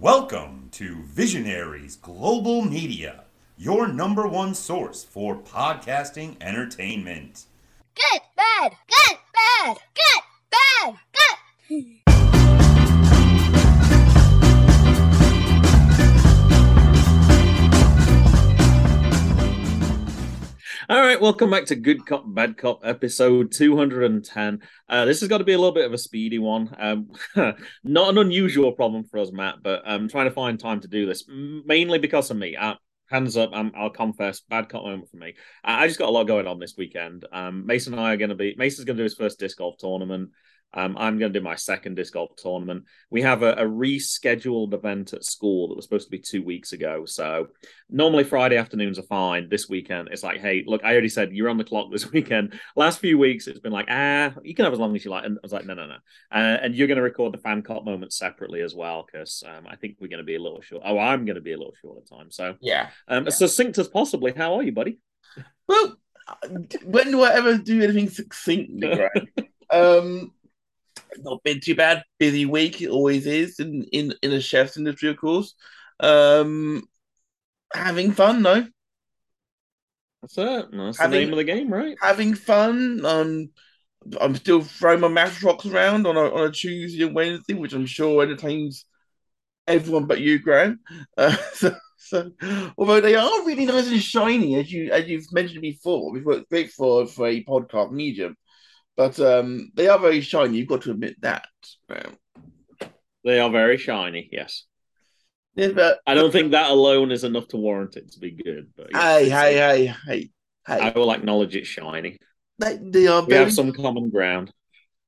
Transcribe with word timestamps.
Welcome 0.00 0.70
to 0.72 1.02
Visionaries 1.02 1.96
Global 1.96 2.62
Media, 2.62 3.24
your 3.58 3.86
number 3.86 4.26
one 4.26 4.54
source 4.54 5.04
for 5.04 5.36
podcasting 5.36 6.36
entertainment. 6.40 7.44
Good, 7.94 8.22
bad, 8.34 8.72
good, 8.88 9.18
bad, 9.34 9.76
good, 9.94 10.22
bad, 10.50 10.94
good. 11.68 11.96
All 20.90 20.98
right, 20.98 21.20
welcome 21.20 21.50
back 21.50 21.66
to 21.66 21.76
Good 21.76 22.04
Cop 22.04 22.24
Bad 22.26 22.56
Cop 22.56 22.80
episode 22.82 23.52
210. 23.52 24.58
Uh, 24.88 25.04
this 25.04 25.20
has 25.20 25.28
got 25.28 25.38
to 25.38 25.44
be 25.44 25.52
a 25.52 25.56
little 25.56 25.72
bit 25.72 25.84
of 25.84 25.92
a 25.92 25.98
speedy 25.98 26.40
one. 26.40 26.74
Um, 26.76 27.12
not 27.84 28.08
an 28.08 28.18
unusual 28.18 28.72
problem 28.72 29.04
for 29.04 29.18
us, 29.20 29.30
Matt, 29.30 29.62
but 29.62 29.82
I'm 29.86 30.08
trying 30.08 30.24
to 30.24 30.32
find 30.32 30.58
time 30.58 30.80
to 30.80 30.88
do 30.88 31.06
this 31.06 31.26
mainly 31.28 32.00
because 32.00 32.32
of 32.32 32.38
me. 32.38 32.56
Uh, 32.56 32.74
hands 33.08 33.36
up, 33.36 33.50
um, 33.52 33.70
I'll 33.76 33.90
confess, 33.90 34.40
bad 34.40 34.68
cop 34.68 34.82
moment 34.82 35.08
for 35.08 35.18
me. 35.18 35.36
I 35.62 35.84
I 35.84 35.86
just 35.86 36.00
got 36.00 36.08
a 36.08 36.10
lot 36.10 36.24
going 36.24 36.48
on 36.48 36.58
this 36.58 36.74
weekend. 36.76 37.24
Um, 37.32 37.66
Mason 37.66 37.92
and 37.92 38.02
I 38.02 38.14
are 38.14 38.16
going 38.16 38.30
to 38.30 38.34
be, 38.34 38.56
Mason's 38.58 38.84
going 38.84 38.96
to 38.96 39.02
do 39.02 39.04
his 39.04 39.14
first 39.14 39.38
disc 39.38 39.58
golf 39.58 39.76
tournament. 39.78 40.30
Um, 40.72 40.96
I'm 40.96 41.18
going 41.18 41.32
to 41.32 41.38
do 41.38 41.44
my 41.44 41.56
second 41.56 41.96
disc 41.96 42.12
golf 42.12 42.36
tournament. 42.36 42.84
We 43.10 43.22
have 43.22 43.42
a, 43.42 43.52
a 43.52 43.64
rescheduled 43.64 44.72
event 44.72 45.12
at 45.12 45.24
school 45.24 45.68
that 45.68 45.74
was 45.74 45.84
supposed 45.84 46.06
to 46.06 46.10
be 46.10 46.18
two 46.18 46.42
weeks 46.42 46.72
ago. 46.72 47.04
So 47.06 47.48
normally 47.88 48.24
Friday 48.24 48.56
afternoons 48.56 48.98
are 48.98 49.02
fine. 49.04 49.48
This 49.48 49.68
weekend, 49.68 50.08
it's 50.12 50.22
like, 50.22 50.40
hey, 50.40 50.62
look, 50.66 50.84
I 50.84 50.92
already 50.92 51.08
said 51.08 51.32
you're 51.32 51.48
on 51.48 51.58
the 51.58 51.64
clock 51.64 51.90
this 51.90 52.10
weekend. 52.12 52.58
Last 52.76 53.00
few 53.00 53.18
weeks, 53.18 53.46
it's 53.46 53.58
been 53.58 53.72
like, 53.72 53.86
ah, 53.90 54.32
you 54.44 54.54
can 54.54 54.64
have 54.64 54.72
as 54.72 54.78
long 54.78 54.94
as 54.94 55.04
you 55.04 55.10
like. 55.10 55.24
And 55.24 55.38
I 55.38 55.40
was 55.42 55.52
like, 55.52 55.66
no, 55.66 55.74
no, 55.74 55.86
no. 55.86 55.96
Uh, 56.32 56.58
and 56.62 56.74
you're 56.74 56.86
going 56.88 56.96
to 56.96 57.02
record 57.02 57.32
the 57.34 57.38
fan 57.38 57.62
cop 57.62 57.84
moment 57.84 58.12
separately 58.12 58.60
as 58.62 58.74
well, 58.74 59.04
because 59.10 59.42
um, 59.46 59.66
I 59.68 59.76
think 59.76 59.96
we're 60.00 60.08
going 60.08 60.18
to 60.18 60.24
be 60.24 60.36
a 60.36 60.42
little 60.42 60.60
short. 60.60 60.82
Oh, 60.84 60.98
I'm 60.98 61.24
going 61.24 61.36
to 61.36 61.40
be 61.42 61.52
a 61.52 61.58
little 61.58 61.74
short 61.82 61.98
of 61.98 62.08
time. 62.08 62.30
So, 62.30 62.54
Yeah. 62.60 62.90
um, 63.08 63.28
succinct 63.30 63.78
as 63.78 63.88
possibly. 63.88 64.32
How 64.32 64.54
are 64.54 64.62
you, 64.62 64.72
buddy? 64.72 64.98
Well, 65.66 65.96
when 66.84 67.10
do 67.10 67.22
I 67.22 67.34
ever 67.34 67.58
do 67.58 67.82
anything 67.82 68.08
succinctly, 68.08 68.88
Graham? 68.88 69.28
um, 69.70 70.32
not 71.18 71.42
been 71.42 71.60
too 71.60 71.74
bad. 71.74 72.02
Busy 72.18 72.46
week, 72.46 72.80
it 72.80 72.88
always 72.88 73.26
is 73.26 73.60
in 73.60 73.84
in 73.92 74.14
in 74.22 74.30
the 74.30 74.40
chef's 74.40 74.76
industry, 74.76 75.10
of 75.10 75.16
course. 75.16 75.54
Um, 76.00 76.82
having 77.72 78.12
fun 78.12 78.42
though. 78.42 78.66
That's 80.22 80.36
it. 80.36 80.66
That's 80.72 80.98
the 80.98 81.08
name 81.08 81.30
of 81.30 81.36
the 81.36 81.44
game, 81.44 81.72
right? 81.72 81.96
Having 82.00 82.34
fun. 82.34 83.04
Um, 83.04 83.50
I'm 84.20 84.34
still 84.34 84.62
throwing 84.62 85.00
my 85.00 85.08
math 85.08 85.42
rocks 85.42 85.66
around 85.66 86.06
on 86.06 86.16
a 86.16 86.20
on 86.20 86.48
a 86.48 86.50
Tuesday 86.50 87.04
and 87.04 87.14
Wednesday, 87.14 87.54
which 87.54 87.72
I'm 87.72 87.86
sure 87.86 88.22
entertains 88.22 88.84
everyone 89.66 90.06
but 90.06 90.20
you, 90.20 90.38
Graham. 90.38 90.80
Uh, 91.16 91.36
so, 91.52 91.74
so, 91.96 92.30
although 92.76 93.00
they 93.00 93.14
are 93.14 93.44
really 93.44 93.66
nice 93.66 93.88
and 93.88 94.02
shiny, 94.02 94.56
as 94.56 94.72
you 94.72 94.90
as 94.90 95.08
you've 95.08 95.32
mentioned 95.32 95.62
before, 95.62 96.12
we've 96.12 96.24
worked 96.24 96.50
great 96.50 96.70
for 96.70 97.06
for 97.06 97.26
a 97.26 97.44
podcast 97.44 97.92
medium, 97.92 98.36
but 99.00 99.18
um, 99.18 99.72
they 99.76 99.88
are 99.88 99.98
very 99.98 100.20
shiny. 100.20 100.58
You've 100.58 100.68
got 100.68 100.82
to 100.82 100.90
admit 100.90 101.16
that. 101.22 101.46
They 103.24 103.40
are 103.40 103.48
very 103.48 103.78
shiny. 103.78 104.28
Yes. 104.30 104.64
Yeah, 105.54 105.68
but 105.68 106.00
I 106.06 106.12
don't 106.12 106.30
think 106.30 106.52
that 106.52 106.70
alone 106.70 107.10
is 107.10 107.24
enough 107.24 107.48
to 107.48 107.56
warrant 107.56 107.96
it 107.96 108.12
to 108.12 108.18
be 108.18 108.32
good. 108.32 108.68
But 108.76 108.88
yeah, 108.92 109.00
hey, 109.00 109.26
it's- 109.26 109.40
hey, 109.40 109.86
hey, 110.06 110.30
hey, 110.66 110.80
I 110.80 110.90
will 110.90 111.10
acknowledge 111.12 111.56
it's 111.56 111.66
shiny. 111.66 112.18
they, 112.58 112.76
they 112.76 113.06
are 113.06 113.22
We 113.22 113.28
very. 113.30 113.44
have 113.44 113.54
some 113.54 113.72
common 113.72 114.10
ground. 114.10 114.52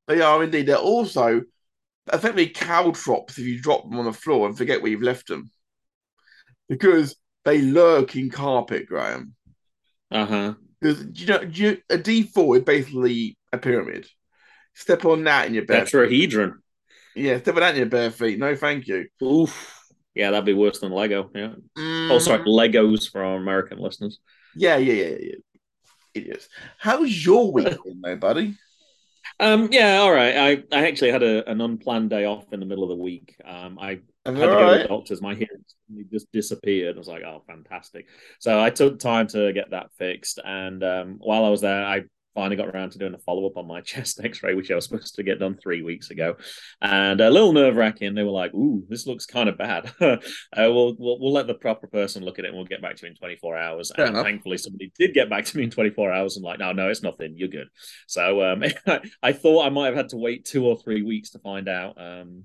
They 0.08 0.22
are 0.22 0.42
indeed. 0.42 0.68
They're 0.68 0.76
also 0.76 1.42
effectively 2.10 2.48
cow 2.48 2.84
caltrops 2.84 3.36
if 3.36 3.44
you 3.44 3.60
drop 3.60 3.82
them 3.90 3.98
on 3.98 4.06
the 4.06 4.12
floor 4.14 4.48
and 4.48 4.56
forget 4.56 4.80
where 4.80 4.90
you've 4.90 5.02
left 5.02 5.26
them. 5.28 5.50
Because 6.66 7.14
they 7.44 7.60
lurk 7.60 8.16
in 8.16 8.30
carpet, 8.30 8.86
Graham. 8.86 9.34
Uh 10.10 10.24
huh. 10.24 10.54
Because 10.80 11.04
you 11.20 11.26
know, 11.26 11.42
you, 11.42 11.76
a 11.90 11.98
D4 11.98 12.56
is 12.56 12.64
basically 12.64 13.36
a 13.52 13.58
pyramid. 13.58 14.06
Step 14.74 15.04
on 15.04 15.24
that 15.24 15.46
in 15.46 15.54
your 15.54 15.64
bare 15.66 15.84
Tetrahedron. 15.84 16.54
Yeah, 17.14 17.38
step 17.38 17.54
on 17.56 17.60
that 17.60 17.74
in 17.74 17.80
your 17.80 17.86
bare 17.86 18.10
feet. 18.10 18.38
No, 18.38 18.56
thank 18.56 18.86
you. 18.88 19.06
Oof. 19.22 19.78
Yeah, 20.14 20.30
that'd 20.30 20.44
be 20.44 20.54
worse 20.54 20.80
than 20.80 20.92
Lego. 20.92 21.30
Yeah. 21.34 21.52
Mm, 21.78 22.10
Oh, 22.10 22.18
sorry, 22.18 22.44
Legos 22.44 23.10
for 23.10 23.24
our 23.24 23.36
American 23.36 23.78
listeners. 23.78 24.18
Yeah, 24.54 24.76
yeah, 24.76 24.92
yeah, 24.92 25.16
yeah. 25.20 25.34
Idiots. 26.14 26.48
How's 26.78 27.24
your 27.24 27.52
week 27.52 27.66
been, 27.84 28.00
though, 28.02 28.16
buddy? 28.16 28.54
Um, 29.40 29.68
yeah, 29.72 29.98
all 29.98 30.12
right. 30.12 30.36
I, 30.36 30.76
I 30.76 30.86
actually 30.86 31.10
had 31.10 31.22
a, 31.22 31.48
an 31.50 31.60
unplanned 31.60 32.10
day 32.10 32.26
off 32.26 32.52
in 32.52 32.60
the 32.60 32.66
middle 32.66 32.84
of 32.84 32.90
the 32.90 33.02
week. 33.02 33.36
Um, 33.44 33.78
I 33.78 34.00
All 34.26 34.34
had 34.34 34.40
to 34.40 34.46
go 34.46 34.72
to 34.74 34.82
the 34.82 34.88
doctors. 34.88 35.22
My 35.22 35.34
hearing 35.34 35.64
just 36.10 36.30
disappeared. 36.32 36.96
I 36.96 36.98
was 36.98 37.08
like, 37.08 37.22
oh, 37.22 37.42
fantastic. 37.46 38.06
So 38.38 38.60
I 38.60 38.70
took 38.70 38.98
time 38.98 39.26
to 39.28 39.52
get 39.52 39.70
that 39.70 39.90
fixed. 39.98 40.38
And 40.44 40.82
um, 40.84 41.16
while 41.20 41.44
I 41.44 41.48
was 41.48 41.62
there, 41.62 41.84
I 41.84 42.02
finally 42.34 42.56
got 42.56 42.68
around 42.68 42.90
to 42.90 42.98
doing 42.98 43.14
a 43.14 43.18
follow 43.18 43.46
up 43.46 43.56
on 43.56 43.66
my 43.66 43.80
chest 43.82 44.20
x 44.22 44.42
ray, 44.42 44.54
which 44.54 44.70
I 44.70 44.74
was 44.74 44.84
supposed 44.84 45.14
to 45.14 45.22
get 45.22 45.38
done 45.38 45.56
three 45.56 45.82
weeks 45.82 46.10
ago. 46.10 46.36
And 46.80 47.20
a 47.20 47.30
little 47.30 47.52
nerve 47.52 47.76
wracking. 47.76 48.14
They 48.14 48.22
were 48.22 48.30
like, 48.30 48.54
ooh, 48.54 48.84
this 48.88 49.06
looks 49.06 49.26
kind 49.26 49.48
of 49.48 49.58
bad. 49.58 49.92
uh, 50.00 50.16
we'll, 50.56 50.96
we'll, 50.98 51.20
we'll 51.20 51.32
let 51.32 51.46
the 51.46 51.54
proper 51.54 51.86
person 51.86 52.24
look 52.24 52.38
at 52.38 52.44
it 52.44 52.48
and 52.48 52.56
we'll 52.56 52.66
get 52.66 52.82
back 52.82 52.96
to 52.96 53.06
you 53.06 53.10
in 53.10 53.16
24 53.16 53.56
hours. 53.56 53.92
Fair 53.94 54.06
and 54.06 54.14
enough. 54.14 54.26
thankfully, 54.26 54.58
somebody 54.58 54.92
did 54.98 55.14
get 55.14 55.30
back 55.30 55.44
to 55.46 55.56
me 55.56 55.64
in 55.64 55.70
24 55.70 56.12
hours 56.12 56.36
and, 56.36 56.44
like, 56.44 56.58
no, 56.58 56.72
no, 56.72 56.88
it's 56.88 57.02
nothing. 57.02 57.34
You're 57.36 57.48
good. 57.48 57.68
So 58.06 58.42
um, 58.42 58.64
I 59.22 59.32
thought 59.32 59.66
I 59.66 59.70
might 59.70 59.86
have 59.86 59.96
had 59.96 60.08
to 60.10 60.16
wait 60.16 60.44
two 60.44 60.66
or 60.66 60.76
three 60.76 61.02
weeks 61.02 61.30
to 61.30 61.38
find 61.38 61.68
out. 61.68 62.00
Um, 62.00 62.44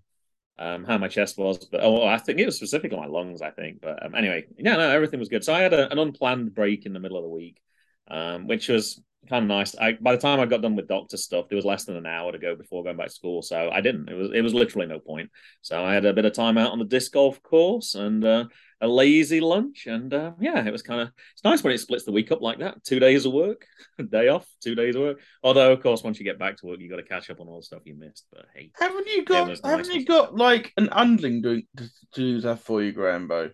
um, 0.59 0.85
how 0.85 0.97
my 0.97 1.07
chest 1.07 1.37
was, 1.37 1.65
but 1.65 1.81
oh, 1.83 2.05
I 2.05 2.17
think 2.17 2.39
it 2.39 2.45
was 2.45 2.55
specifically 2.55 2.97
my 2.97 3.05
lungs. 3.05 3.41
I 3.41 3.51
think, 3.51 3.81
but 3.81 4.03
um, 4.03 4.15
anyway, 4.15 4.45
yeah, 4.57 4.75
no, 4.75 4.89
everything 4.89 5.19
was 5.19 5.29
good. 5.29 5.43
So 5.43 5.53
I 5.53 5.61
had 5.61 5.73
a, 5.73 5.91
an 5.91 5.99
unplanned 5.99 6.55
break 6.55 6.85
in 6.85 6.93
the 6.93 6.99
middle 6.99 7.17
of 7.17 7.23
the 7.23 7.29
week, 7.29 7.61
um, 8.09 8.47
which 8.47 8.67
was 8.67 8.99
kind 9.29 9.43
of 9.43 9.47
nice. 9.47 9.75
I 9.75 9.93
by 9.93 10.15
the 10.15 10.21
time 10.21 10.39
I 10.39 10.45
got 10.45 10.61
done 10.61 10.75
with 10.75 10.87
doctor 10.87 11.17
stuff, 11.17 11.47
there 11.49 11.55
was 11.55 11.65
less 11.65 11.85
than 11.85 11.95
an 11.95 12.05
hour 12.05 12.31
to 12.31 12.37
go 12.37 12.55
before 12.55 12.83
going 12.83 12.97
back 12.97 13.07
to 13.07 13.13
school, 13.13 13.41
so 13.41 13.69
I 13.71 13.81
didn't. 13.81 14.09
It 14.09 14.15
was 14.15 14.31
it 14.33 14.41
was 14.41 14.53
literally 14.53 14.87
no 14.87 14.99
point. 14.99 15.29
So 15.61 15.83
I 15.83 15.93
had 15.93 16.05
a 16.05 16.13
bit 16.13 16.25
of 16.25 16.33
time 16.33 16.57
out 16.57 16.71
on 16.71 16.79
the 16.79 16.85
disc 16.85 17.11
golf 17.11 17.41
course 17.43 17.95
and 17.95 18.23
uh, 18.23 18.45
a 18.81 18.87
lazy 18.87 19.39
lunch, 19.39 19.87
and 19.87 20.13
uh, 20.13 20.31
yeah, 20.39 20.65
it 20.65 20.71
was 20.71 20.81
kind 20.81 21.01
of 21.01 21.11
it's 21.33 21.43
nice 21.43 21.63
when 21.63 21.73
it 21.73 21.79
splits 21.79 22.05
the 22.05 22.11
week 22.11 22.31
up 22.31 22.41
like 22.41 22.59
that. 22.59 22.83
Two 22.83 22.99
days 22.99 23.25
of 23.25 23.33
work, 23.33 23.65
day 24.09 24.27
off, 24.27 24.47
two 24.61 24.75
days 24.75 24.95
of 24.95 25.01
work. 25.01 25.19
Although, 25.43 25.73
of 25.73 25.81
course, 25.81 26.03
once 26.03 26.19
you 26.19 26.25
get 26.25 26.39
back 26.39 26.57
to 26.57 26.65
work, 26.67 26.79
you 26.79 26.89
got 26.89 26.97
to 26.97 27.03
catch 27.03 27.29
up 27.29 27.39
on 27.39 27.47
all 27.47 27.57
the 27.57 27.63
stuff 27.63 27.81
you 27.85 27.95
missed. 27.95 28.25
But 28.31 28.45
hey. 28.55 28.71
Haven't 28.79 29.07
you 29.07 29.25
got? 29.25 29.49
haven't 29.63 29.87
nice. 29.87 29.95
you 29.95 30.05
got 30.05 30.35
like 30.35 30.73
an 30.77 30.89
underling 30.89 31.41
doing 31.41 31.63
to, 31.77 31.83
to 31.85 31.91
do 32.13 32.41
that 32.41 32.59
for 32.59 32.81
you, 32.81 32.93
Grambo? 32.93 33.51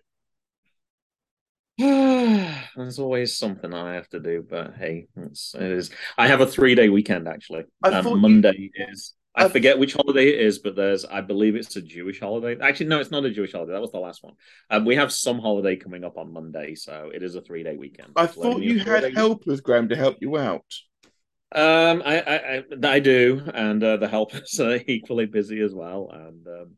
There's 2.76 2.98
always 2.98 3.36
something 3.36 3.74
I 3.74 3.94
have 3.94 4.08
to 4.10 4.20
do, 4.20 4.46
but 4.48 4.74
hey, 4.76 5.08
it's, 5.16 5.54
it 5.54 5.62
is. 5.62 5.90
I 6.16 6.28
have 6.28 6.40
a 6.40 6.46
three 6.46 6.74
day 6.74 6.88
weekend 6.88 7.26
actually. 7.26 7.64
Um, 7.82 8.04
thought 8.04 8.10
you- 8.10 8.16
Monday 8.16 8.70
is. 8.74 9.14
I 9.36 9.46
I- 9.46 9.48
forget 9.48 9.80
which 9.80 9.94
holiday 9.94 10.28
it 10.28 10.40
is, 10.40 10.60
but 10.60 10.76
there's. 10.76 11.04
I 11.04 11.20
believe 11.20 11.56
it's 11.56 11.74
a 11.74 11.82
Jewish 11.82 12.20
holiday. 12.20 12.56
Actually, 12.62 12.86
no, 12.86 13.00
it's 13.00 13.10
not 13.10 13.24
a 13.24 13.30
Jewish 13.30 13.50
holiday. 13.52 13.72
That 13.72 13.80
was 13.80 13.90
the 13.90 13.98
last 13.98 14.22
one. 14.22 14.34
Um, 14.70 14.84
we 14.84 14.94
have 14.94 15.12
some 15.12 15.40
holiday 15.40 15.74
coming 15.74 16.04
up 16.04 16.16
on 16.16 16.32
Monday, 16.32 16.76
so 16.76 17.10
it 17.12 17.24
is 17.24 17.34
a 17.34 17.40
three 17.40 17.64
day 17.64 17.76
weekend. 17.76 18.12
I 18.14 18.28
thought 18.28 18.62
you 18.62 18.78
had 18.78 19.12
helpers, 19.12 19.60
Graham, 19.60 19.88
to 19.88 19.96
help 19.96 20.18
you 20.20 20.38
out. 20.38 20.64
Um, 21.50 22.02
I, 22.04 22.20
I, 22.20 22.36
I, 22.36 22.62
I 22.84 22.98
do, 23.00 23.42
and 23.52 23.82
uh, 23.82 23.96
the 23.96 24.08
helpers 24.08 24.58
are 24.60 24.78
equally 24.86 25.26
busy 25.26 25.60
as 25.60 25.74
well. 25.74 26.10
And 26.12 26.46
um, 26.46 26.70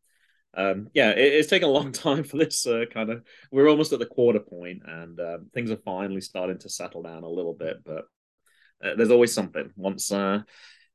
um, 0.57 0.89
yeah, 0.95 1.11
it, 1.11 1.35
it's 1.35 1.49
taken 1.49 1.69
a 1.69 1.73
long 1.73 1.93
time 1.93 2.25
for 2.25 2.39
this 2.39 2.67
uh, 2.67 2.85
kind 2.93 3.11
of. 3.11 3.23
We're 3.53 3.69
almost 3.69 3.93
at 3.93 3.99
the 3.99 4.07
quarter 4.07 4.41
point, 4.41 4.83
and 4.87 5.21
um, 5.21 5.51
things 5.55 5.71
are 5.71 5.77
finally 5.85 6.21
starting 6.21 6.59
to 6.59 6.69
settle 6.69 7.03
down 7.03 7.23
a 7.23 7.29
little 7.29 7.55
bit. 7.55 7.85
But 7.85 8.05
uh, 8.83 8.95
there's 8.97 9.11
always 9.11 9.35
something. 9.35 9.71
Once 9.77 10.11
uh, 10.11 10.41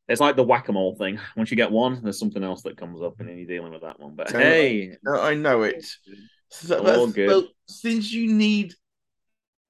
it's 0.07 0.21
like 0.21 0.35
the 0.35 0.43
whack 0.43 0.67
a 0.67 0.73
mole 0.73 0.95
thing. 0.95 1.19
Once 1.37 1.51
you 1.51 1.57
get 1.57 1.71
one, 1.71 2.01
there's 2.03 2.19
something 2.19 2.43
else 2.43 2.63
that 2.63 2.77
comes 2.77 3.01
up, 3.01 3.19
and 3.19 3.29
then 3.29 3.37
you're 3.37 3.47
dealing 3.47 3.71
with 3.71 3.83
that 3.83 3.99
one. 3.99 4.15
But 4.15 4.31
hey, 4.31 4.97
I 5.07 5.35
know 5.35 5.63
it. 5.63 5.85
So, 6.49 6.85
All 6.85 7.07
good. 7.07 7.27
Well, 7.27 7.47
since 7.67 8.11
you 8.11 8.33
need 8.33 8.73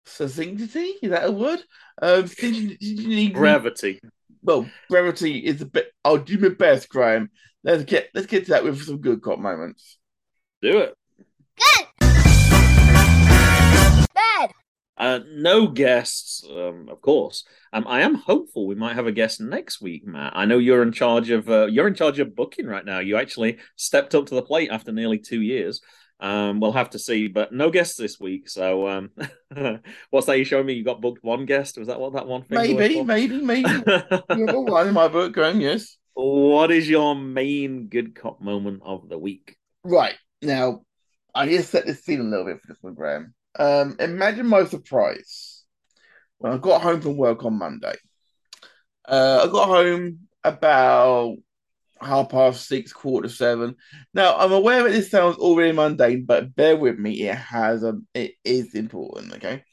succinctity, 0.06 0.94
is 1.04 1.12
that 1.12 1.28
a 1.28 1.32
word? 1.32 1.60
Um, 2.02 2.26
since 2.28 2.58
you, 2.58 2.70
since 2.70 3.02
you 3.02 3.10
need 3.10 3.34
gravity. 3.34 4.00
Well, 4.44 4.70
brevity 4.90 5.40
is 5.40 5.62
a 5.62 5.66
bit. 5.66 5.92
I'll 6.04 6.18
do 6.18 6.38
my 6.38 6.50
best, 6.50 6.90
Graham. 6.90 7.30
Let's 7.64 7.84
get 7.84 8.10
let's 8.14 8.28
get 8.28 8.46
to 8.46 8.52
that 8.52 8.64
with 8.64 8.84
some 8.84 9.00
good 9.00 9.22
cop 9.22 9.40
moments. 9.40 9.98
Do 10.62 10.80
it. 10.80 10.96
Good. 11.58 11.88
Bad. 14.14 14.52
Uh, 14.98 15.20
no 15.32 15.68
guests, 15.68 16.44
um, 16.50 16.88
of 16.90 17.02
course. 17.02 17.44
Um, 17.74 17.86
I 17.88 18.02
am 18.02 18.16
hopeful 18.16 18.68
we 18.68 18.76
might 18.76 18.96
have 18.96 19.08
a 19.08 19.12
guest 19.12 19.42
next 19.42 19.82
week, 19.82 20.06
Matt. 20.06 20.34
I 20.36 20.46
know 20.46 20.58
you're 20.58 20.84
in 20.84 20.92
charge 20.92 21.30
of 21.30 21.50
uh, 21.50 21.68
you're 21.68 21.88
in 21.88 21.96
charge 21.96 22.20
of 22.20 22.36
booking 22.36 22.68
right 22.68 22.86
now. 22.86 23.00
You 23.00 23.18
actually 23.18 23.60
stepped 23.76 24.16
up 24.16 24.26
to 24.28 24.36
the 24.36 24.42
plate 24.42 24.70
after 24.72 24.92
nearly 24.92 25.20
two 25.20 25.42
years. 25.42 25.82
Um, 26.22 26.60
we'll 26.60 26.72
have 26.72 26.92
to 26.92 27.00
see, 27.00 27.28
but 27.28 27.52
no 27.52 27.72
guests 27.72 27.98
this 27.98 28.20
week. 28.20 28.48
So, 28.48 28.88
um, 28.88 29.10
what's 30.12 30.28
that 30.28 30.38
you 30.38 30.46
showing 30.46 30.68
me? 30.68 30.74
You 30.74 30.84
got 30.84 31.02
booked 31.02 31.24
one 31.24 31.48
guest. 31.48 31.80
Was 31.80 31.88
that 31.88 32.00
what 32.00 32.14
that 32.14 32.28
one 32.28 32.44
thing 32.44 32.60
was 32.60 32.70
Maybe, 32.70 33.04
maybe, 33.04 33.42
maybe. 33.42 33.70
One 34.30 34.88
in 34.88 34.94
my 34.94 35.08
book, 35.08 35.34
Graham. 35.34 35.60
Yes. 35.60 35.98
what 36.14 36.70
is 36.72 36.88
your 36.88 37.16
main 37.16 37.88
good 37.88 38.14
cop 38.14 38.40
moment 38.40 38.84
of 38.86 39.10
the 39.10 39.18
week? 39.18 39.58
Right 39.84 40.14
now, 40.44 40.84
I 41.34 41.48
need 41.48 41.58
to 41.58 41.64
set 41.64 41.88
this 41.88 42.04
scene 42.04 42.20
a 42.20 42.24
little 42.24 42.46
bit 42.46 42.62
for 42.62 42.68
this 42.68 42.78
one, 42.82 42.94
Graham. 42.94 43.34
Um, 43.58 43.96
imagine 44.00 44.46
my 44.46 44.66
surprise 44.66 45.64
when 46.38 46.54
I 46.54 46.58
got 46.58 46.82
home 46.82 47.02
from 47.02 47.18
work 47.18 47.44
on 47.46 47.58
Monday. 47.58 47.96
Uh, 49.08 49.46
I 49.48 49.52
got 49.52 49.68
home 49.68 50.28
about 50.44 51.38
half 52.02 52.30
past 52.30 52.68
six, 52.68 52.94
quarter 52.94 53.30
seven. 53.30 53.76
Now 54.14 54.36
I'm 54.38 54.52
aware 54.52 54.84
that 54.84 54.92
this 54.92 55.12
sounds 55.12 55.38
already 55.38 55.72
mundane, 55.72 56.26
but 56.26 56.56
bear 56.56 56.76
with 56.76 56.98
me. 56.98 57.28
It 57.28 57.36
has 57.36 57.84
um, 57.84 58.08
it 58.14 58.34
is 58.44 58.76
important. 58.76 59.34
Okay, 59.36 59.64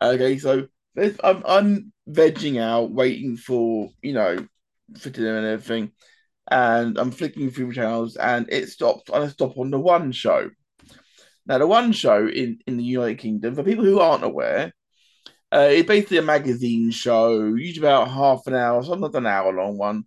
okay. 0.00 0.38
So 0.38 0.68
I'm 1.22 1.42
I'm 1.46 1.92
vegging 2.08 2.60
out, 2.60 2.90
waiting 2.90 3.36
for 3.36 3.90
you 4.02 4.12
know 4.12 4.46
for 4.98 5.10
dinner 5.10 5.36
and 5.38 5.46
everything, 5.46 5.92
and 6.50 6.98
I'm 6.98 7.10
flicking 7.10 7.50
through 7.50 7.72
channels, 7.72 8.16
and 8.16 8.46
it 8.50 8.68
stops 8.68 9.10
on 9.10 9.22
a 9.22 9.30
stop 9.30 9.58
on 9.58 9.70
the 9.70 9.80
One 9.80 10.12
Show. 10.12 10.50
Now 11.46 11.58
the 11.58 11.66
One 11.66 11.92
Show 11.92 12.26
in 12.28 12.58
in 12.66 12.76
the 12.76 12.84
United 12.84 13.18
Kingdom, 13.18 13.54
for 13.54 13.64
people 13.64 13.84
who 13.84 14.00
aren't 14.00 14.24
aware. 14.24 14.72
Uh, 15.52 15.68
it's 15.70 15.86
basically 15.86 16.18
a 16.18 16.22
magazine 16.22 16.90
show, 16.90 17.54
usually 17.54 17.86
about 17.86 18.10
half 18.10 18.44
an 18.48 18.54
hour, 18.54 18.82
sometimes 18.82 19.14
an 19.14 19.26
hour 19.26 19.52
long 19.52 19.78
one 19.78 20.04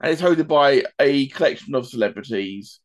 and 0.00 0.12
it's 0.12 0.22
hosted 0.22 0.48
by 0.48 0.84
a 0.98 1.28
collection 1.28 1.74
of 1.74 1.86
celebrities 1.88 2.80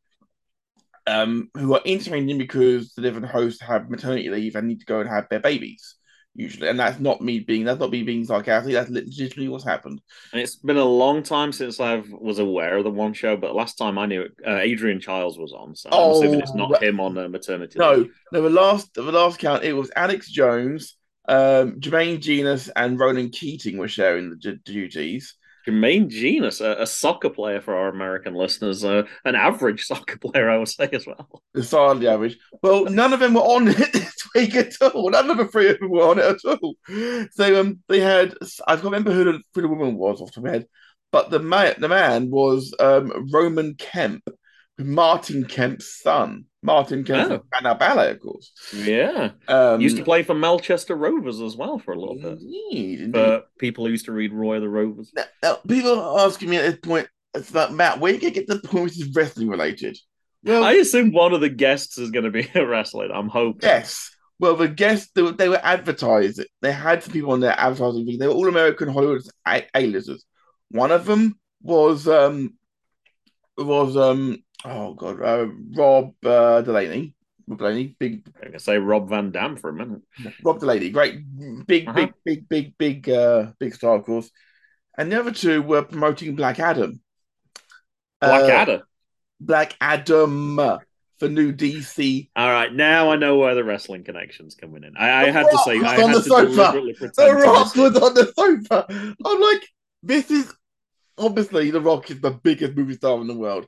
um, 1.08 1.50
who 1.56 1.74
are 1.74 1.82
entertaining 1.86 2.38
because 2.38 2.94
the 2.94 3.02
different 3.02 3.28
hosts 3.28 3.62
have 3.62 3.90
maternity 3.90 4.30
leave 4.30 4.56
and 4.56 4.68
need 4.68 4.80
to 4.80 4.86
go 4.86 5.00
and 5.02 5.10
have 5.10 5.28
their 5.30 5.40
babies 5.40 5.96
usually, 6.38 6.68
and 6.68 6.78
that's 6.80 7.00
not 7.00 7.22
me 7.22 7.40
being 7.40 7.64
that's 7.64 7.80
not 7.80 7.92
me 7.92 8.04
being 8.04 8.26
sarcastic. 8.26 8.74
That's 8.74 8.90
literally 8.90 9.48
what's 9.48 9.64
happened. 9.64 10.02
And 10.34 10.42
it's 10.42 10.58
been 10.58 10.76
a 10.78 10.84
long 10.84 11.24
time 11.24 11.52
since 11.54 11.80
I 11.80 12.04
was 12.12 12.40
aware 12.40 12.78
of 12.78 12.84
the 12.84 12.90
one 12.92 13.14
show, 13.14 13.38
but 13.38 13.56
last 13.56 13.78
time 13.78 13.98
I 13.98 14.06
knew 14.06 14.24
it, 14.24 14.32
uh, 14.46 14.58
Adrian 14.58 15.00
Chiles 15.00 15.38
was 15.40 15.54
on, 15.54 15.76
so 15.76 15.90
I'm 15.90 15.96
Oh, 15.96 16.12
assuming 16.12 16.42
it's 16.42 16.54
not 16.56 16.84
him 16.84 17.00
on 17.00 17.18
uh, 17.18 17.30
maternity. 17.30 17.80
No, 17.80 17.96
leave. 18.00 18.12
no, 18.32 18.42
the 18.42 18.50
last 18.50 18.94
the 18.96 19.04
last 19.04 19.40
count 19.40 19.64
it 19.64 19.74
was 19.74 19.92
Alex 19.96 20.30
Jones, 20.30 20.98
um, 21.28 21.80
Jermaine 21.80 22.20
Jenas, 22.20 22.70
and 22.76 23.00
Ronan 23.00 23.30
Keating 23.30 23.78
were 23.78 23.88
sharing 23.88 24.30
the 24.32 24.36
d- 24.36 24.60
duties. 24.66 25.36
Jermaine 25.66 26.10
Jenas, 26.10 26.62
a, 26.62 26.82
a 26.82 26.88
soccer 26.88 27.30
player 27.30 27.62
for 27.62 27.76
our 27.76 27.90
American 27.90 28.36
listeners, 28.36 28.84
uh, 28.84 29.04
an 29.24 29.36
average 29.36 29.84
soccer 29.86 30.18
player, 30.18 30.50
I 30.50 30.58
would 30.58 30.68
say 30.68 30.90
as 30.92 31.08
well. 31.08 31.42
Decidedly 31.54 32.08
average. 32.08 32.38
Well, 32.62 32.86
none 32.86 33.14
of 33.14 33.20
them 33.20 33.34
were 33.34 33.42
on 33.42 33.68
it 33.70 33.94
this 33.94 34.30
week 34.34 34.56
at 34.56 34.82
all. 34.82 35.10
None 35.10 35.30
of 35.30 35.38
the 35.38 35.46
three 35.46 35.70
of 35.70 35.80
them 35.80 35.90
were 35.90 36.08
on 36.08 36.20
it 36.20 36.26
at 36.26 36.60
all. 36.62 36.76
So 37.32 37.60
um, 37.60 37.80
they 37.88 38.00
had 38.00 38.36
I 38.68 38.76
can't 38.76 38.86
remember 38.86 39.12
who 39.12 39.24
the, 39.26 39.42
who 39.54 39.62
the 39.62 39.68
woman 39.68 39.96
was 39.96 40.22
off 40.22 40.34
the 40.34 40.50
head, 40.50 40.66
but 41.12 41.30
the 41.30 41.40
man 41.40 41.76
the 41.80 41.90
man 41.90 42.30
was 42.30 42.74
um 42.80 43.28
Roman 43.32 43.76
Kemp, 43.76 44.24
Martin 44.78 45.46
Kemp's 45.46 46.02
son. 46.02 46.46
Martin 46.62 47.04
Kemp 47.04 47.32
Oh. 47.32 47.66
our 47.68 47.76
ballet, 47.78 48.12
of 48.12 48.20
course. 48.20 48.52
Yeah, 48.74 49.32
Um, 49.48 49.80
used 49.82 49.98
to 49.98 50.04
play 50.04 50.24
for 50.24 50.34
Melchester 50.34 50.96
Rovers 50.96 51.40
as 51.40 51.56
well 51.56 51.78
for 51.80 51.94
a 51.94 52.00
little 52.00 52.16
bit. 52.16 52.40
Indeed, 52.42 53.00
indeed. 53.02 53.14
For 53.14 53.44
people 53.60 53.86
who 53.86 53.92
used 53.92 54.06
to 54.06 54.12
read 54.12 54.34
Roy 54.34 54.56
of 54.56 54.64
the 54.64 54.70
Rovers. 54.70 55.12
Now, 55.16 55.26
now, 55.44 55.56
people 55.68 56.00
are 56.00 56.26
asking 56.26 56.50
me 56.50 56.58
at 56.58 56.64
this 56.72 56.80
point, 56.82 57.08
it's 57.36 57.54
like, 57.54 57.72
Matt, 57.72 58.00
where 58.00 58.14
you 58.14 58.20
going 58.20 58.34
to 58.34 58.40
get 58.40 58.48
the 58.48 58.68
point 58.68 58.86
which 58.86 59.00
is 59.00 59.14
wrestling 59.16 59.48
related? 59.50 59.98
Well, 60.44 60.64
I 60.64 60.74
assume 60.74 61.12
one 61.12 61.34
of 61.34 61.42
the 61.42 61.50
guests 61.50 61.98
is 62.00 62.10
going 62.12 62.26
to 62.26 62.32
be 62.32 62.50
wrestling. 62.60 63.12
I'm 63.14 63.30
hoping. 63.30 63.60
yes. 63.70 64.10
Well, 64.40 64.56
the 64.56 64.68
guests, 64.68 65.12
they 65.16 65.22
were, 65.22 65.32
they 65.32 65.48
were 65.50 65.62
advertised. 65.64 66.44
They 66.62 66.72
had 66.72 67.02
some 67.04 67.14
people 67.14 67.32
on 67.32 67.40
their 67.40 67.58
advertising. 67.58 68.18
They 68.20 68.28
were 68.28 68.34
all 68.34 68.48
American 68.50 68.90
Hollywood 68.90 69.22
A- 69.48 69.66
A-listers. 69.76 70.26
One 70.70 70.92
of 70.92 71.06
them 71.06 71.40
was, 71.62 72.08
um, 72.08 72.56
was, 73.58 73.96
um, 73.96 74.44
oh 74.64 74.94
God, 74.94 75.22
uh, 75.22 75.48
Rob 75.76 76.14
uh, 76.26 76.62
Delaney. 76.62 77.14
Rob 77.48 77.60
Delaney, 77.60 77.96
big 78.00 78.24
I'm 78.36 78.42
going 78.42 78.54
to 78.54 78.60
say 78.60 78.78
Rob 78.78 79.10
Van 79.10 79.32
Dam 79.32 79.56
for 79.58 79.70
a 79.70 79.74
minute. 79.74 80.02
Rob 80.44 80.60
Delaney, 80.60 80.90
great, 80.90 81.20
big, 81.68 81.88
Uh-huh. 81.88 81.94
big, 81.94 82.14
big, 82.24 82.50
big, 82.50 82.78
big, 82.78 83.10
uh, 83.10 83.52
big 83.60 83.76
star, 83.76 83.96
of 83.96 84.06
course. 84.06 84.32
And 84.98 85.12
the 85.12 85.20
other 85.20 85.32
two 85.32 85.62
were 85.62 85.84
promoting 85.84 86.36
Black 86.36 86.60
Adam. 86.60 87.02
Black 88.22 88.44
Uh, 88.44 88.48
Adder. 88.54 88.82
Black 89.40 89.76
Adam 89.82 90.58
for 91.20 91.30
new 91.30 91.52
DC. 91.52 92.30
All 92.36 92.50
right, 92.50 92.74
now 92.74 93.12
I 93.12 93.16
know 93.18 93.38
where 93.38 93.54
the 93.54 93.64
wrestling 93.64 94.04
connection's 94.04 94.56
coming 94.56 94.84
in. 94.84 94.96
I, 94.98 95.28
I 95.28 95.32
had 95.32 95.44
to 95.50 95.58
say, 95.60 95.78
was 95.78 95.88
I 95.88 96.02
on 96.02 96.10
had 96.10 96.18
the 96.18 96.22
to 96.22 96.30
sofa. 96.30 96.82
The 97.16 97.34
Rock 97.44 97.76
was 97.76 97.96
on 97.98 98.14
the 98.14 98.34
sofa. 98.36 99.16
I'm 99.24 99.42
like, 99.42 99.68
this 100.02 100.32
is 100.32 100.52
obviously 101.18 101.72
The 101.72 101.82
Rock 101.82 102.10
is 102.10 102.22
the 102.22 102.32
biggest 102.32 102.76
movie 102.76 102.96
star 102.96 103.20
in 103.22 103.28
the 103.28 103.36
world. 103.36 103.68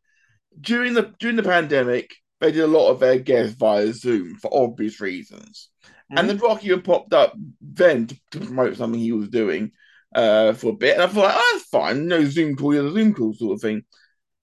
During 0.60 0.94
the 0.94 1.14
during 1.20 1.36
the 1.36 1.44
pandemic, 1.44 2.16
they 2.40 2.52
did 2.52 2.64
a 2.64 2.68
lot 2.68 2.90
of 2.90 3.00
their 3.00 3.20
guests 3.20 3.56
via 3.56 3.92
Zoom 3.94 4.36
for 4.36 4.50
obvious 4.54 5.00
reasons. 5.00 5.70
And 6.10 6.30
The 6.30 6.38
Rock 6.38 6.64
even 6.64 6.82
popped 6.82 7.14
up 7.14 7.34
then 7.60 8.08
to, 8.08 8.18
to 8.32 8.40
promote 8.40 8.78
something 8.78 9.00
he 9.00 9.12
was 9.12 9.28
doing 9.28 9.72
uh, 10.16 10.54
for 10.54 10.70
a 10.70 10.74
bit. 10.74 10.94
And 10.94 11.04
I 11.04 11.08
thought, 11.08 11.34
oh, 11.36 11.50
that's 11.54 11.70
fine. 11.70 12.08
No 12.08 12.24
Zoom 12.24 12.56
call, 12.56 12.74
you're 12.74 12.84
the 12.84 12.92
Zoom 12.92 13.14
call 13.14 13.34
sort 13.34 13.56
of 13.56 13.62
thing. 13.62 13.84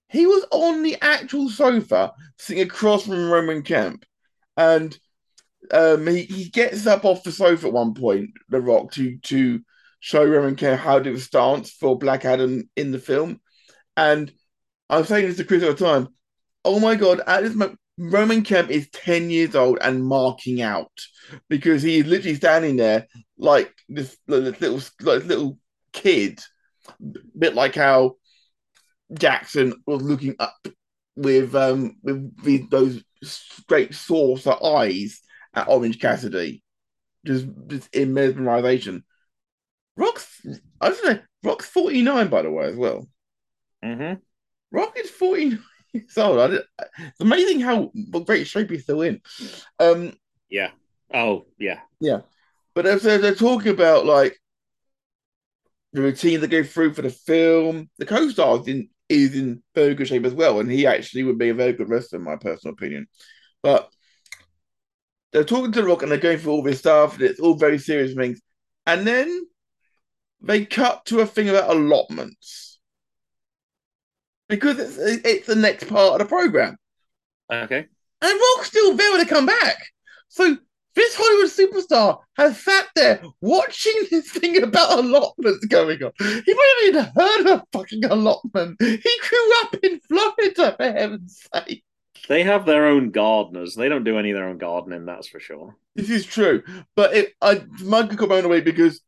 He 0.09 0.27
was 0.27 0.45
on 0.51 0.83
the 0.83 0.97
actual 1.01 1.49
sofa, 1.49 2.13
sitting 2.39 2.63
across 2.63 3.07
from 3.07 3.31
Roman 3.31 3.63
Kemp. 3.63 4.05
And 4.57 4.97
um, 5.71 6.07
he, 6.07 6.23
he 6.25 6.51
gets 6.51 6.87
up 6.87 7.05
off 7.05 7.25
the 7.25 7.33
sofa 7.33 7.69
at 7.69 7.73
one 7.73 7.95
point, 7.95 8.31
The 8.51 8.61
Rock, 8.61 8.93
to 8.93 9.17
to 9.19 9.61
show 10.01 10.25
Roman 10.25 10.57
Kemp 10.57 10.81
how 10.81 10.99
to 10.99 11.05
do 11.05 11.15
a 11.15 11.19
stance 11.19 11.71
for 11.71 11.99
Black 11.99 12.27
Adam 12.27 12.69
in 12.77 12.93
the 12.93 12.99
film. 12.99 13.41
And 13.97 14.31
I 14.91 14.99
was 14.99 15.09
saying 15.09 15.27
this 15.27 15.37
to 15.39 15.45
Chris 15.45 15.63
at 15.63 15.77
the 15.77 15.85
time. 15.85 16.09
Oh 16.65 16.81
my 16.81 16.95
god, 16.95 17.21
at 17.27 17.43
this 17.43 17.55
moment, 17.55 17.79
Roman 17.99 18.43
Kemp 18.43 18.71
is 18.71 18.89
10 18.91 19.31
years 19.31 19.55
old 19.55 19.79
and 19.81 20.05
marking 20.05 20.61
out 20.63 20.91
because 21.49 21.83
he 21.83 21.99
is 21.99 22.07
literally 22.07 22.35
standing 22.35 22.77
there 22.77 23.07
like 23.39 23.73
this, 23.89 24.17
like 24.27 24.45
this 24.45 24.61
little 24.61 24.77
like 25.01 25.21
this 25.21 25.29
little 25.29 25.59
kid. 25.93 26.41
bit 27.39 27.55
like 27.55 27.75
how 27.75 28.17
Jackson 29.13 29.75
was 29.87 30.03
looking 30.03 30.35
up 30.39 30.67
with 31.17 31.55
um 31.55 31.97
with, 32.03 32.35
with 32.45 32.71
those 32.71 33.03
straight 33.23 33.95
saucer 33.95 34.55
eyes 34.65 35.21
at 35.55 35.69
Orange 35.69 36.01
Cassidy, 36.01 36.63
just 37.25 37.47
just 37.69 37.95
in 37.95 38.13
mesmerization. 38.13 39.03
Rock's 39.97 40.41
I 40.81 40.89
don't 40.91 41.05
know. 41.05 41.21
Rock's 41.43 41.67
forty 41.67 42.03
nine 42.03 42.29
by 42.29 42.43
the 42.43 42.51
way 42.51 42.67
as 42.67 42.77
well. 42.77 43.09
Mhm. 43.85 44.15
Rock 44.15 44.34
is 44.97 45.11
forty 45.11 45.51
nine 45.51 45.61
years 45.93 46.19
old. 46.19 46.39
I 46.39 46.47
did, 46.49 46.63
it's 46.99 47.21
amazing 47.21 47.61
how 47.61 47.93
what 48.11 48.27
great 48.27 48.47
shape 48.47 48.71
he's 48.71 48.83
still 48.83 49.03
in. 49.03 49.21
Um, 49.79 50.15
Yeah. 50.49 50.71
Oh, 51.13 51.47
yeah. 51.59 51.81
Yeah. 52.01 52.21
But 52.75 52.85
they're, 52.85 52.99
they're 52.99 53.19
they're 53.19 53.35
talking 53.35 53.73
about 53.73 54.05
like 54.05 54.39
the 55.93 56.03
routine 56.03 56.41
they 56.41 56.49
go 56.49 56.65
through 56.65 56.95
for 56.95 57.03
the 57.03 57.11
film. 57.11 57.89
The 57.99 58.07
co-star 58.07 58.61
is 58.61 58.69
in 58.69 58.89
is 59.09 59.37
in 59.37 59.63
very 59.75 59.95
good 59.95 60.09
shape 60.09 60.25
as 60.25 60.35
well, 60.35 60.61
and 60.61 60.71
he 60.71 60.87
actually 60.87 61.23
would 61.23 61.39
be 61.39 61.51
a 61.51 61.55
very 61.55 61.73
good 61.73 61.89
wrestler, 61.89 62.19
in 62.19 62.25
my 62.25 62.37
personal 62.37 62.75
opinion. 62.75 63.07
But 63.63 63.89
they're 65.33 65.45
talking 65.45 65.73
to 65.73 65.83
The 65.83 65.87
Rock 65.87 66.03
and 66.03 66.11
they're 66.11 66.19
going 66.19 66.39
through 66.39 66.53
all 66.53 66.63
this 66.63 66.81
stuff, 66.81 67.15
and 67.15 67.23
it's 67.23 67.41
all 67.41 67.57
very 67.57 67.79
serious 67.79 68.15
things. 68.15 68.41
And 68.87 69.07
then 69.07 69.47
they 70.41 70.65
cut 70.65 71.07
to 71.07 71.21
a 71.21 71.27
thing 71.27 71.49
about 71.49 71.71
allotments 71.71 72.74
because 74.49 74.79
it's 74.79 74.99
it's 74.99 75.47
the 75.47 75.57
next 75.57 75.89
part 75.89 76.21
of 76.21 76.27
the 76.27 76.31
program. 76.31 76.77
Okay. 77.53 77.87
And 78.23 78.41
Rock's 78.57 78.69
still 78.69 78.97
there 78.97 79.11
when 79.11 79.21
they 79.21 79.27
come 79.27 79.47
back. 79.47 79.77
So 80.29 80.57
this 80.95 81.17
Hollywood 81.17 81.51
superstar 81.51 82.21
has 82.37 82.63
sat 82.63 82.87
there 82.95 83.23
watching 83.41 83.95
this 84.11 84.31
thing 84.31 84.63
about 84.63 84.99
allotments 84.99 85.67
going 85.67 86.03
on. 86.03 86.13
He 86.19 86.55
might 86.55 86.75
have 86.83 86.89
even 86.89 87.13
heard 87.15 87.41
of 87.41 87.47
a 87.47 87.65
fucking 87.73 88.05
allotment. 88.05 88.77
He 88.81 89.19
grew 89.29 89.61
up 89.63 89.77
in 89.83 90.01
Florida, 90.01 90.75
for 90.77 90.93
heaven's 90.93 91.47
sake. 91.55 91.85
They 92.29 92.43
have 92.43 92.65
their 92.65 92.87
own 92.87 93.11
gardeners. 93.11 93.75
They 93.75 93.89
don't 93.89 94.05
do 94.05 94.19
any 94.19 94.31
of 94.31 94.37
their 94.37 94.49
own 94.49 94.59
gardening, 94.59 95.05
that's 95.05 95.29
for 95.29 95.41
sure. 95.41 95.77
This 95.95 96.11
is 96.11 96.25
true. 96.25 96.63
But 96.97 97.15
it 97.15 97.35
I 97.43 97.65
might 97.83 98.15
go 98.17 98.27
blown 98.27 98.45
away 98.45 98.61
because 98.61 99.01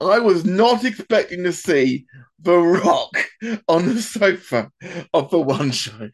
I 0.00 0.18
was 0.20 0.44
not 0.44 0.84
expecting 0.84 1.44
to 1.44 1.52
see 1.52 2.06
The 2.40 2.56
Rock 2.56 3.10
on 3.68 3.94
the 3.94 4.02
sofa 4.02 4.70
of 5.12 5.30
the 5.30 5.40
one 5.40 5.70
show. 5.70 6.10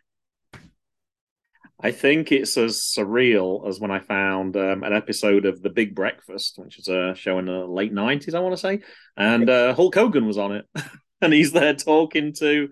I 1.81 1.91
think 1.91 2.33
it's 2.33 2.57
as 2.57 2.77
surreal 2.77 3.69
as 3.69 3.79
when 3.79 3.91
I 3.91 3.99
found 3.99 4.57
um, 4.57 4.85
an 4.85 4.95
episode 4.95 5.45
of 5.45 5.61
The 5.61 5.69
Big 5.69 5.95
Breakfast, 5.95 6.59
which 6.59 6.79
is 6.79 6.89
a 6.89 7.15
show 7.15 7.39
in 7.39 7.45
the 7.45 7.67
late 7.67 7.93
90s, 7.93 8.35
I 8.35 8.41
want 8.41 8.55
to 8.55 8.61
say. 8.61 8.81
And 9.19 9.51
uh, 9.51 9.75
Hulk 9.75 9.95
Hogan 9.95 10.27
was 10.27 10.39
on 10.39 10.53
it. 10.53 10.65
and 11.21 11.33
he's 11.33 11.53
there 11.53 11.75
talking 11.75 12.33
to, 12.39 12.71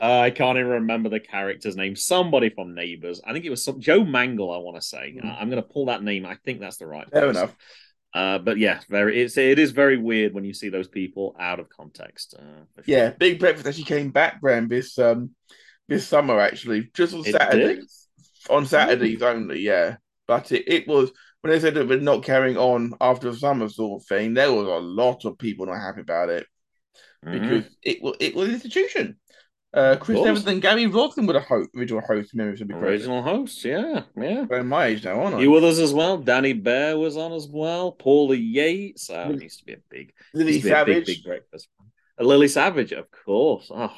uh, 0.00 0.20
I 0.20 0.30
can't 0.30 0.56
even 0.56 0.70
remember 0.70 1.08
the 1.08 1.18
character's 1.18 1.74
name, 1.74 1.96
somebody 1.96 2.48
from 2.48 2.76
Neighbours. 2.76 3.20
I 3.26 3.32
think 3.32 3.44
it 3.44 3.50
was 3.50 3.64
some, 3.64 3.80
Joe 3.80 4.04
Mangel, 4.04 4.54
I 4.54 4.58
want 4.58 4.76
to 4.76 4.86
say. 4.86 5.18
Mm. 5.20 5.24
Uh, 5.24 5.36
I'm 5.36 5.50
going 5.50 5.60
to 5.60 5.68
pull 5.68 5.86
that 5.86 6.04
name. 6.04 6.24
I 6.24 6.36
think 6.36 6.60
that's 6.60 6.76
the 6.76 6.86
right 6.86 7.10
Fair 7.10 7.22
person. 7.22 7.42
enough. 7.42 7.56
Uh, 8.14 8.38
but 8.38 8.58
yeah, 8.58 8.80
very 8.88 9.20
it's 9.20 9.36
it 9.36 9.58
is 9.58 9.72
very 9.72 9.96
weird 9.96 10.32
when 10.32 10.44
you 10.44 10.54
see 10.54 10.68
those 10.68 10.86
people 10.86 11.34
out 11.38 11.58
of 11.58 11.68
context. 11.68 12.34
Uh, 12.38 12.42
sure. 12.76 12.84
Yeah, 12.86 13.10
Big 13.10 13.40
Breakfast 13.40 13.66
actually 13.66 13.84
came 13.84 14.10
back, 14.10 14.40
Graham, 14.40 14.68
this 14.68 14.98
um 14.98 15.30
this 15.88 16.06
summer 16.06 16.38
actually, 16.38 16.90
just 16.94 17.12
on 17.12 17.20
It 17.26 17.32
Saturdays. 17.32 18.08
On 18.48 18.64
Saturdays 18.66 19.20
only, 19.22 19.60
yeah. 19.60 19.96
But 20.28 20.52
it, 20.52 20.64
it 20.66 20.88
was 20.88 21.10
when 21.40 21.52
they 21.52 21.60
said 21.60 21.74
that 21.74 21.88
we're 21.88 21.98
not 21.98 22.22
carrying 22.22 22.56
on 22.56 22.94
after 23.00 23.30
the 23.30 23.36
summer 23.36 23.68
sort 23.68 24.02
of 24.02 24.06
thing. 24.06 24.34
There 24.34 24.52
was 24.52 24.66
a 24.66 24.86
lot 24.86 25.24
of 25.24 25.36
people 25.36 25.66
not 25.66 25.80
happy 25.80 26.00
about 26.02 26.28
it 26.28 26.46
Mhm. 27.24 27.32
because 27.32 27.76
it 27.82 28.00
was 28.02 28.16
it 28.20 28.34
was 28.34 28.48
an 28.48 28.54
institution. 28.54 29.16
Uh, 29.74 29.96
Chris. 29.96 30.20
Evans 30.20 30.46
and 30.46 30.62
Gary 30.62 30.84
Rodkin 30.86 31.26
were 31.26 31.32
the 31.32 31.40
ho- 31.40 31.66
original 31.76 32.00
host 32.00 32.32
members 32.32 32.60
of 32.60 32.68
the 32.68 32.76
original 32.76 33.22
hosts, 33.22 33.64
yeah, 33.64 34.02
yeah. 34.16 34.44
They're 34.48 34.62
my 34.62 34.86
age 34.86 35.04
now, 35.04 35.20
aren't 35.20 35.34
I? 35.34 35.40
You 35.40 35.50
with 35.50 35.64
us 35.64 35.80
as 35.80 35.92
well. 35.92 36.22
Danni 36.22 36.62
Behr 36.62 36.96
was 36.98 37.16
on 37.16 37.32
as 37.32 37.48
well. 37.48 37.90
Paula 37.90 38.36
Yates. 38.36 39.10
Lily- 39.10 39.42
used 39.44 39.58
to 39.60 39.64
be 39.64 39.72
a 39.72 39.78
big, 39.90 40.12
Lily 40.32 40.58
to 40.58 40.62
be 40.62 40.68
a 40.68 40.72
Savage 40.72 41.06
big, 41.06 41.16
big 41.16 41.24
breakfast. 41.24 41.68
Uh, 42.20 42.24
Lily 42.24 42.46
Savage, 42.46 42.92
of 42.92 43.06
course. 43.10 43.68
Oh, 43.74 43.92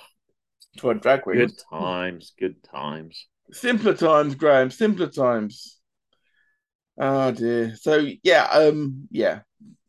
for 0.78 0.94
drag 0.94 1.24
good 1.24 1.52
times, 1.70 2.32
good 2.38 2.56
times. 2.64 3.26
Simpler 3.52 3.94
times, 3.94 4.34
Graham. 4.34 4.70
Simpler 4.70 5.08
times. 5.08 5.78
Oh 6.98 7.32
dear. 7.32 7.76
So 7.76 8.06
yeah, 8.22 8.44
um, 8.44 9.08
yeah. 9.10 9.40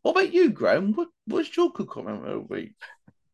What 0.02 0.12
about 0.12 0.32
you, 0.34 0.50
Graham? 0.50 0.92
What 0.92 1.08
what's 1.26 1.56
your 1.56 1.70
good 1.70 1.88
comment 1.88 2.26
of 2.26 2.32
the 2.32 2.40
week? 2.40 2.72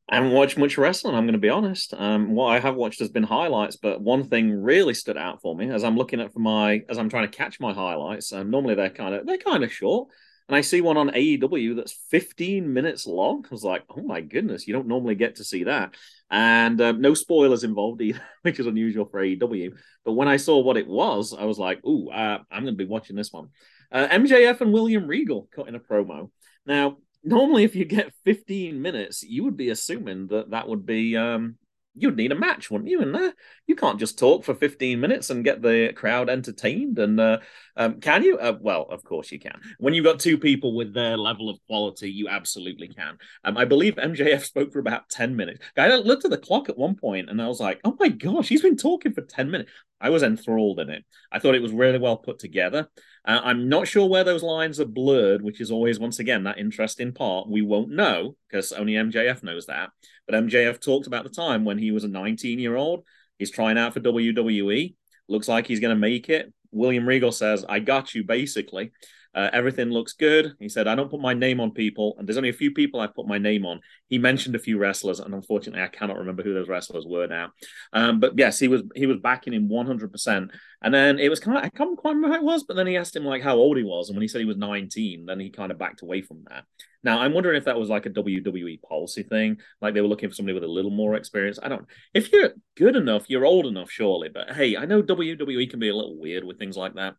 I 0.08 0.16
haven't 0.16 0.32
watched 0.32 0.58
much 0.58 0.76
wrestling. 0.76 1.14
I'm 1.14 1.24
going 1.24 1.32
to 1.32 1.38
be 1.38 1.48
honest. 1.48 1.94
Um, 1.94 2.34
what 2.34 2.48
I 2.48 2.60
have 2.60 2.74
watched 2.74 2.98
has 2.98 3.08
been 3.08 3.22
highlights, 3.22 3.76
but 3.76 4.02
one 4.02 4.28
thing 4.28 4.50
really 4.62 4.92
stood 4.92 5.16
out 5.16 5.40
for 5.40 5.56
me 5.56 5.70
as 5.70 5.82
I'm 5.82 5.96
looking 5.96 6.20
at 6.20 6.32
for 6.32 6.40
my 6.40 6.82
as 6.90 6.98
I'm 6.98 7.08
trying 7.08 7.30
to 7.30 7.36
catch 7.36 7.58
my 7.58 7.72
highlights. 7.72 8.32
Um, 8.32 8.50
normally 8.50 8.74
they're 8.74 8.90
kind 8.90 9.14
of 9.14 9.26
they're 9.26 9.38
kind 9.38 9.64
of 9.64 9.72
short, 9.72 10.08
and 10.46 10.56
I 10.56 10.60
see 10.60 10.82
one 10.82 10.98
on 10.98 11.08
AEW 11.08 11.76
that's 11.76 11.92
15 12.10 12.70
minutes 12.70 13.06
long. 13.06 13.46
I 13.46 13.48
was 13.50 13.64
like, 13.64 13.84
oh 13.88 14.02
my 14.02 14.20
goodness, 14.20 14.68
you 14.68 14.74
don't 14.74 14.88
normally 14.88 15.14
get 15.14 15.36
to 15.36 15.44
see 15.44 15.64
that, 15.64 15.94
and 16.30 16.78
um, 16.82 17.00
no 17.00 17.14
spoilers 17.14 17.64
involved 17.64 18.02
either, 18.02 18.20
which 18.42 18.60
is 18.60 18.66
unusual 18.66 19.06
for 19.06 19.22
AEW. 19.22 19.72
But 20.04 20.12
when 20.12 20.28
I 20.28 20.36
saw 20.36 20.58
what 20.58 20.76
it 20.76 20.86
was, 20.86 21.32
I 21.32 21.44
was 21.44 21.58
like, 21.58 21.82
ooh, 21.86 22.10
uh, 22.10 22.40
I'm 22.50 22.64
going 22.64 22.76
to 22.76 22.84
be 22.84 22.84
watching 22.84 23.16
this 23.16 23.32
one. 23.32 23.48
Uh, 23.90 24.06
MJF 24.08 24.60
and 24.60 24.72
William 24.72 25.06
Regal 25.06 25.48
cut 25.54 25.68
in 25.68 25.74
a 25.76 25.80
promo. 25.80 26.30
Now, 26.66 26.98
normally 27.24 27.64
if 27.64 27.74
you 27.74 27.84
get 27.84 28.12
15 28.24 28.80
minutes 28.80 29.22
you 29.22 29.44
would 29.44 29.56
be 29.56 29.70
assuming 29.70 30.28
that 30.28 30.50
that 30.50 30.68
would 30.68 30.84
be 30.86 31.16
um 31.16 31.56
you'd 31.94 32.16
need 32.16 32.32
a 32.32 32.36
match 32.36 32.70
wouldn't 32.70 32.90
you 32.90 33.00
in 33.00 33.12
there? 33.12 33.32
You 33.66 33.76
can't 33.76 34.00
just 34.00 34.18
talk 34.18 34.44
for 34.44 34.54
15 34.54 35.00
minutes 35.00 35.30
and 35.30 35.44
get 35.44 35.62
the 35.62 35.92
crowd 35.94 36.28
entertained 36.28 36.98
and 36.98 37.18
uh 37.20 37.38
um, 37.76 38.00
can 38.00 38.22
you 38.22 38.38
uh, 38.38 38.56
well 38.60 38.86
of 38.90 39.02
course 39.04 39.32
you 39.32 39.38
can 39.38 39.60
when 39.78 39.94
you've 39.94 40.04
got 40.04 40.18
two 40.18 40.38
people 40.38 40.74
with 40.74 40.94
their 40.94 41.16
level 41.16 41.48
of 41.48 41.58
quality 41.66 42.10
you 42.10 42.28
absolutely 42.28 42.88
can 42.88 43.16
um, 43.44 43.56
i 43.56 43.64
believe 43.64 43.94
mjf 43.96 44.44
spoke 44.44 44.72
for 44.72 44.78
about 44.78 45.08
10 45.08 45.34
minutes 45.36 45.60
i 45.76 45.88
looked 45.96 46.24
at 46.24 46.30
the 46.30 46.38
clock 46.38 46.68
at 46.68 46.78
one 46.78 46.94
point 46.94 47.28
and 47.28 47.40
i 47.40 47.48
was 47.48 47.60
like 47.60 47.80
oh 47.84 47.96
my 47.98 48.08
gosh 48.08 48.48
he's 48.48 48.62
been 48.62 48.76
talking 48.76 49.12
for 49.12 49.22
10 49.22 49.50
minutes 49.50 49.70
i 50.00 50.10
was 50.10 50.22
enthralled 50.22 50.80
in 50.80 50.90
it 50.90 51.04
i 51.32 51.38
thought 51.38 51.54
it 51.54 51.62
was 51.62 51.72
really 51.72 51.98
well 51.98 52.16
put 52.16 52.38
together 52.38 52.88
uh, 53.26 53.40
I'm 53.42 53.68
not 53.68 53.88
sure 53.88 54.06
where 54.06 54.24
those 54.24 54.42
lines 54.42 54.78
are 54.80 54.84
blurred, 54.84 55.42
which 55.42 55.60
is 55.60 55.70
always, 55.70 55.98
once 55.98 56.18
again, 56.18 56.44
that 56.44 56.58
interesting 56.58 57.12
part. 57.12 57.48
We 57.48 57.62
won't 57.62 57.88
know 57.88 58.36
because 58.48 58.70
only 58.72 58.92
MJF 58.92 59.42
knows 59.42 59.66
that. 59.66 59.90
But 60.26 60.34
MJF 60.34 60.80
talked 60.80 61.06
about 61.06 61.24
the 61.24 61.30
time 61.30 61.64
when 61.64 61.78
he 61.78 61.90
was 61.90 62.04
a 62.04 62.08
19 62.08 62.58
year 62.58 62.76
old. 62.76 63.04
He's 63.38 63.50
trying 63.50 63.78
out 63.78 63.94
for 63.94 64.00
WWE. 64.00 64.94
Looks 65.28 65.48
like 65.48 65.66
he's 65.66 65.80
going 65.80 65.94
to 65.94 66.00
make 66.00 66.28
it. 66.28 66.52
William 66.74 67.06
Regal 67.06 67.32
says, 67.32 67.64
I 67.68 67.78
got 67.78 68.14
you, 68.14 68.24
basically. 68.24 68.92
Uh, 69.34 69.50
everything 69.52 69.90
looks 69.90 70.12
good. 70.12 70.52
He 70.60 70.68
said, 70.68 70.86
I 70.86 70.94
don't 70.94 71.10
put 71.10 71.20
my 71.20 71.34
name 71.34 71.60
on 71.60 71.72
people. 71.72 72.14
And 72.18 72.26
there's 72.26 72.36
only 72.36 72.50
a 72.50 72.54
few 72.54 72.72
people 72.72 73.00
I 73.00 73.08
put 73.08 73.26
my 73.26 73.38
name 73.38 73.66
on. 73.66 73.80
He 74.08 74.18
mentioned 74.18 74.54
a 74.54 74.60
few 74.60 74.78
wrestlers, 74.78 75.20
and 75.20 75.34
unfortunately, 75.34 75.82
I 75.82 75.88
cannot 75.88 76.18
remember 76.18 76.42
who 76.42 76.54
those 76.54 76.68
wrestlers 76.68 77.04
were 77.06 77.26
now. 77.26 77.50
Um, 77.92 78.20
but 78.20 78.38
yes, 78.38 78.58
he 78.58 78.68
was 78.68 78.82
he 78.94 79.06
was 79.06 79.18
backing 79.18 79.52
him 79.52 79.68
100%. 79.68 80.50
And 80.82 80.92
then 80.92 81.18
it 81.18 81.30
was 81.30 81.40
kind 81.40 81.56
of, 81.56 81.64
I 81.64 81.70
can't 81.70 81.96
quite 81.96 82.14
remember 82.14 82.36
how 82.36 82.42
it 82.42 82.44
was, 82.44 82.64
but 82.64 82.76
then 82.76 82.86
he 82.86 82.98
asked 82.98 83.16
him 83.16 83.24
like 83.24 83.42
how 83.42 83.56
old 83.56 83.78
he 83.78 83.82
was. 83.82 84.08
And 84.08 84.16
when 84.16 84.22
he 84.22 84.28
said 84.28 84.40
he 84.40 84.46
was 84.46 84.58
19, 84.58 85.24
then 85.24 85.40
he 85.40 85.48
kind 85.48 85.72
of 85.72 85.78
backed 85.78 86.02
away 86.02 86.20
from 86.20 86.44
that. 86.50 86.64
Now, 87.02 87.20
I'm 87.20 87.32
wondering 87.32 87.56
if 87.56 87.64
that 87.64 87.78
was 87.78 87.88
like 87.88 88.06
a 88.06 88.10
WWE 88.10 88.82
policy 88.82 89.22
thing, 89.22 89.58
like 89.80 89.94
they 89.94 90.00
were 90.00 90.08
looking 90.08 90.28
for 90.28 90.34
somebody 90.34 90.54
with 90.54 90.64
a 90.64 90.68
little 90.68 90.90
more 90.90 91.14
experience. 91.14 91.58
I 91.62 91.68
don't, 91.68 91.86
if 92.12 92.32
you're 92.32 92.50
good 92.76 92.96
enough, 92.96 93.28
you're 93.28 93.46
old 93.46 93.66
enough, 93.66 93.90
surely. 93.90 94.28
But 94.28 94.52
hey, 94.52 94.76
I 94.76 94.84
know 94.84 95.02
WWE 95.02 95.68
can 95.70 95.80
be 95.80 95.88
a 95.88 95.96
little 95.96 96.18
weird 96.18 96.44
with 96.44 96.58
things 96.58 96.76
like 96.76 96.94
that. 96.94 97.14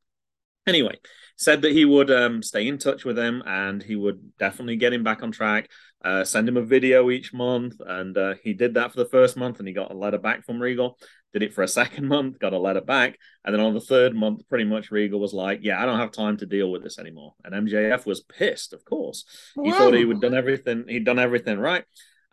Anyway, 0.67 0.97
said 1.37 1.61
that 1.61 1.73
he 1.73 1.85
would 1.85 2.09
um, 2.09 2.41
stay 2.41 2.67
in 2.67 2.77
touch 2.77 3.05
with 3.05 3.17
him 3.17 3.43
and 3.45 3.83
he 3.83 3.95
would 3.95 4.37
definitely 4.37 4.77
get 4.77 4.93
him 4.93 5.03
back 5.03 5.21
on 5.21 5.31
track, 5.31 5.69
uh, 6.03 6.23
send 6.23 6.47
him 6.47 6.57
a 6.57 6.61
video 6.61 7.09
each 7.09 7.33
month. 7.33 7.75
And 7.85 8.17
uh, 8.17 8.35
he 8.43 8.53
did 8.53 8.75
that 8.75 8.91
for 8.91 8.97
the 8.97 9.09
first 9.09 9.37
month 9.37 9.59
and 9.59 9.67
he 9.67 9.73
got 9.73 9.91
a 9.91 9.97
letter 9.97 10.17
back 10.17 10.45
from 10.45 10.61
Regal. 10.61 10.97
Did 11.33 11.43
it 11.43 11.53
for 11.53 11.63
a 11.63 11.67
second 11.79 12.07
month, 12.07 12.39
got 12.39 12.53
a 12.53 12.59
letter 12.59 12.81
back. 12.81 13.17
And 13.43 13.53
then 13.53 13.61
on 13.61 13.73
the 13.73 13.81
third 13.81 14.15
month, 14.15 14.47
pretty 14.47 14.63
much 14.63 14.91
Regal 14.91 15.19
was 15.19 15.33
like, 15.33 15.59
Yeah, 15.61 15.81
I 15.81 15.85
don't 15.85 15.99
have 15.99 16.11
time 16.11 16.37
to 16.37 16.45
deal 16.45 16.71
with 16.71 16.83
this 16.83 16.99
anymore. 16.99 17.33
And 17.43 17.67
MJF 17.67 18.05
was 18.05 18.21
pissed, 18.21 18.73
of 18.73 18.85
course. 18.85 19.25
He 19.61 19.71
thought 19.71 19.93
he 19.93 20.05
would 20.05 20.21
done 20.21 20.35
everything, 20.35 20.85
he'd 20.87 21.05
done 21.05 21.19
everything 21.19 21.59
right. 21.59 21.83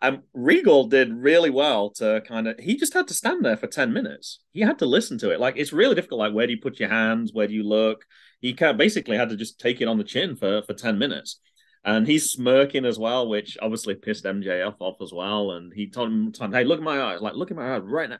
Um, 0.03 0.23
Regal 0.33 0.87
did 0.87 1.13
really 1.13 1.49
well 1.49 1.89
to 1.91 2.21
kind 2.27 2.49
of. 2.49 2.59
He 2.59 2.75
just 2.75 2.93
had 2.93 3.07
to 3.07 3.13
stand 3.13 3.43
there 3.43 3.55
for 3.55 3.67
ten 3.67 3.93
minutes. 3.93 4.41
He 4.51 4.59
had 4.59 4.79
to 4.79 4.85
listen 4.85 5.17
to 5.19 5.31
it. 5.31 5.39
Like 5.39 5.55
it's 5.55 5.71
really 5.71 5.95
difficult. 5.95 6.19
Like 6.19 6.33
where 6.33 6.45
do 6.45 6.51
you 6.51 6.59
put 6.59 6.77
your 6.77 6.89
hands? 6.89 7.31
Where 7.31 7.47
do 7.47 7.53
you 7.53 7.63
look? 7.63 8.03
He 8.41 8.53
kind 8.53 8.71
of 8.71 8.77
basically 8.77 9.15
had 9.15 9.29
to 9.29 9.37
just 9.37 9.61
take 9.61 9.79
it 9.79 9.87
on 9.87 9.97
the 9.97 10.03
chin 10.03 10.35
for 10.35 10.61
for 10.63 10.73
ten 10.73 10.99
minutes. 10.99 11.39
And 11.85 12.05
he's 12.05 12.29
smirking 12.31 12.83
as 12.85 12.99
well, 12.99 13.29
which 13.29 13.57
obviously 13.61 13.95
pissed 13.95 14.25
MJF 14.25 14.75
off 14.79 14.97
as 15.01 15.13
well. 15.13 15.51
And 15.51 15.71
he 15.73 15.89
told 15.89 16.09
him, 16.09 16.33
"Hey, 16.51 16.65
look 16.65 16.79
at 16.79 16.83
my 16.83 17.01
eyes! 17.01 17.21
Like 17.21 17.35
look 17.35 17.49
at 17.49 17.57
my 17.57 17.73
eyes 17.73 17.81
right 17.85 18.09
now." 18.09 18.19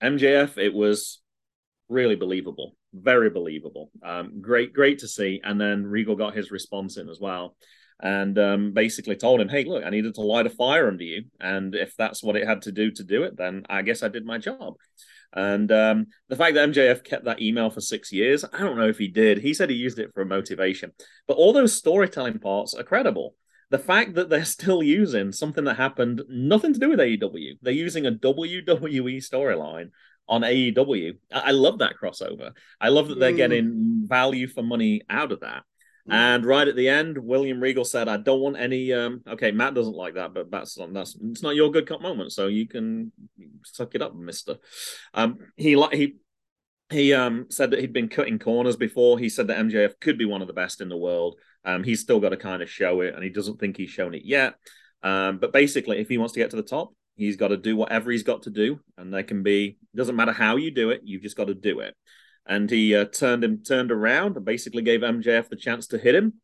MJF, 0.00 0.56
it 0.56 0.72
was 0.72 1.20
really 1.88 2.16
believable, 2.16 2.76
very 2.94 3.28
believable. 3.28 3.90
Um, 4.04 4.40
great, 4.40 4.72
great 4.72 5.00
to 5.00 5.08
see. 5.08 5.40
And 5.42 5.60
then 5.60 5.84
Regal 5.84 6.14
got 6.14 6.36
his 6.36 6.52
response 6.52 6.96
in 6.96 7.08
as 7.08 7.18
well 7.20 7.56
and 8.02 8.38
um, 8.38 8.72
basically 8.72 9.16
told 9.16 9.40
him, 9.40 9.48
"Hey, 9.48 9.64
look, 9.64 9.84
I 9.84 9.90
needed 9.90 10.14
to 10.16 10.20
light 10.22 10.46
a 10.46 10.50
fire 10.50 10.88
under 10.88 11.04
you, 11.04 11.24
and 11.40 11.74
if 11.74 11.96
that's 11.96 12.22
what 12.22 12.36
it 12.36 12.46
had 12.46 12.62
to 12.62 12.72
do 12.72 12.90
to 12.90 13.04
do 13.04 13.22
it, 13.22 13.36
then 13.36 13.64
I 13.70 13.82
guess 13.82 14.02
I 14.02 14.08
did 14.08 14.26
my 14.26 14.38
job." 14.38 14.74
And 15.34 15.72
um, 15.72 16.06
the 16.28 16.36
fact 16.36 16.54
that 16.54 16.68
MJF 16.68 17.04
kept 17.04 17.24
that 17.24 17.40
email 17.40 17.70
for 17.70 17.80
six 17.80 18.12
years, 18.12 18.44
I 18.44 18.58
don't 18.58 18.76
know 18.76 18.88
if 18.88 18.98
he 18.98 19.08
did. 19.08 19.38
He 19.38 19.54
said 19.54 19.70
he 19.70 19.76
used 19.76 19.98
it 19.98 20.10
for 20.12 20.20
a 20.20 20.26
motivation, 20.26 20.92
but 21.26 21.38
all 21.38 21.54
those 21.54 21.72
storytelling 21.74 22.38
parts 22.38 22.74
are 22.74 22.82
credible. 22.84 23.34
The 23.70 23.78
fact 23.78 24.14
that 24.16 24.28
they're 24.28 24.44
still 24.44 24.82
using 24.82 25.32
something 25.32 25.64
that 25.64 25.78
happened 25.78 26.22
nothing 26.28 26.74
to 26.74 26.78
do 26.80 26.90
with 26.90 26.98
AEW, 26.98 27.54
they're 27.62 27.72
using 27.72 28.04
a 28.04 28.12
WWE 28.12 29.16
storyline 29.26 29.88
on 30.28 30.42
AEW. 30.42 31.16
I, 31.32 31.40
I 31.40 31.50
love 31.52 31.78
that 31.78 31.94
crossover. 32.02 32.52
I 32.78 32.88
love 32.90 33.08
that 33.08 33.18
they're 33.18 33.32
Mm. 33.32 33.36
getting 33.36 34.02
value 34.06 34.46
for 34.48 34.62
money 34.62 35.00
out 35.08 35.32
of 35.32 35.40
that. 35.40 35.62
And 36.08 36.44
right 36.44 36.66
at 36.66 36.74
the 36.74 36.88
end, 36.88 37.16
William 37.16 37.60
Regal 37.60 37.84
said, 37.84 38.08
"I 38.08 38.16
don't 38.16 38.40
want 38.40 38.56
any." 38.56 38.92
Um, 38.92 39.22
okay, 39.26 39.52
Matt 39.52 39.74
doesn't 39.74 39.94
like 39.94 40.14
that, 40.14 40.34
but 40.34 40.50
that's 40.50 40.76
that's 40.92 41.16
it's 41.22 41.42
not 41.42 41.54
your 41.54 41.70
good 41.70 41.86
cut 41.86 42.02
moment, 42.02 42.32
so 42.32 42.48
you 42.48 42.66
can 42.66 43.12
suck 43.64 43.94
it 43.94 44.02
up, 44.02 44.14
Mister. 44.14 44.56
Um, 45.14 45.38
he 45.56 45.76
like 45.76 45.94
he 45.94 46.16
he 46.90 47.12
um 47.14 47.46
said 47.50 47.70
that 47.70 47.80
he'd 47.80 47.92
been 47.92 48.08
cutting 48.08 48.40
corners 48.40 48.76
before. 48.76 49.18
He 49.18 49.28
said 49.28 49.46
that 49.46 49.58
MJF 49.58 50.00
could 50.00 50.18
be 50.18 50.24
one 50.24 50.42
of 50.42 50.48
the 50.48 50.54
best 50.54 50.80
in 50.80 50.88
the 50.88 50.96
world. 50.96 51.36
Um, 51.64 51.84
he's 51.84 52.00
still 52.00 52.18
got 52.18 52.30
to 52.30 52.36
kind 52.36 52.62
of 52.62 52.70
show 52.70 53.00
it, 53.02 53.14
and 53.14 53.22
he 53.22 53.30
doesn't 53.30 53.60
think 53.60 53.76
he's 53.76 53.90
shown 53.90 54.14
it 54.14 54.22
yet. 54.24 54.54
Um, 55.04 55.38
but 55.38 55.52
basically, 55.52 56.00
if 56.00 56.08
he 56.08 56.18
wants 56.18 56.32
to 56.34 56.40
get 56.40 56.50
to 56.50 56.56
the 56.56 56.62
top, 56.62 56.92
he's 57.14 57.36
got 57.36 57.48
to 57.48 57.56
do 57.56 57.76
whatever 57.76 58.10
he's 58.10 58.24
got 58.24 58.42
to 58.42 58.50
do, 58.50 58.80
and 58.98 59.14
there 59.14 59.22
can 59.22 59.44
be 59.44 59.78
doesn't 59.94 60.16
matter 60.16 60.32
how 60.32 60.56
you 60.56 60.72
do 60.72 60.90
it, 60.90 61.02
you've 61.04 61.22
just 61.22 61.36
got 61.36 61.46
to 61.46 61.54
do 61.54 61.78
it 61.78 61.94
and 62.46 62.70
he 62.70 62.94
uh, 62.94 63.04
turned 63.04 63.44
him 63.44 63.62
turned 63.62 63.92
around 63.92 64.36
and 64.36 64.44
basically 64.44 64.82
gave 64.82 65.00
MJF 65.00 65.48
the 65.48 65.56
chance 65.56 65.88
to 65.88 65.98
hit 65.98 66.14
him, 66.14 66.34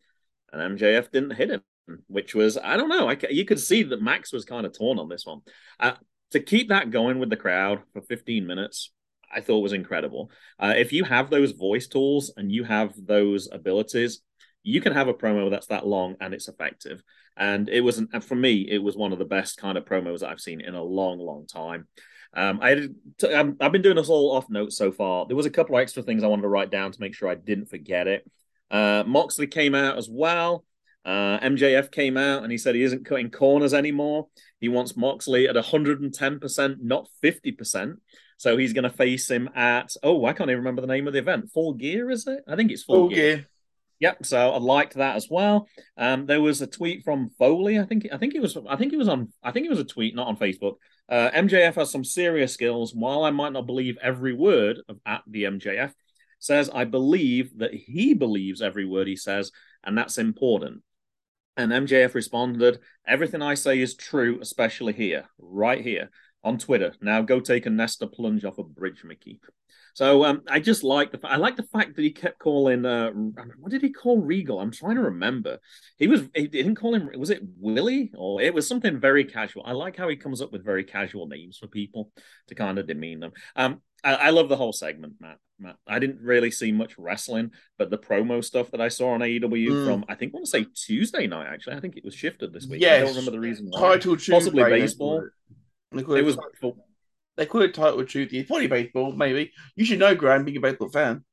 and 0.52 0.78
MJF 0.78 1.10
didn't 1.10 1.32
hit 1.32 1.50
him, 1.50 1.62
which 2.06 2.34
was 2.34 2.56
I 2.56 2.76
don't 2.76 2.88
know. 2.88 3.08
I, 3.08 3.18
you 3.30 3.44
could 3.44 3.60
see 3.60 3.82
that 3.84 4.02
Max 4.02 4.32
was 4.32 4.44
kind 4.44 4.66
of 4.66 4.76
torn 4.76 4.98
on 4.98 5.08
this 5.08 5.26
one. 5.26 5.40
Uh, 5.80 5.92
to 6.32 6.40
keep 6.40 6.68
that 6.68 6.90
going 6.90 7.18
with 7.18 7.30
the 7.30 7.36
crowd 7.36 7.80
for 7.92 8.02
15 8.02 8.46
minutes, 8.46 8.92
I 9.34 9.40
thought 9.40 9.60
was 9.60 9.72
incredible. 9.72 10.30
Uh, 10.58 10.74
if 10.76 10.92
you 10.92 11.04
have 11.04 11.30
those 11.30 11.52
voice 11.52 11.86
tools 11.86 12.32
and 12.36 12.52
you 12.52 12.64
have 12.64 12.92
those 12.96 13.48
abilities, 13.50 14.20
you 14.62 14.80
can 14.80 14.92
have 14.92 15.08
a 15.08 15.14
promo 15.14 15.50
that's 15.50 15.68
that 15.68 15.86
long 15.86 16.16
and 16.20 16.34
it's 16.34 16.48
effective. 16.48 17.02
And 17.36 17.68
it 17.68 17.80
was, 17.80 18.02
for 18.22 18.34
me, 18.34 18.66
it 18.68 18.82
was 18.82 18.96
one 18.96 19.12
of 19.12 19.18
the 19.18 19.24
best 19.24 19.58
kind 19.58 19.78
of 19.78 19.84
promos 19.84 20.22
I've 20.22 20.40
seen 20.40 20.60
in 20.60 20.74
a 20.74 20.82
long, 20.82 21.18
long 21.18 21.46
time. 21.46 21.86
Um, 22.34 22.60
I 22.62 22.88
t- 23.18 23.32
um, 23.32 23.56
I've 23.60 23.72
been 23.72 23.82
doing 23.82 23.96
this 23.96 24.08
all 24.08 24.36
off 24.36 24.50
notes 24.50 24.76
so 24.76 24.92
far. 24.92 25.26
There 25.26 25.36
was 25.36 25.46
a 25.46 25.50
couple 25.50 25.76
of 25.76 25.82
extra 25.82 26.02
things 26.02 26.22
I 26.22 26.28
wanted 26.28 26.42
to 26.42 26.48
write 26.48 26.70
down 26.70 26.92
to 26.92 27.00
make 27.00 27.14
sure 27.14 27.28
I 27.28 27.34
didn't 27.34 27.66
forget 27.66 28.06
it. 28.06 28.30
Uh, 28.70 29.02
Moxley 29.06 29.46
came 29.46 29.74
out 29.74 29.96
as 29.96 30.08
well. 30.10 30.64
Uh, 31.04 31.38
MJF 31.40 31.90
came 31.90 32.18
out 32.18 32.42
and 32.42 32.52
he 32.52 32.58
said 32.58 32.74
he 32.74 32.82
isn't 32.82 33.06
cutting 33.06 33.30
corners 33.30 33.72
anymore. 33.72 34.28
He 34.60 34.68
wants 34.68 34.96
Moxley 34.96 35.48
at 35.48 35.56
110%, 35.56 36.76
not 36.82 37.08
50%. 37.24 37.94
So 38.36 38.56
he's 38.56 38.72
going 38.72 38.84
to 38.84 38.90
face 38.90 39.30
him 39.30 39.48
at, 39.54 39.94
oh, 40.02 40.26
I 40.26 40.32
can't 40.32 40.50
even 40.50 40.58
remember 40.58 40.82
the 40.82 40.86
name 40.86 41.06
of 41.06 41.12
the 41.12 41.18
event. 41.18 41.50
Full 41.52 41.74
Gear, 41.74 42.10
is 42.10 42.26
it? 42.26 42.44
I 42.46 42.56
think 42.56 42.70
it's 42.70 42.84
Full 42.84 43.08
Gear. 43.08 43.32
Okay. 43.32 43.46
Yep. 44.00 44.26
So 44.26 44.50
I 44.50 44.58
liked 44.58 44.94
that 44.94 45.16
as 45.16 45.28
well. 45.28 45.68
Um, 45.96 46.26
there 46.26 46.40
was 46.40 46.62
a 46.62 46.66
tweet 46.66 47.04
from 47.04 47.30
Foley. 47.38 47.78
I 47.78 47.84
think. 47.84 48.06
I 48.12 48.16
think 48.16 48.34
it 48.34 48.40
was. 48.40 48.56
I 48.68 48.76
think 48.76 48.92
it 48.92 48.98
was 48.98 49.08
on. 49.08 49.32
I 49.42 49.50
think 49.50 49.66
it 49.66 49.70
was 49.70 49.80
a 49.80 49.84
tweet, 49.84 50.14
not 50.14 50.28
on 50.28 50.36
Facebook. 50.36 50.74
Uh, 51.08 51.30
MJF 51.30 51.74
has 51.74 51.90
some 51.90 52.04
serious 52.04 52.52
skills. 52.52 52.94
While 52.94 53.24
I 53.24 53.30
might 53.30 53.52
not 53.52 53.66
believe 53.66 53.98
every 54.02 54.34
word 54.34 54.78
of 54.88 54.98
at 55.06 55.22
the 55.26 55.44
MJF, 55.44 55.92
says, 56.38 56.70
I 56.72 56.84
believe 56.84 57.58
that 57.58 57.74
he 57.74 58.14
believes 58.14 58.62
every 58.62 58.84
word 58.84 59.06
he 59.08 59.16
says, 59.16 59.50
and 59.82 59.96
that's 59.96 60.18
important. 60.18 60.82
And 61.56 61.72
MJF 61.72 62.14
responded, 62.14 62.78
Everything 63.06 63.42
I 63.42 63.54
say 63.54 63.80
is 63.80 63.96
true, 63.96 64.38
especially 64.40 64.92
here, 64.92 65.24
right 65.38 65.82
here 65.82 66.10
on 66.48 66.58
Twitter. 66.58 66.94
Now 67.00 67.22
go 67.22 67.40
take 67.40 67.66
a 67.66 67.70
Nestea 67.70 68.12
plunge 68.12 68.44
off 68.44 68.58
a 68.58 68.64
bridge, 68.64 69.04
Mickey. 69.04 69.40
So 69.94 70.24
um, 70.24 70.42
I 70.48 70.60
just 70.60 70.84
like 70.84 71.10
the 71.10 71.18
I 71.26 71.36
like 71.36 71.56
the 71.56 71.64
fact 71.64 71.96
that 71.96 72.02
he 72.02 72.12
kept 72.12 72.38
calling 72.38 72.84
uh, 72.86 73.10
what 73.10 73.70
did 73.70 73.82
he 73.82 73.90
call 73.90 74.18
Regal? 74.20 74.60
I'm 74.60 74.70
trying 74.70 74.94
to 74.96 75.02
remember. 75.02 75.58
He 75.96 76.06
was 76.06 76.22
he 76.34 76.46
didn't 76.46 76.76
call 76.76 76.94
him 76.94 77.10
was 77.18 77.30
it 77.30 77.42
Willie 77.58 78.12
or 78.16 78.40
it 78.40 78.54
was 78.54 78.66
something 78.68 79.00
very 79.00 79.24
casual. 79.24 79.64
I 79.66 79.72
like 79.72 79.96
how 79.96 80.08
he 80.08 80.16
comes 80.16 80.40
up 80.40 80.52
with 80.52 80.64
very 80.64 80.84
casual 80.84 81.26
names 81.26 81.58
for 81.58 81.66
people 81.66 82.12
to 82.46 82.54
kind 82.54 82.78
of 82.78 82.86
demean 82.86 83.20
them. 83.20 83.32
Um, 83.56 83.82
I, 84.04 84.14
I 84.14 84.30
love 84.30 84.48
the 84.48 84.56
whole 84.56 84.72
segment, 84.72 85.14
Matt. 85.20 85.38
Matt. 85.58 85.76
I 85.88 85.98
didn't 85.98 86.20
really 86.22 86.52
see 86.52 86.70
much 86.70 86.96
wrestling, 86.96 87.50
but 87.76 87.90
the 87.90 87.98
promo 87.98 88.44
stuff 88.44 88.70
that 88.70 88.80
I 88.80 88.86
saw 88.88 89.14
on 89.14 89.20
AEW 89.20 89.68
Mm. 89.68 89.84
from 89.84 90.04
I 90.08 90.14
think 90.14 90.32
I 90.32 90.34
want 90.36 90.46
to 90.46 90.50
say 90.50 90.66
Tuesday 90.76 91.26
night. 91.26 91.48
Actually, 91.52 91.74
I 91.74 91.80
think 91.80 91.96
it 91.96 92.04
was 92.04 92.14
shifted 92.14 92.52
this 92.52 92.68
week. 92.68 92.80
Yeah, 92.80 92.94
I 92.94 92.98
don't 93.00 93.08
remember 93.08 93.32
the 93.32 93.40
reason 93.40 93.66
why. 93.68 93.80
Title. 93.80 94.16
Possibly 94.30 94.62
baseball. 94.62 95.26
They 95.92 96.02
call 96.02 96.14
It 96.14 96.20
it, 96.20 96.24
was 96.24 96.36
they 97.36 97.46
call 97.46 97.62
it 97.62 97.74
title 97.74 98.04
Tuesday. 98.04 98.38
It's 98.38 98.48
probably 98.48 98.66
baseball, 98.66 99.12
maybe. 99.12 99.52
You 99.76 99.84
should 99.84 99.98
know, 99.98 100.14
Graham, 100.14 100.44
being 100.44 100.56
a 100.56 100.60
baseball 100.60 100.88
fan. 100.88 101.24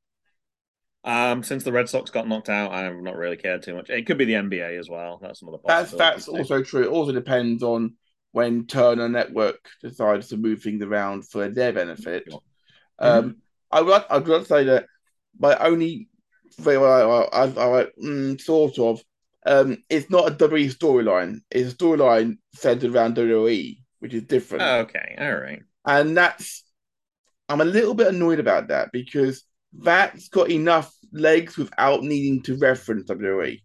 Um, 1.04 1.44
since 1.44 1.64
the 1.64 1.72
Red 1.72 1.88
Sox 1.88 2.10
got 2.10 2.28
knocked 2.28 2.50
out, 2.50 2.72
I've 2.72 2.96
not 2.96 3.16
really 3.16 3.38
cared 3.38 3.62
too 3.62 3.76
much. 3.76 3.90
It 3.90 4.08
could 4.08 4.18
be 4.18 4.26
the 4.26 4.36
NBA 4.36 4.76
as 4.78 4.90
well. 4.90 5.20
That's 5.22 5.42
another 5.42 5.60
That's 5.66 5.92
possibility. 5.92 5.98
that's 6.16 6.28
also 6.28 6.64
true. 6.64 6.84
It 6.84 6.90
also 6.90 7.12
depends 7.12 7.64
on 7.64 7.96
when 8.32 8.66
Turner 8.68 9.08
Network 9.10 9.70
decides 9.82 10.30
to 10.30 10.38
move 10.38 10.62
things 10.62 10.82
around 10.84 11.28
for 11.28 11.48
their 11.50 11.74
benefit. 11.74 12.26
Sure. 12.30 12.42
Um, 13.00 13.38
I 13.72 13.82
would 13.82 13.90
like, 13.92 14.06
I'd 14.10 14.28
like 14.28 14.42
to 14.42 14.48
say 14.48 14.64
that 14.66 14.88
my 15.40 15.58
only 15.58 16.10
very 16.60 16.78
well, 16.78 17.30
I, 17.34 17.44
I, 17.44 17.82
I, 17.82 17.88
mm, 18.02 18.40
sort 18.42 18.80
of 18.80 19.04
um, 19.46 19.84
it's 19.90 20.10
not 20.10 20.32
a 20.32 20.36
WWE 20.36 20.70
storyline. 20.70 21.42
It's 21.52 21.74
a 21.74 21.76
storyline 21.76 22.38
centered 22.54 22.96
around 22.96 23.16
WWE, 23.16 23.85
which 24.06 24.14
is 24.14 24.24
different. 24.24 24.64
Oh, 24.64 24.78
okay, 24.82 25.16
all 25.18 25.36
right. 25.36 25.64
And 25.84 26.16
that's 26.16 26.64
I'm 27.50 27.60
a 27.60 27.66
little 27.66 27.96
bit 27.96 28.08
annoyed 28.08 28.40
about 28.40 28.68
that 28.68 28.92
because 28.92 29.44
that's 29.74 30.30
got 30.30 30.52
enough 30.52 30.94
legs 31.12 31.58
without 31.58 32.04
needing 32.04 32.44
to 32.44 32.56
reference. 32.58 33.10
WWE. 33.10 33.62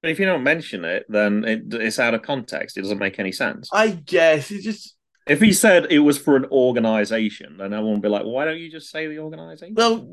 But 0.00 0.10
if 0.10 0.18
you 0.18 0.24
don't 0.24 0.42
mention 0.42 0.86
it, 0.86 1.04
then 1.10 1.44
it, 1.44 1.74
it's 1.74 1.98
out 1.98 2.14
of 2.14 2.22
context. 2.22 2.78
It 2.78 2.82
doesn't 2.82 2.98
make 2.98 3.18
any 3.18 3.32
sense. 3.32 3.68
I 3.70 3.90
guess 3.90 4.50
it's 4.50 4.64
just 4.64 4.96
If 5.26 5.42
he 5.42 5.52
said 5.52 5.88
it 5.90 5.98
was 5.98 6.16
for 6.16 6.36
an 6.36 6.46
organization, 6.46 7.58
then 7.58 7.74
everyone 7.74 7.96
would 7.96 8.02
be 8.02 8.08
like, 8.08 8.24
"Why 8.24 8.46
don't 8.46 8.58
you 8.58 8.70
just 8.70 8.90
say 8.90 9.08
the 9.08 9.18
organization?" 9.18 9.74
well, 9.76 10.10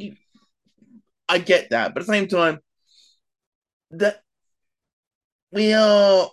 I 1.30 1.38
get 1.38 1.70
that, 1.70 1.94
but 1.94 2.02
at 2.02 2.08
the 2.08 2.14
same 2.14 2.28
time, 2.28 2.60
that 3.92 4.20
we 5.54 5.72
are 5.74 6.30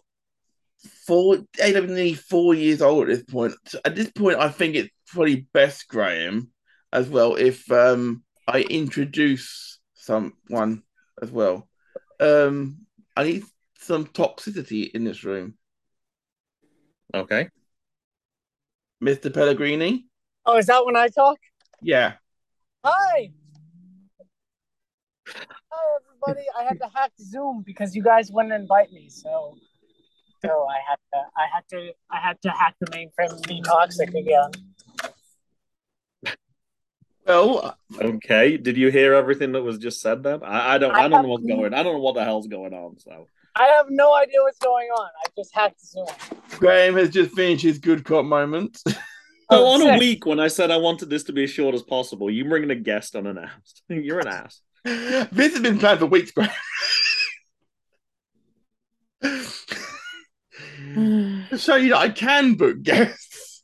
four 1.11 1.39
AW 1.61 1.81
nearly 1.87 2.15
four 2.15 2.55
years 2.55 2.81
old 2.81 3.11
at 3.11 3.17
this 3.17 3.25
point. 3.25 3.53
At 3.85 3.97
this 3.97 4.13
point, 4.13 4.39
I 4.39 4.49
think 4.49 4.77
it's 4.77 4.91
probably 5.09 5.49
best, 5.53 5.89
Graham, 5.89 6.53
as 6.93 7.09
well, 7.09 7.35
if 7.35 7.69
um 7.73 8.23
I 8.47 8.61
introduce 8.61 9.81
someone 9.95 10.85
as 11.21 11.33
well. 11.33 11.69
Um, 12.21 12.87
I 13.17 13.25
need 13.25 13.43
some 13.81 14.07
toxicity 14.07 14.89
in 14.89 15.03
this 15.03 15.25
room, 15.25 15.55
Okay. 17.13 17.49
Mister 19.01 19.31
Pellegrini. 19.31 20.07
Oh, 20.47 20.59
is 20.59 20.67
that 20.67 20.87
when 20.87 20.95
I 20.95 21.09
talk? 21.09 21.39
Yeah, 21.83 22.13
Hi. 22.85 23.33
Hi, 25.73 25.99
everybody. 25.99 26.47
I 26.57 26.63
had 26.63 26.79
to 26.79 26.89
hack 26.95 27.13
Zoom 27.21 27.63
because 27.67 27.97
you 27.97 28.03
guys 28.03 28.31
wouldn't 28.31 28.55
invite 28.55 28.93
me, 28.93 29.09
so 29.09 29.57
so 30.45 30.67
I 30.69 30.79
had 30.89 30.99
to 31.13 31.21
I 31.37 31.47
had 31.53 31.65
to 31.71 31.93
I 32.11 32.21
had 32.21 32.43
to 32.43 32.51
hack 32.51 32.75
the 32.81 32.87
mainframe 32.87 33.33
and 33.35 33.47
be 33.47 33.63
toxic 33.63 34.15
again. 34.15 34.51
well, 37.27 37.77
Okay. 38.01 38.57
Did 38.57 38.77
you 38.77 38.91
hear 38.91 39.15
everything 39.15 39.53
that 39.53 39.63
was 39.63 39.79
just 39.79 40.01
said 40.01 40.23
then? 40.23 40.43
I, 40.43 40.75
I 40.75 40.79
don't. 40.79 40.95
I, 40.95 41.05
I 41.05 41.09
don't 41.09 41.23
know 41.23 41.29
what's 41.29 41.47
going. 41.47 41.75
I 41.75 41.83
don't 41.83 41.95
know 41.95 42.01
what 42.01 42.15
the 42.15 42.25
hell's 42.25 42.47
going 42.47 42.75
on. 42.75 42.99
So 42.99 43.27
I 43.57 43.65
have 43.65 43.87
no 43.91 44.15
idea 44.15 44.41
what's 44.43 44.59
going 44.59 44.89
on. 44.89 45.07
I 45.07 45.29
just 45.37 45.55
hacked 45.55 45.85
Zoom. 45.85 46.07
Graham 46.59 46.95
has 46.97 47.11
just 47.11 47.35
finished 47.35 47.63
his 47.63 47.79
good 47.79 48.05
cop 48.05 48.25
moment. 48.25 48.83
Oh, 49.53 49.65
oh, 49.67 49.75
on 49.75 49.97
a 49.97 49.99
week 49.99 50.27
when 50.27 50.39
I 50.39 50.47
said 50.47 50.71
I 50.71 50.77
wanted 50.77 51.11
this 51.11 51.25
to 51.25 51.33
be 51.33 51.43
as 51.43 51.51
short 51.51 51.75
as 51.75 51.83
possible, 51.83 52.31
you 52.31 52.45
bringing 52.45 52.71
a 52.71 52.77
guest 52.77 53.17
unannounced. 53.17 53.83
You're 53.89 54.21
an 54.21 54.29
ass. 54.29 54.61
this 54.85 55.53
has 55.55 55.61
been 55.61 55.77
planned 55.77 55.99
for 55.99 56.07
weeks, 56.07 56.31
Graham. 56.31 56.53
To 61.51 61.59
show 61.59 61.77
you 61.77 61.91
that 61.91 61.99
I 61.99 62.09
can 62.09 62.55
book 62.55 62.83
guests. 62.83 63.63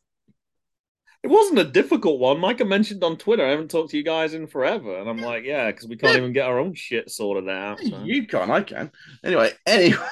It 1.23 1.29
wasn't 1.29 1.59
a 1.59 1.65
difficult 1.65 2.21
one. 2.21 2.39
Micah 2.39 2.65
mentioned 2.65 3.03
on 3.03 3.17
Twitter, 3.17 3.45
I 3.45 3.51
haven't 3.51 3.71
talked 3.71 3.91
to 3.91 3.97
you 3.97 4.05
guys 4.05 4.35
in 4.35 4.47
forever. 4.47 4.97
And 4.99 5.09
I'm 5.09 5.19
like, 5.19 5.43
yeah, 5.45 5.71
because 5.71 5.89
we 5.89 5.97
can't 5.97 6.17
even 6.17 6.33
get 6.33 6.47
our 6.47 6.61
own 6.61 6.75
shit 6.75 7.11
sorted 7.11 7.49
out. 7.49 7.81
so. 7.81 8.03
You 8.05 8.27
can, 8.29 8.51
I 8.51 8.61
can. 8.61 8.93
Anyway, 9.25 9.51
anyway. 9.67 9.97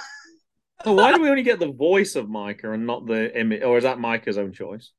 So 0.82 0.92
why 0.92 1.14
do 1.14 1.22
we 1.22 1.30
only 1.30 1.42
get 1.42 1.60
the 1.60 1.72
voice 1.72 2.14
of 2.14 2.28
Micah 2.28 2.72
and 2.72 2.86
not 2.86 3.06
the 3.06 3.34
image? 3.38 3.62
Or 3.62 3.78
is 3.78 3.84
that 3.84 3.98
Micah's 3.98 4.36
own 4.36 4.52
choice? 4.52 4.90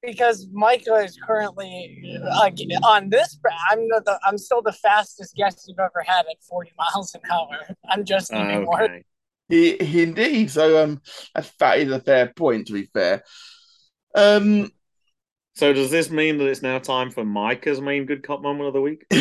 Because 0.00 0.46
Micah 0.52 0.96
is 0.96 1.16
currently 1.16 2.20
uh, 2.22 2.50
on 2.86 3.08
this. 3.08 3.36
I'm 3.70 3.88
the, 3.88 4.20
I'm 4.24 4.38
still 4.38 4.62
the 4.62 4.72
fastest 4.72 5.34
guest 5.34 5.64
you've 5.66 5.80
ever 5.80 6.04
had 6.06 6.26
at 6.30 6.40
40 6.48 6.72
miles 6.78 7.14
an 7.16 7.22
hour. 7.32 7.76
I'm 7.88 8.04
just 8.04 8.32
even 8.32 8.64
more. 8.64 8.82
Okay. 8.84 9.04
He, 9.48 9.76
he 9.76 10.02
indeed. 10.02 10.50
So 10.50 10.82
um, 10.82 11.00
that's, 11.34 11.52
a 11.60 12.00
fair 12.00 12.32
point. 12.34 12.66
To 12.68 12.72
be 12.72 12.88
fair, 12.92 13.22
um, 14.14 14.70
So 15.54 15.72
does 15.72 15.90
this 15.90 16.10
mean 16.10 16.38
that 16.38 16.48
it's 16.48 16.62
now 16.62 16.78
time 16.78 17.10
for 17.10 17.24
Micah's 17.24 17.80
main 17.80 18.06
good 18.06 18.22
cop 18.26 18.42
moment 18.42 18.68
of 18.68 18.74
the 18.74 18.80
week? 18.80 19.06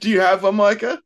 do 0.00 0.10
you 0.10 0.20
have 0.20 0.42
one, 0.42 0.56
Micah? 0.56 1.00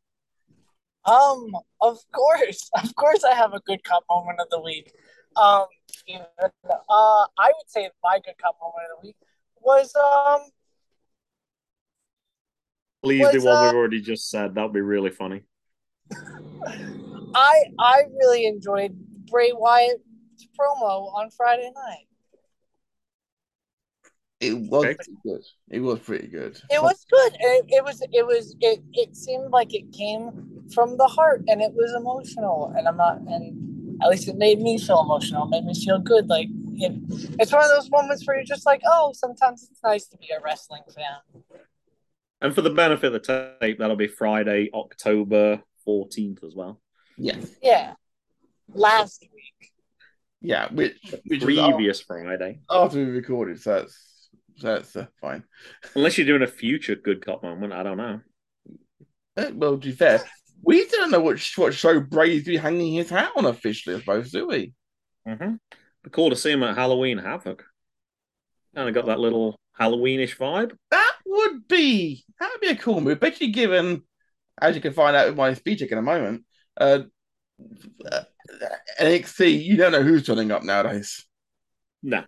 Um, 1.04 1.50
of 1.80 1.98
course, 2.12 2.70
of 2.82 2.94
course, 2.96 3.24
I 3.24 3.34
have 3.34 3.52
a 3.52 3.60
good 3.60 3.84
cup 3.84 4.04
moment 4.08 4.40
of 4.40 4.48
the 4.50 4.60
week. 4.60 4.90
Um, 5.36 5.66
even, 6.06 6.26
uh, 6.40 6.48
I 6.88 7.46
would 7.46 7.68
say 7.68 7.90
my 8.02 8.20
good 8.24 8.38
cup 8.38 8.56
moment 8.60 8.84
of 8.92 9.02
the 9.02 9.08
week 9.08 9.16
was 9.60 9.94
um, 9.96 10.40
Please 13.04 13.20
Was, 13.20 13.32
do 13.32 13.42
what 13.42 13.56
uh, 13.56 13.66
we've 13.66 13.74
already 13.76 14.00
just 14.00 14.30
said. 14.30 14.54
That 14.54 14.62
would 14.62 14.72
be 14.72 14.80
really 14.80 15.10
funny. 15.10 15.42
I 17.34 17.64
I 17.78 18.02
really 18.18 18.46
enjoyed 18.46 18.92
Bray 19.30 19.52
Wyatt's 19.52 20.02
promo 20.58 21.12
on 21.14 21.30
Friday 21.30 21.70
night. 21.74 22.06
It 24.40 24.54
was 24.54 24.84
Okay. 24.84 24.96
pretty 24.96 25.18
good. 25.24 25.42
It 25.70 25.80
was 25.80 26.00
pretty 26.00 26.28
good. 26.28 26.60
It 26.70 26.82
was 26.82 27.04
good. 27.10 27.32
It, 27.40 27.64
it 27.68 27.84
was 27.84 28.02
it 28.12 28.26
was 28.26 28.56
it 28.60 28.80
it 28.92 29.16
seemed 29.16 29.50
like 29.50 29.74
it 29.74 29.92
came 29.92 30.64
from 30.72 30.96
the 30.96 31.06
heart 31.06 31.44
and 31.48 31.60
it 31.60 31.72
was 31.74 31.92
emotional. 31.94 32.72
And 32.76 32.88
I'm 32.88 32.96
not 32.96 33.18
and 33.18 34.02
at 34.02 34.08
least 34.10 34.28
it 34.28 34.36
made 34.36 34.60
me 34.60 34.78
feel 34.78 35.00
emotional. 35.00 35.46
Made 35.46 35.64
me 35.64 35.74
feel 35.74 35.98
good. 35.98 36.28
Like 36.28 36.48
it, 36.76 36.92
it's 37.38 37.52
one 37.52 37.62
of 37.62 37.70
those 37.70 37.90
moments 37.90 38.26
where 38.26 38.36
you're 38.36 38.44
just 38.44 38.66
like, 38.66 38.80
oh, 38.86 39.12
sometimes 39.14 39.68
it's 39.70 39.82
nice 39.82 40.06
to 40.08 40.16
be 40.18 40.28
a 40.36 40.40
wrestling 40.42 40.82
fan. 40.94 41.18
And 42.40 42.54
for 42.54 42.62
the 42.62 42.70
benefit 42.70 43.12
of 43.14 43.22
the 43.22 43.56
tape, 43.60 43.78
that'll 43.78 43.96
be 43.96 44.06
Friday, 44.06 44.70
October 44.74 45.62
14th 45.86 46.44
as 46.44 46.54
well. 46.54 46.80
Yes. 47.16 47.50
Yeah. 47.62 47.94
Last 48.72 49.22
week. 49.34 49.70
Yeah. 50.40 50.68
Which 50.72 50.96
which 51.26 51.44
was 51.44 51.58
after, 51.58 51.74
Previous 51.74 52.00
Friday. 52.00 52.60
after 52.70 52.98
we 52.98 53.04
recorded. 53.04 53.60
So 53.60 53.80
that's 53.80 54.28
that's 54.60 54.96
uh, 54.96 55.06
fine. 55.20 55.44
Unless 55.94 56.18
you're 56.18 56.26
doing 56.26 56.42
a 56.42 56.46
future 56.46 56.94
good 56.94 57.24
cop 57.24 57.42
moment, 57.42 57.72
I 57.72 57.82
don't 57.82 57.96
know. 57.96 58.20
Uh, 59.36 59.50
well, 59.54 59.72
to 59.72 59.78
be 59.78 59.92
fair, 59.92 60.22
we 60.62 60.86
don't 60.88 61.10
know 61.10 61.20
what 61.20 61.40
what 61.56 61.74
show 61.74 62.00
Bray's 62.00 62.44
be 62.44 62.56
hanging 62.56 62.94
his 62.94 63.10
hat 63.10 63.32
on 63.36 63.46
officially. 63.46 63.96
I 63.96 64.00
suppose, 64.00 64.30
do 64.30 64.48
we? 64.48 64.72
Mm-hmm. 65.26 65.54
Be 66.04 66.10
cool 66.10 66.30
to 66.30 66.36
see 66.36 66.52
him 66.52 66.62
at 66.62 66.76
Halloween 66.76 67.18
Havoc. 67.18 67.64
Kind 68.74 68.88
of 68.88 68.94
got 68.94 69.06
that 69.06 69.20
little 69.20 69.58
Halloweenish 69.78 70.36
vibe. 70.36 70.76
That 70.90 71.12
would 71.26 71.66
be 71.68 72.24
that 72.38 72.50
would 72.50 72.60
be 72.60 72.68
a 72.68 72.76
cool 72.76 73.00
move, 73.00 73.14
especially 73.14 73.48
given, 73.48 74.02
as 74.60 74.74
you 74.74 74.82
can 74.82 74.92
find 74.92 75.16
out 75.16 75.28
with 75.28 75.36
my 75.36 75.54
speech 75.54 75.82
in 75.82 75.98
a 75.98 76.02
moment, 76.02 76.44
uh, 76.76 77.00
uh, 78.10 78.20
NXT. 79.00 79.64
You 79.64 79.76
don't 79.76 79.92
know 79.92 80.02
who's 80.02 80.26
turning 80.26 80.50
up 80.50 80.62
nowadays, 80.62 81.26
No. 82.02 82.24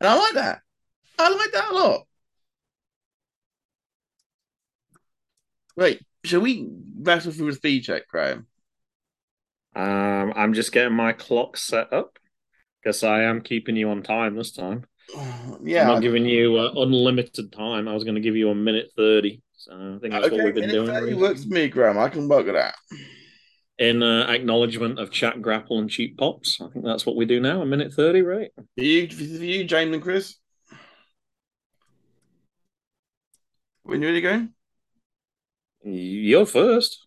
and 0.00 0.08
I 0.08 0.14
like 0.16 0.34
that. 0.34 0.60
I 1.18 1.30
like 1.30 1.52
that 1.52 1.70
a 1.70 1.74
lot. 1.74 2.06
Wait, 5.76 6.00
shall 6.24 6.40
we 6.40 6.68
wrestle 7.00 7.32
through 7.32 7.48
a 7.48 7.52
speed 7.52 7.84
check, 7.84 8.08
Graham? 8.08 8.46
Um, 9.76 10.32
I'm 10.34 10.54
just 10.54 10.72
getting 10.72 10.96
my 10.96 11.12
clock 11.12 11.56
set 11.56 11.92
up 11.92 12.18
because 12.82 13.04
I 13.04 13.22
am 13.22 13.42
keeping 13.42 13.76
you 13.76 13.90
on 13.90 14.02
time 14.02 14.34
this 14.34 14.50
time. 14.52 14.86
yeah, 15.62 15.82
I'm 15.82 15.88
not 15.88 16.02
giving 16.02 16.24
you 16.26 16.56
uh, 16.56 16.72
unlimited 16.76 17.52
time. 17.52 17.86
I 17.86 17.94
was 17.94 18.04
going 18.04 18.16
to 18.16 18.20
give 18.20 18.34
you 18.36 18.50
a 18.50 18.54
minute 18.54 18.90
30. 18.96 19.40
So 19.68 19.74
I 19.74 19.98
think 19.98 20.14
that's 20.14 20.26
okay, 20.26 20.36
what 20.36 20.44
we've 20.46 20.54
been 20.54 20.70
doing. 20.70 20.86
30 20.86 21.00
recently. 21.04 21.22
works 21.22 21.44
for 21.44 21.50
me, 21.50 21.68
Graham. 21.68 21.98
I 21.98 22.08
can 22.08 22.26
work 22.26 22.46
with 22.46 22.54
that. 22.54 22.74
In 23.78 24.02
uh, 24.02 24.26
acknowledgement 24.28 24.98
of 24.98 25.10
chat 25.10 25.42
grapple 25.42 25.78
and 25.78 25.90
cheap 25.90 26.16
pops. 26.16 26.58
I 26.60 26.68
think 26.68 26.86
that's 26.86 27.04
what 27.04 27.16
we 27.16 27.26
do 27.26 27.38
now. 27.38 27.60
A 27.60 27.66
minute 27.66 27.92
30, 27.92 28.22
right? 28.22 28.50
For 28.56 28.82
you, 28.82 29.08
for 29.10 29.22
you, 29.22 29.64
James 29.64 29.92
and 29.92 30.02
Chris. 30.02 30.36
When 33.82 34.00
you 34.00 34.08
ready 34.08 34.22
going? 34.22 34.54
You're 35.84 36.46
first. 36.46 37.06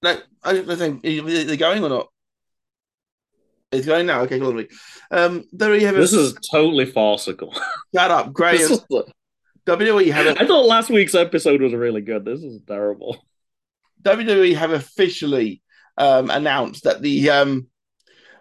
No, 0.00 0.16
I 0.44 0.60
was 0.60 0.78
saying, 0.78 1.00
are 1.04 1.22
they 1.22 1.56
going 1.56 1.82
or 1.82 1.88
not? 1.88 2.08
It's 3.72 3.86
going 3.86 4.06
now. 4.06 4.20
Okay, 4.22 4.38
lovely. 4.38 4.68
Um, 5.10 5.44
there 5.52 5.74
you 5.74 5.86
have 5.86 5.96
it. 5.96 6.00
This 6.00 6.12
is 6.12 6.34
totally 6.50 6.86
farcical. 6.86 7.52
Shut 7.92 8.10
up, 8.10 8.32
Graham. 8.32 8.60
Is- 8.60 8.84
WWE 9.68 10.10
have 10.12 10.38
I 10.40 10.46
thought 10.46 10.66
last 10.66 10.88
week's 10.88 11.14
episode 11.14 11.60
was 11.60 11.74
really 11.74 12.00
good. 12.00 12.24
This 12.24 12.40
is 12.42 12.62
terrible. 12.66 13.18
WWE 14.02 14.54
have 14.56 14.70
officially 14.70 15.62
um, 15.98 16.30
announced 16.30 16.84
that 16.84 17.02
the 17.02 17.28
um, 17.28 17.68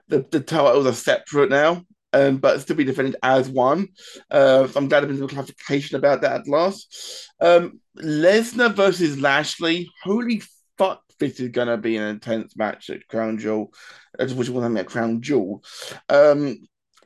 the 0.07 0.25
the 0.31 0.39
titles 0.39 0.85
are 0.87 0.93
separate 0.93 1.49
now, 1.49 1.83
um, 2.13 2.37
but 2.37 2.61
still 2.61 2.77
be 2.77 2.85
defended 2.85 3.17
as 3.23 3.49
one. 3.49 3.89
Uh, 4.31 4.67
so 4.67 4.79
I'm 4.79 4.87
glad 4.87 5.01
there's 5.01 5.17
been 5.19 5.27
some 5.27 5.27
clarification 5.27 5.97
about 5.97 6.21
that 6.21 6.41
at 6.41 6.47
last. 6.47 7.29
Um, 7.41 7.81
Lesnar 7.97 8.73
versus 8.73 9.19
Lashley. 9.19 9.89
Holy 10.03 10.41
fuck! 10.77 11.01
This 11.19 11.39
is 11.41 11.49
gonna 11.49 11.77
be 11.77 11.97
an 11.97 12.07
intense 12.07 12.55
match 12.55 12.89
at 12.89 13.07
Crown 13.07 13.37
Jewel. 13.37 13.73
uh, 14.17 14.27
Which 14.27 14.49
one 14.49 14.77
at 14.77 14.85
Crown 14.87 15.21
Jewel? 15.21 15.63
Um, 16.07 16.57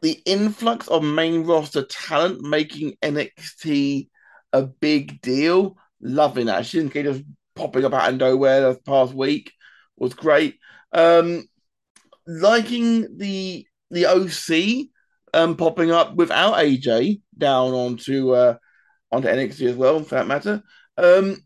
the 0.01 0.19
influx 0.25 0.87
of 0.87 1.03
main 1.03 1.43
roster 1.43 1.83
talent 1.83 2.41
making 2.41 2.97
NXT 3.01 4.09
a 4.53 4.63
big 4.63 5.21
deal. 5.21 5.77
Loving 6.01 6.47
that. 6.47 6.63
Shinsuke 6.63 7.03
just 7.03 7.23
popping 7.55 7.85
up 7.85 7.93
out 7.93 8.09
of 8.11 8.19
nowhere 8.19 8.61
this 8.61 8.81
past 8.85 9.13
week 9.13 9.51
was 9.97 10.13
great. 10.13 10.57
Um, 10.91 11.45
liking 12.27 13.17
the 13.17 13.65
the 13.91 14.05
OC 14.07 14.87
um, 15.33 15.55
popping 15.55 15.91
up 15.91 16.15
without 16.15 16.55
AJ 16.55 17.21
down 17.37 17.73
onto 17.73 18.31
uh, 18.31 18.55
onto 19.11 19.27
NXT 19.27 19.69
as 19.69 19.75
well, 19.75 20.01
for 20.03 20.15
that 20.15 20.27
matter. 20.27 20.63
Um, 20.97 21.37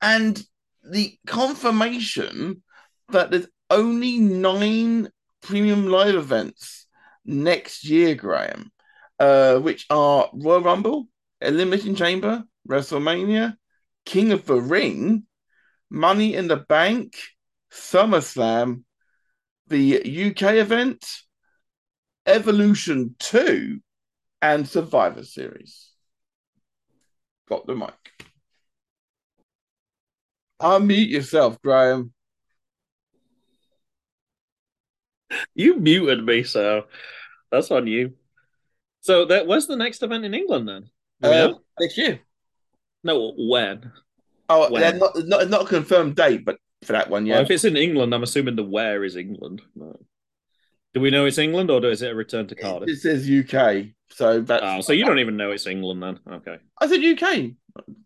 and 0.00 0.42
the 0.82 1.16
confirmation 1.26 2.62
that 3.10 3.30
there's 3.30 3.46
only 3.70 4.18
nine 4.18 5.10
premium 5.42 5.88
live 5.88 6.14
events 6.14 6.83
next 7.24 7.84
year, 7.84 8.14
Graham, 8.14 8.70
uh, 9.18 9.58
which 9.58 9.86
are 9.90 10.30
Royal 10.32 10.62
Rumble, 10.62 11.08
Elimination 11.40 11.94
Chamber, 11.94 12.44
WrestleMania, 12.68 13.56
King 14.04 14.32
of 14.32 14.46
the 14.46 14.60
Ring, 14.60 15.24
Money 15.90 16.34
in 16.34 16.48
the 16.48 16.56
Bank, 16.56 17.16
SummerSlam, 17.72 18.84
the 19.68 20.30
UK 20.30 20.54
event, 20.54 21.04
Evolution 22.26 23.14
2, 23.18 23.80
and 24.40 24.68
Survivor 24.68 25.24
Series. 25.24 25.90
Got 27.48 27.66
the 27.66 27.74
mic. 27.74 27.94
Unmute 30.60 31.10
yourself, 31.10 31.60
Graham. 31.60 32.13
You 35.54 35.76
muted 35.76 36.24
me, 36.24 36.42
so 36.42 36.84
that's 37.50 37.70
on 37.70 37.86
you. 37.86 38.14
So 39.00 39.24
that 39.26 39.46
was 39.46 39.66
the 39.66 39.76
next 39.76 40.02
event 40.02 40.24
in 40.24 40.34
England 40.34 40.68
then? 40.68 40.90
Uh, 41.22 41.54
next 41.78 41.96
year. 41.98 42.20
no, 43.02 43.32
when? 43.36 43.92
Oh, 44.48 44.70
When? 44.70 44.98
not, 44.98 45.12
not 45.24 45.48
not 45.48 45.62
a 45.62 45.66
confirmed 45.66 46.16
date, 46.16 46.44
but 46.44 46.56
for 46.82 46.92
that 46.92 47.08
one, 47.08 47.24
yeah. 47.26 47.34
Well, 47.36 47.44
if 47.44 47.50
it's 47.50 47.64
in 47.64 47.76
England, 47.76 48.14
I'm 48.14 48.22
assuming 48.22 48.56
the 48.56 48.64
where 48.64 49.04
is 49.04 49.16
England. 49.16 49.62
No. 49.74 49.98
Do 50.92 51.00
we 51.00 51.10
know 51.10 51.24
it's 51.26 51.38
England 51.38 51.70
or 51.70 51.84
is 51.86 52.02
it 52.02 52.12
a 52.12 52.14
return 52.14 52.46
to 52.48 52.54
Cardiff? 52.54 52.88
It 52.88 52.96
says 52.96 53.28
UK, 53.28 53.86
so 54.10 54.40
that's. 54.40 54.62
Oh, 54.64 54.80
so 54.80 54.92
you 54.92 55.04
don't 55.04 55.18
even 55.18 55.36
know 55.36 55.50
it's 55.50 55.66
England 55.66 56.02
then? 56.02 56.20
Okay, 56.30 56.58
I 56.80 56.86
said 56.86 57.02
UK. 57.02 57.52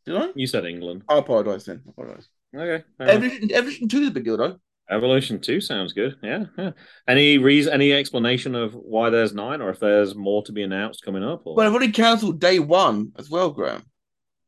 Did 0.06 0.16
I? 0.16 0.28
you 0.34 0.46
said 0.46 0.64
England. 0.64 1.02
I 1.08 1.18
apologise 1.18 1.64
then. 1.64 1.82
I 1.86 1.90
apologise. 1.90 2.28
Okay, 2.56 2.82
Everything, 3.00 3.42
enough. 3.42 3.50
Evolution, 3.50 3.52
Evolution 3.52 3.88
2 3.88 4.00
is 4.00 4.08
a 4.08 4.10
big 4.12 4.24
deal, 4.24 4.36
though. 4.38 4.58
Evolution 4.90 5.40
Two 5.40 5.60
sounds 5.60 5.92
good. 5.92 6.16
Yeah, 6.22 6.44
yeah. 6.56 6.70
Any 7.06 7.38
reason? 7.38 7.72
Any 7.72 7.92
explanation 7.92 8.54
of 8.54 8.74
why 8.74 9.10
there's 9.10 9.34
nine, 9.34 9.60
or 9.60 9.70
if 9.70 9.80
there's 9.80 10.14
more 10.14 10.42
to 10.44 10.52
be 10.52 10.62
announced 10.62 11.04
coming 11.04 11.22
up? 11.22 11.42
Or... 11.44 11.54
Well, 11.54 11.66
I've 11.66 11.74
already 11.74 11.92
cancelled 11.92 12.40
day 12.40 12.58
one 12.58 13.12
as 13.18 13.28
well, 13.28 13.50
Graham. 13.50 13.82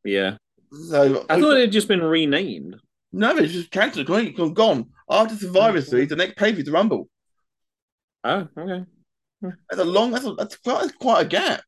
yeah, 0.05 0.37
So 0.89 1.27
I 1.29 1.41
thought 1.41 1.57
it 1.59 1.61
had 1.61 1.73
just 1.73 1.89
been 1.89 2.03
renamed. 2.03 2.77
no, 3.13 3.37
it's 3.37 3.53
just 3.53 3.71
cancelled. 3.71 4.07
Gone- 4.07 4.87
after 5.11 5.37
Survivor 5.37 5.79
oh. 5.79 5.81
Series. 5.81 6.09
The 6.09 6.17
next 6.17 6.37
pay 6.37 6.55
per 6.55 6.63
the 6.63 6.73
Rumble. 6.73 7.09
Oh, 8.25 8.49
okay. 8.57 8.85
Hmm. 9.43 9.51
That's 9.69 9.83
a 9.83 9.85
long. 9.85 10.13
That's 10.13 10.27
a, 10.27 10.35
that's 10.35 10.57
quite, 10.57 10.83
that's 10.83 10.97
quite 10.97 11.27
a 11.27 11.29
gap. 11.29 11.63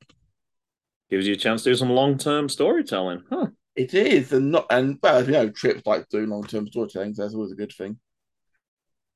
Gives 1.11 1.27
you 1.27 1.35
a 1.35 1.37
chance 1.37 1.63
to 1.65 1.71
do 1.71 1.77
some 1.77 1.91
long 1.91 2.19
term 2.19 2.49
storytelling. 2.49 3.25
Huh. 3.29 3.49
It 3.75 3.95
is, 3.95 4.33
and 4.33 4.53
not 4.53 4.67
and 4.71 4.99
well, 5.03 5.25
you 5.25 5.33
know, 5.33 5.51
trips 5.51 5.83
like 5.87 6.09
doing 6.09 6.29
long 6.29 6.45
term 6.45 6.67
storytelling. 6.69 7.15
So 7.15 7.23
that's 7.23 7.35
always 7.35 7.53
a 7.53 7.57
good 7.57 7.73
thing. 7.73 7.99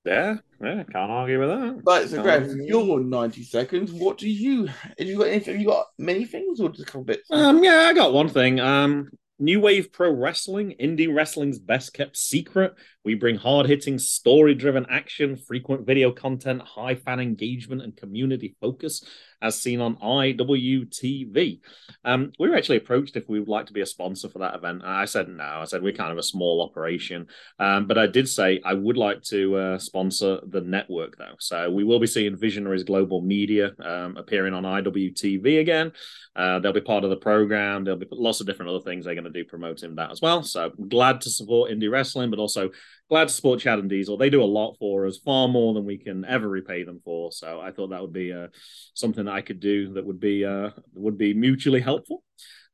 Yeah, 0.07 0.37
yeah, 0.63 0.85
can't 0.85 1.11
argue 1.11 1.41
with 1.41 1.49
that. 1.49 1.81
But 1.85 2.09
so, 2.09 2.23
for 2.23 2.31
Um, 2.31 2.61
your 2.63 3.01
ninety 3.01 3.43
seconds, 3.43 3.93
what 3.93 4.19
do 4.19 4.29
you? 4.29 4.67
Have 4.67 5.09
you 5.09 5.19
got? 5.19 5.27
Anything, 5.27 5.55
have 5.55 5.61
you 5.61 5.69
got 5.69 5.87
many 5.99 6.25
things 6.25 6.61
or 6.61 6.69
just 6.69 6.83
a 6.83 6.85
couple 6.87 7.05
bits? 7.05 7.29
Um, 7.31 7.65
yeah, 7.65 7.89
I 7.89 7.93
got 7.93 8.13
one 8.13 8.29
thing. 8.29 8.61
Um, 8.61 9.11
New 9.39 9.61
Wave 9.61 9.93
Pro 9.93 10.11
Wrestling, 10.13 10.77
indie 10.81 11.13
wrestling's 11.13 11.59
best 11.59 11.93
kept 11.93 12.17
secret. 12.17 12.75
We 13.07 13.15
bring 13.15 13.37
hard 13.37 13.67
hitting, 13.67 14.01
story 14.01 14.57
driven 14.57 14.85
action, 14.91 15.37
frequent 15.37 15.87
video 15.87 16.11
content, 16.11 16.61
high 16.63 16.97
fan 16.97 17.21
engagement, 17.21 17.83
and 17.83 17.97
community 17.97 18.57
focus, 18.61 19.05
as 19.41 19.61
seen 19.61 19.81
on 19.81 19.95
IWTV. 19.99 21.61
Um, 22.05 22.33
we 22.41 22.49
were 22.49 22.57
actually 22.57 22.79
approached 22.79 23.15
if 23.15 23.29
we 23.29 23.39
would 23.39 23.49
like 23.49 23.67
to 23.67 23.73
be 23.73 23.81
a 23.81 23.87
sponsor 23.87 24.29
for 24.29 24.41
that 24.41 24.57
event. 24.57 24.83
I 24.85 25.05
said 25.05 25.29
no. 25.29 25.45
I 25.45 25.67
said 25.67 25.83
we're 25.83 25.93
kind 25.93 26.11
of 26.11 26.19
a 26.19 26.23
small 26.25 26.61
operation, 26.69 27.29
um, 27.61 27.87
but 27.87 27.97
I 27.97 28.09
did 28.09 28.29
say 28.29 28.61
I 28.65 28.75
would 28.75 28.97
like 28.97 29.23
to 29.25 29.57
uh, 29.57 29.79
sponsor 29.79 30.41
the 30.45 30.63
network 30.63 31.17
though. 31.17 31.37
So 31.39 31.71
we 31.71 31.85
will 31.85 32.01
be 32.01 32.09
seeing 32.09 32.37
Visionaries 32.37 32.83
Global 32.83 33.21
Media 33.21 33.71
um, 33.85 34.17
appearing 34.17 34.53
on 34.53 34.65
IWTV 34.65 35.61
again. 35.61 35.93
Uh, 36.35 36.59
they'll 36.59 36.73
be 36.73 36.81
part 36.81 37.05
of 37.05 37.11
the 37.11 37.17
program. 37.17 37.85
There'll 37.85 38.01
be 38.01 38.09
lots 38.11 38.41
of 38.41 38.47
different 38.47 38.71
other 38.71 38.81
things 38.81 39.05
they're 39.05 39.15
going 39.15 39.25
to 39.25 39.31
do 39.31 39.45
promoting 39.45 39.95
that 39.95 40.11
as 40.11 40.21
well. 40.21 40.43
So 40.43 40.71
glad 40.89 41.21
to 41.23 41.31
support 41.31 41.71
indie 41.71 41.91
wrestling, 41.91 42.31
but 42.31 42.39
also 42.39 42.71
glad 43.09 43.29
to 43.29 43.35
support 43.35 43.61
Chad 43.61 43.79
and 43.79 43.89
Diesel. 43.89 44.17
They 44.17 44.31
do 44.31 44.43
a 44.43 44.45
lot 44.45 44.77
for 44.79 45.07
us, 45.07 45.19
far 45.19 45.49
more 45.49 45.75
than 45.75 45.85
we 45.85 45.99
can 45.99 46.25
ever 46.25 46.49
repay 46.49 46.83
them 46.83 47.01
for. 47.05 47.33
So 47.33 47.61
I 47.61 47.71
thought 47.71 47.91
that 47.91 48.03
would 48.03 48.13
be 48.13 48.33
uh, 48.33 48.49
something 48.95 49.25
that 49.27 49.35
I 49.35 49.43
could 49.43 49.61
do 49.61 49.93
that 49.95 50.05
would 50.05 50.21
be 50.21 50.45
uh, 50.45 50.71
would 50.95 51.19
be 51.19 51.35
mutually 51.35 51.81
helpful. 51.81 52.23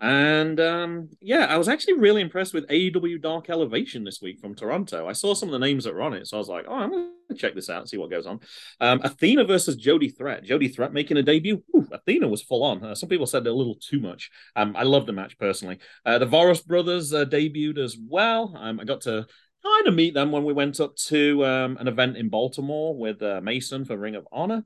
And 0.01 0.59
um, 0.59 1.11
yeah, 1.21 1.47
I 1.47 1.59
was 1.59 1.68
actually 1.68 1.95
really 1.95 2.23
impressed 2.23 2.55
with 2.55 2.66
AEW 2.66 3.23
Dark 3.23 3.49
Elevation 3.49 4.03
this 4.03 4.21
week 4.21 4.40
from 4.40 4.57
Toronto. 4.57 5.09
I 5.09 5.12
saw 5.12 5.33
some 5.33 5.49
of 5.49 5.53
the 5.53 5.64
names 5.64 5.85
that 5.85 5.95
were 5.95 6.03
on 6.03 6.12
it, 6.12 6.27
so 6.27 6.37
I 6.37 6.40
was 6.40 6.49
like, 6.49 6.64
oh, 6.66 6.75
I'm 6.75 6.90
going 6.90 7.11
to 7.31 7.37
check 7.37 7.55
this 7.55 7.71
out 7.71 7.88
see 7.88 7.99
what 7.99 8.11
goes 8.11 8.27
on. 8.27 8.40
Um, 8.81 9.01
Athena 9.05 9.45
versus 9.45 9.77
Jody 9.77 10.09
Threat. 10.09 10.42
Jody 10.42 10.66
Threat 10.66 10.92
making 10.92 11.18
a 11.18 11.23
debut. 11.23 11.62
Ooh, 11.77 11.87
Athena 11.92 12.27
was 12.27 12.42
full 12.42 12.64
on. 12.64 12.85
Uh, 12.85 12.95
some 12.97 13.09
people 13.09 13.27
said 13.27 13.47
a 13.47 13.53
little 13.53 13.77
too 13.77 14.01
much. 14.01 14.31
Um, 14.57 14.75
I 14.77 14.83
love 14.83 15.07
the 15.07 15.12
match 15.12 15.38
personally. 15.38 15.79
Uh, 16.05 16.18
the 16.18 16.27
Voros 16.27 16.66
brothers 16.66 17.14
uh, 17.14 17.25
debuted 17.25 17.79
as 17.79 17.97
well. 17.97 18.57
Um, 18.59 18.81
I 18.81 18.85
got 18.85 19.03
to 19.03 19.27
kind 19.64 19.87
of 19.87 19.94
meet 19.94 20.14
them 20.14 20.33
when 20.33 20.44
we 20.44 20.53
went 20.53 20.81
up 20.81 20.96
to 20.96 21.44
um, 21.44 21.77
an 21.79 21.88
event 21.88 22.16
in 22.16 22.29
Baltimore 22.29 22.96
with 22.96 23.22
uh, 23.22 23.40
Mason 23.42 23.85
for 23.85 23.96
Ring 23.96 24.16
of 24.16 24.27
Honor. 24.33 24.64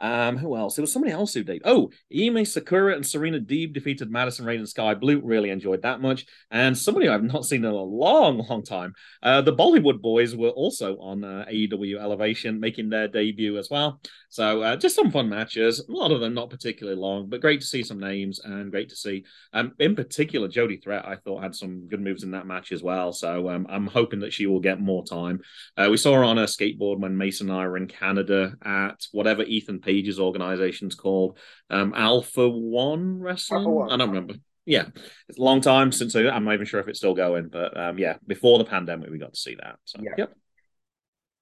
Um, 0.00 0.36
who 0.38 0.56
else? 0.56 0.74
There 0.74 0.82
was 0.82 0.92
somebody 0.92 1.12
else 1.12 1.34
who 1.34 1.42
did. 1.42 1.62
Oh, 1.64 1.90
Emi 2.12 2.46
Sakura 2.46 2.94
and 2.94 3.06
Serena 3.06 3.38
Deeb 3.38 3.72
defeated 3.72 4.10
Madison 4.10 4.46
Rayne 4.46 4.60
and 4.60 4.68
Skye 4.68 4.94
Blue. 4.94 5.20
Really 5.22 5.50
enjoyed 5.50 5.82
that 5.82 6.00
much. 6.00 6.26
And 6.50 6.76
somebody 6.76 7.08
I've 7.08 7.22
not 7.22 7.44
seen 7.44 7.64
in 7.64 7.70
a 7.70 7.74
long, 7.74 8.38
long 8.48 8.62
time. 8.62 8.94
Uh, 9.22 9.42
the 9.42 9.54
Bollywood 9.54 10.00
boys 10.00 10.34
were 10.34 10.48
also 10.48 10.98
on 10.98 11.22
uh, 11.22 11.44
AEW 11.50 12.00
Elevation, 12.00 12.60
making 12.60 12.88
their 12.88 13.08
debut 13.08 13.58
as 13.58 13.68
well. 13.70 14.00
So 14.30 14.62
uh, 14.62 14.76
just 14.76 14.96
some 14.96 15.10
fun 15.10 15.28
matches. 15.28 15.80
A 15.86 15.92
lot 15.92 16.12
of 16.12 16.20
them 16.20 16.34
not 16.34 16.50
particularly 16.50 16.98
long, 16.98 17.28
but 17.28 17.40
great 17.40 17.60
to 17.60 17.66
see 17.66 17.82
some 17.82 17.98
names 17.98 18.40
and 18.40 18.70
great 18.70 18.88
to 18.90 18.96
see. 18.96 19.24
Um, 19.52 19.72
in 19.78 19.96
particular, 19.96 20.48
Jody 20.48 20.76
Threat, 20.78 21.06
I 21.06 21.16
thought 21.16 21.42
had 21.42 21.54
some 21.54 21.88
good 21.88 22.00
moves 22.00 22.22
in 22.22 22.30
that 22.30 22.46
match 22.46 22.72
as 22.72 22.82
well. 22.82 23.12
So 23.12 23.50
um, 23.50 23.66
I'm 23.68 23.86
hoping 23.86 24.20
that 24.20 24.32
she 24.32 24.46
will 24.46 24.60
get 24.60 24.80
more 24.80 25.04
time. 25.04 25.40
Uh, 25.76 25.88
we 25.90 25.96
saw 25.96 26.14
her 26.14 26.24
on 26.24 26.38
a 26.38 26.44
skateboard 26.44 27.00
when 27.00 27.16
Mason 27.16 27.50
and 27.50 27.58
I 27.58 27.66
were 27.66 27.76
in 27.76 27.86
Canada 27.88 28.54
at 28.64 29.06
whatever 29.12 29.42
Ethan 29.42 29.80
Page's 29.90 30.20
organization's 30.20 30.94
called, 30.94 31.36
um, 31.68 31.92
Alpha 31.96 32.48
One 32.48 33.18
Wrestling. 33.18 33.58
Alpha 33.60 33.70
One. 33.70 33.90
I 33.90 33.96
don't 33.96 34.10
remember. 34.10 34.34
Yeah, 34.66 34.86
it's 35.28 35.38
a 35.38 35.42
long 35.42 35.60
time 35.60 35.90
since 35.90 36.14
I, 36.14 36.28
I'm 36.28 36.44
not 36.44 36.54
even 36.54 36.66
sure 36.66 36.78
if 36.80 36.86
it's 36.86 36.98
still 37.00 37.14
going, 37.14 37.48
but 37.48 37.76
um, 37.76 37.98
yeah, 37.98 38.18
before 38.24 38.58
the 38.58 38.64
pandemic, 38.64 39.10
we 39.10 39.18
got 39.18 39.34
to 39.34 39.40
see 39.40 39.56
that. 39.56 39.76
So, 39.84 39.98
Yeah. 40.00 40.12
yep, 40.18 40.32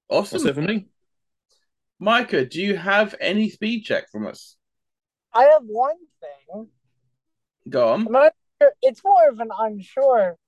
that's 0.08 0.32
Awesome. 0.32 0.48
it 0.48 0.54
for 0.54 0.62
me. 0.62 0.86
Micah, 1.98 2.46
do 2.46 2.62
you 2.62 2.76
have 2.76 3.14
any 3.20 3.50
speed 3.50 3.82
check 3.82 4.08
from 4.10 4.26
us? 4.26 4.56
I 5.34 5.42
have 5.42 5.62
one 5.66 5.96
thing. 6.22 6.68
Go 7.68 7.88
on. 7.88 8.04
Not 8.10 8.32
sure. 8.62 8.72
It's 8.80 9.04
more 9.04 9.28
of 9.28 9.40
an 9.40 9.50
unsure, 9.58 10.38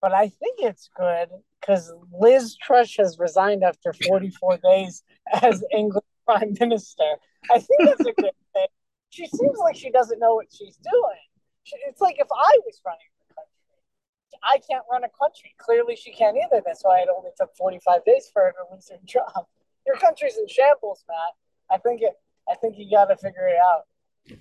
but 0.00 0.12
I 0.12 0.28
think 0.28 0.60
it's 0.60 0.90
good 0.96 1.28
because 1.60 1.92
Liz 2.12 2.56
Truss 2.62 2.94
has 2.98 3.18
resigned 3.18 3.64
after 3.64 3.92
44 3.92 4.58
days 4.58 5.02
as 5.42 5.64
English 5.74 6.04
Prime 6.26 6.54
Minister. 6.60 7.04
I 7.50 7.58
think 7.60 7.80
that's 7.84 8.00
a 8.00 8.12
good 8.12 8.32
thing. 8.52 8.66
She 9.10 9.26
seems 9.28 9.58
like 9.58 9.76
she 9.76 9.90
doesn't 9.90 10.18
know 10.18 10.34
what 10.34 10.46
she's 10.52 10.76
doing. 10.76 11.24
She- 11.64 11.76
It's 11.88 12.00
like 12.00 12.16
if 12.18 12.26
I 12.30 12.58
was 12.66 12.80
running 12.84 13.06
the 13.28 13.34
country, 13.34 14.42
I 14.42 14.58
can't 14.68 14.84
run 14.90 15.04
a 15.04 15.08
country. 15.08 15.54
Clearly, 15.58 15.96
she 15.96 16.12
can't 16.12 16.36
either. 16.36 16.62
That's 16.66 16.82
why 16.84 17.00
it 17.00 17.08
only 17.16 17.30
took 17.38 17.54
45 17.56 18.04
days 18.04 18.28
for 18.32 18.42
her 18.42 18.52
to 18.52 18.74
lose 18.74 18.88
her 18.90 18.98
job. 19.04 19.46
Your 19.86 19.96
country's 19.96 20.36
in 20.36 20.48
shambles, 20.48 21.04
Matt. 21.08 21.34
I 21.70 21.78
think 21.80 22.02
it. 22.02 22.12
I 22.48 22.54
think 22.56 22.76
you 22.78 22.90
got 22.90 23.06
to 23.06 23.16
figure 23.16 23.48
it 23.48 23.56
out. 23.56 24.38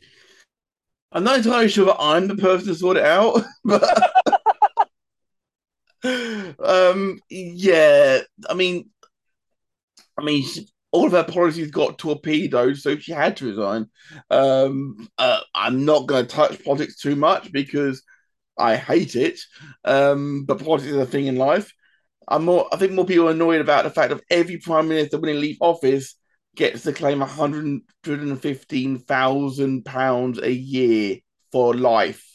I'm 1.12 1.24
not 1.24 1.38
entirely 1.38 1.70
sure 1.70 1.86
that 1.86 1.98
I'm 2.00 2.28
the 2.28 2.36
person 2.36 2.68
to 2.68 2.76
sort 2.76 2.98
it 2.98 3.06
out, 3.06 3.42
but 3.64 3.84
um, 6.60 7.20
yeah. 7.30 8.20
I 8.50 8.54
mean, 8.54 8.90
I 10.20 10.24
mean, 10.24 10.44
she- 10.44 10.68
all 10.96 11.08
of 11.08 11.12
her 11.12 11.26
policies 11.26 11.72
got 11.72 11.98
torpedoed, 11.98 12.78
so 12.78 12.98
she 12.98 13.12
had 13.12 13.36
to 13.38 13.50
resign. 13.50 13.88
Um, 14.30 15.10
uh, 15.18 15.42
I'm 15.54 15.84
not 15.84 16.08
going 16.08 16.26
to 16.26 16.36
touch 16.36 16.64
politics 16.64 17.02
too 17.02 17.18
much 17.18 17.52
because 17.52 18.02
I 18.58 18.78
hate 18.78 19.18
it. 19.18 19.42
Um, 19.84 20.46
but 20.46 20.64
politics 20.64 20.92
is 20.92 20.98
a 20.98 21.06
thing 21.06 21.28
in 21.28 21.36
life. 21.36 21.74
I'm 22.28 22.46
more. 22.46 22.68
I 22.74 22.78
think 22.78 22.94
more 22.94 23.06
people 23.06 23.28
are 23.28 23.32
annoyed 23.32 23.60
about 23.60 23.84
the 23.84 23.90
fact 23.90 24.12
that 24.12 24.24
every 24.30 24.58
prime 24.58 24.88
minister 24.88 25.20
when 25.20 25.34
they 25.34 25.40
leave 25.40 25.58
office 25.60 26.16
gets 26.56 26.84
to 26.84 26.94
claim 26.94 27.20
115,000 27.20 29.84
pounds 29.84 30.40
a 30.40 30.52
year 30.52 31.18
for 31.52 31.76
life. 31.76 32.26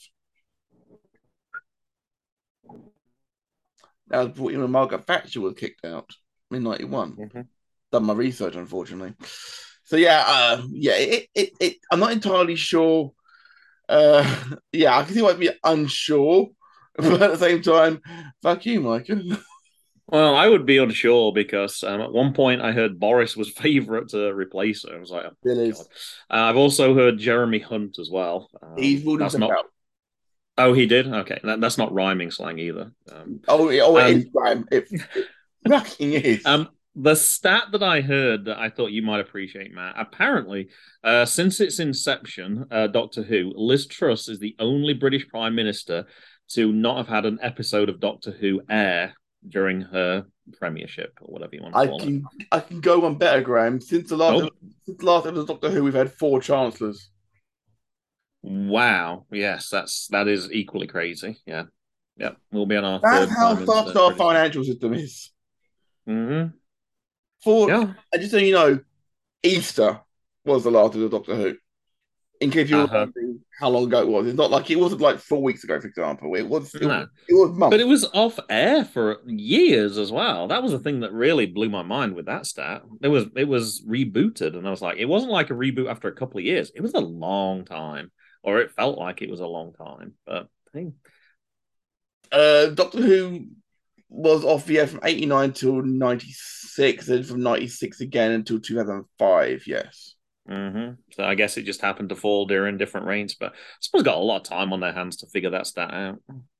That 4.08 4.18
was 4.18 4.28
brought 4.36 4.52
in 4.52 4.60
when 4.60 4.70
Margaret 4.70 5.06
Thatcher 5.06 5.40
was 5.40 5.54
kicked 5.54 5.84
out 5.84 6.10
in 6.50 6.62
'91. 6.62 7.16
Mhm. 7.16 7.48
Done 7.92 8.04
my 8.04 8.14
research, 8.14 8.54
unfortunately. 8.56 9.14
So 9.84 9.96
yeah, 9.96 10.22
uh, 10.26 10.62
yeah, 10.70 10.94
it, 10.96 11.28
it, 11.34 11.50
it, 11.60 11.76
I'm 11.90 12.00
not 12.00 12.12
entirely 12.12 12.56
sure. 12.56 13.12
Uh, 13.88 14.44
yeah, 14.72 14.96
I 14.98 15.04
can 15.04 15.14
see 15.14 15.22
why 15.22 15.30
I'd 15.30 15.40
be 15.40 15.50
unsure, 15.64 16.48
but 16.96 17.22
at 17.22 17.30
the 17.32 17.38
same 17.38 17.62
time, 17.62 18.00
fuck 18.42 18.64
you, 18.66 18.80
Micah. 18.80 19.20
Well, 20.06 20.34
I 20.34 20.48
would 20.48 20.66
be 20.66 20.78
unsure 20.78 21.32
because 21.32 21.84
um, 21.84 22.00
at 22.00 22.12
one 22.12 22.32
point 22.34 22.62
I 22.62 22.72
heard 22.72 22.98
Boris 22.98 23.36
was 23.36 23.48
favourite 23.48 24.08
to 24.08 24.34
replace 24.34 24.84
her. 24.84 24.96
I 24.96 24.98
was 24.98 25.10
like, 25.12 25.24
oh, 25.26 25.36
Still 25.38 25.60
is. 25.60 25.80
Uh, 25.80 25.84
I've 26.34 26.56
also 26.56 26.96
heard 26.96 27.18
Jeremy 27.18 27.60
Hunt 27.60 27.96
as 28.00 28.10
well. 28.10 28.50
Um, 28.60 28.74
He's 28.76 29.04
ruled 29.04 29.20
that's 29.20 29.36
not. 29.36 29.52
out. 29.52 29.66
Oh, 30.58 30.72
he 30.72 30.86
did. 30.86 31.06
Okay, 31.06 31.38
that, 31.44 31.60
that's 31.60 31.78
not 31.78 31.92
rhyming 31.94 32.32
slang 32.32 32.58
either. 32.58 32.90
Um, 33.12 33.40
Oh, 33.46 33.68
it, 33.68 33.78
oh, 33.78 33.96
it 33.98 34.02
Um, 34.02 34.16
is, 34.18 34.24
Graham. 34.24 34.68
It, 34.72 34.88
it 34.90 35.28
fucking 35.68 36.12
is. 36.12 36.44
Um, 36.44 36.68
the 36.96 37.14
stat 37.14 37.64
that 37.72 37.82
I 37.82 38.00
heard 38.00 38.46
that 38.46 38.58
I 38.58 38.68
thought 38.68 38.90
you 38.90 39.02
might 39.02 39.20
appreciate, 39.20 39.72
Matt. 39.72 39.94
Apparently, 39.96 40.68
uh, 41.04 41.24
since 41.24 41.60
its 41.60 41.78
inception, 41.78 42.66
uh, 42.70 42.88
Doctor 42.88 43.22
Who, 43.22 43.52
Liz 43.54 43.86
Truss 43.86 44.28
is 44.28 44.38
the 44.38 44.56
only 44.58 44.94
British 44.94 45.28
Prime 45.28 45.54
Minister 45.54 46.06
to 46.50 46.72
not 46.72 46.96
have 46.96 47.08
had 47.08 47.26
an 47.26 47.38
episode 47.42 47.88
of 47.88 48.00
Doctor 48.00 48.32
Who 48.32 48.60
air 48.68 49.14
during 49.48 49.80
her 49.82 50.26
premiership 50.58 51.16
or 51.22 51.32
whatever 51.32 51.54
you 51.54 51.62
want 51.62 51.74
to 51.74 51.78
I 51.80 51.86
call 51.86 52.00
it. 52.00 52.04
can 52.04 52.24
I 52.50 52.60
can 52.60 52.80
go 52.80 52.98
one 52.98 53.14
better, 53.14 53.40
Graham. 53.40 53.80
Since 53.80 54.08
the 54.08 54.16
last 54.16 54.42
Oh. 54.42 54.50
since 54.84 54.98
the 54.98 55.06
last 55.06 55.26
episode 55.26 55.42
of 55.42 55.46
Doctor 55.46 55.70
Who, 55.70 55.84
we've 55.84 55.94
had 55.94 56.12
four 56.12 56.40
chancellors. 56.40 57.08
Wow. 58.42 59.26
Yes, 59.30 59.68
that's 59.68 60.08
that 60.08 60.26
is 60.28 60.50
equally 60.52 60.86
crazy. 60.86 61.38
Yeah. 61.46 61.64
Yeah. 62.16 62.30
We'll 62.50 62.66
be 62.66 62.76
on 62.76 62.84
our 62.84 63.00
That's 63.00 63.30
how 63.30 63.54
Minister 63.54 63.98
our 64.00 64.14
financial 64.14 64.64
system 64.64 64.94
is. 64.94 65.30
hmm 66.06 66.46
For 67.42 67.68
Yeah. 67.68 67.94
and 68.12 68.20
just 68.20 68.32
so 68.32 68.38
you 68.38 68.52
know, 68.52 68.80
Easter 69.42 70.00
was 70.44 70.64
the 70.64 70.70
last 70.70 70.94
of 70.94 71.00
the 71.00 71.08
Doctor 71.08 71.34
Who. 71.34 71.56
In 72.40 72.50
case 72.50 72.70
you're 72.70 72.80
Uh-huh. 72.84 73.06
wondering 73.14 73.40
how 73.58 73.68
long 73.68 73.84
ago 73.84 74.00
it 74.00 74.08
was, 74.08 74.26
it's 74.26 74.36
not 74.36 74.50
like 74.50 74.70
it 74.70 74.76
wasn't 74.76 75.02
like 75.02 75.18
four 75.18 75.42
weeks 75.42 75.62
ago, 75.62 75.78
for 75.78 75.88
example. 75.88 76.34
It 76.34 76.48
was 76.48 76.74
it, 76.74 76.82
No. 76.82 77.06
it 77.28 77.34
was 77.34 77.50
months. 77.52 77.74
But 77.74 77.80
it 77.80 77.86
was 77.86 78.06
off 78.14 78.38
air 78.48 78.84
for 78.86 79.18
years 79.26 79.98
as 79.98 80.10
well. 80.10 80.48
That 80.48 80.62
was 80.62 80.72
the 80.72 80.78
thing 80.78 81.00
that 81.00 81.12
really 81.12 81.44
blew 81.44 81.68
my 81.68 81.82
mind 81.82 82.14
with 82.14 82.24
that 82.26 82.46
stat. 82.46 82.82
It 83.02 83.08
was 83.08 83.26
it 83.36 83.44
was 83.44 83.82
rebooted, 83.86 84.56
and 84.56 84.66
I 84.66 84.70
was 84.70 84.80
like, 84.80 84.96
it 84.96 85.04
wasn't 85.04 85.32
like 85.32 85.50
a 85.50 85.54
reboot 85.54 85.90
after 85.90 86.08
a 86.08 86.14
couple 86.14 86.38
of 86.38 86.44
years. 86.44 86.72
It 86.74 86.80
was 86.80 86.94
a 86.94 87.00
long 87.00 87.66
time, 87.66 88.10
or 88.42 88.60
it 88.60 88.72
felt 88.72 88.96
like 88.98 89.20
it 89.20 89.30
was 89.30 89.40
a 89.40 89.46
long 89.46 89.74
time. 89.74 90.14
But 90.24 90.48
hey, 90.72 90.92
Uh, 92.32 92.66
Doctor 92.68 93.02
Who 93.02 93.48
was 94.10 94.44
off 94.44 94.68
air 94.68 94.86
from 94.86 95.00
eighty 95.04 95.24
nine 95.26 95.52
till 95.52 95.82
ninety 95.82 96.32
six, 96.32 97.08
and 97.08 97.24
from 97.24 97.42
ninety 97.42 97.68
six 97.68 98.00
again 98.00 98.32
until 98.32 98.60
two 98.60 98.76
thousand 98.76 99.04
five. 99.18 99.66
Yes. 99.66 100.14
hmm 100.48 100.90
so 101.12 101.24
I 101.24 101.34
guess 101.34 101.56
it 101.56 101.62
just 101.62 101.80
happened 101.80 102.08
to 102.08 102.16
fall 102.16 102.46
during 102.46 102.76
different 102.76 103.06
reigns. 103.06 103.34
But 103.34 103.52
I 103.52 103.56
suppose 103.80 104.02
got 104.02 104.18
a 104.18 104.20
lot 104.20 104.38
of 104.38 104.42
time 104.42 104.72
on 104.72 104.80
their 104.80 104.92
hands 104.92 105.18
to 105.18 105.26
figure 105.28 105.50
that 105.50 105.66
stat 105.66 105.92
out. 105.92 106.18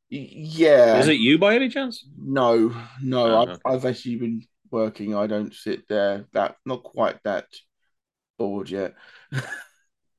Yeah. 0.08 0.98
is 0.98 1.08
it 1.08 1.14
you 1.14 1.38
by 1.38 1.54
any 1.54 1.68
chance? 1.68 2.04
No, 2.18 2.74
no. 3.02 3.26
Oh, 3.26 3.42
I've, 3.42 3.48
okay. 3.50 3.60
I've 3.64 3.84
actually 3.84 4.16
been 4.16 4.42
working. 4.70 5.14
I 5.14 5.26
don't 5.26 5.54
sit 5.54 5.88
there. 5.88 6.26
That 6.32 6.56
not 6.64 6.82
quite 6.82 7.22
that 7.24 7.46
bored 8.38 8.70
yet. 8.70 8.94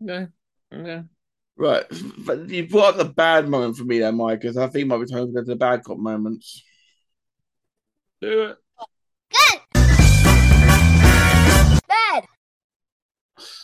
Okay. 0.04 0.28
Okay. 0.74 1.04
Right, 1.58 1.86
but 2.26 2.50
you 2.50 2.68
brought 2.68 2.96
up 2.96 2.98
the 2.98 3.14
bad 3.14 3.48
moment 3.48 3.78
for 3.78 3.84
me 3.84 4.00
there, 4.00 4.12
Mike, 4.12 4.42
because 4.42 4.58
I 4.58 4.66
think 4.68 4.88
my 4.88 4.96
return 4.96 5.32
to 5.34 5.44
the 5.44 5.56
bad 5.56 5.84
cop 5.84 6.00
moments. 6.00 6.64
Do 8.22 8.44
it. 8.44 8.58
Good. 9.32 9.60
Bad. 11.88 12.24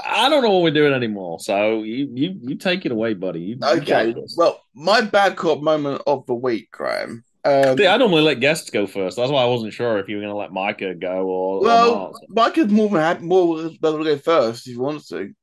I 0.03 0.29
don't 0.29 0.43
know 0.43 0.49
what 0.49 0.63
we're 0.63 0.71
doing 0.71 0.93
anymore. 0.93 1.39
So 1.39 1.83
you 1.83 2.09
you 2.11 2.39
you 2.41 2.55
take 2.55 2.85
it 2.85 2.91
away, 2.91 3.13
buddy. 3.13 3.41
You, 3.41 3.57
you 3.61 3.67
Okay, 3.81 4.13
got 4.13 4.23
well, 4.35 4.61
my 4.73 5.01
bad 5.01 5.35
cop 5.35 5.61
moment 5.61 6.01
of 6.07 6.25
the 6.25 6.33
week, 6.33 6.71
Graham. 6.71 7.23
Um, 7.45 7.77
See, 7.77 7.85
I 7.85 7.97
normally 7.97 8.23
let 8.23 8.39
guests 8.39 8.71
go 8.71 8.87
first. 8.87 9.15
That's 9.15 9.31
why 9.31 9.43
I 9.43 9.47
wasn't 9.47 9.73
sure 9.73 9.99
if 9.99 10.09
you 10.09 10.15
were 10.15 10.23
going 10.23 10.33
to 10.33 10.37
let 10.37 10.51
Micah 10.51 10.95
go 10.95 11.27
or, 11.27 11.59
or 11.59 11.61
well, 11.61 12.11
not. 12.11 12.21
Mike 12.29 12.57
is 12.57 12.71
more 12.71 12.89
than 12.89 12.99
happy, 12.99 13.23
more 13.25 13.61
than 13.61 13.73
to 13.73 13.79
go 13.79 14.17
first 14.17 14.67
if 14.67 14.73
he 14.73 14.79
wants 14.79 15.07
to. 15.09 15.33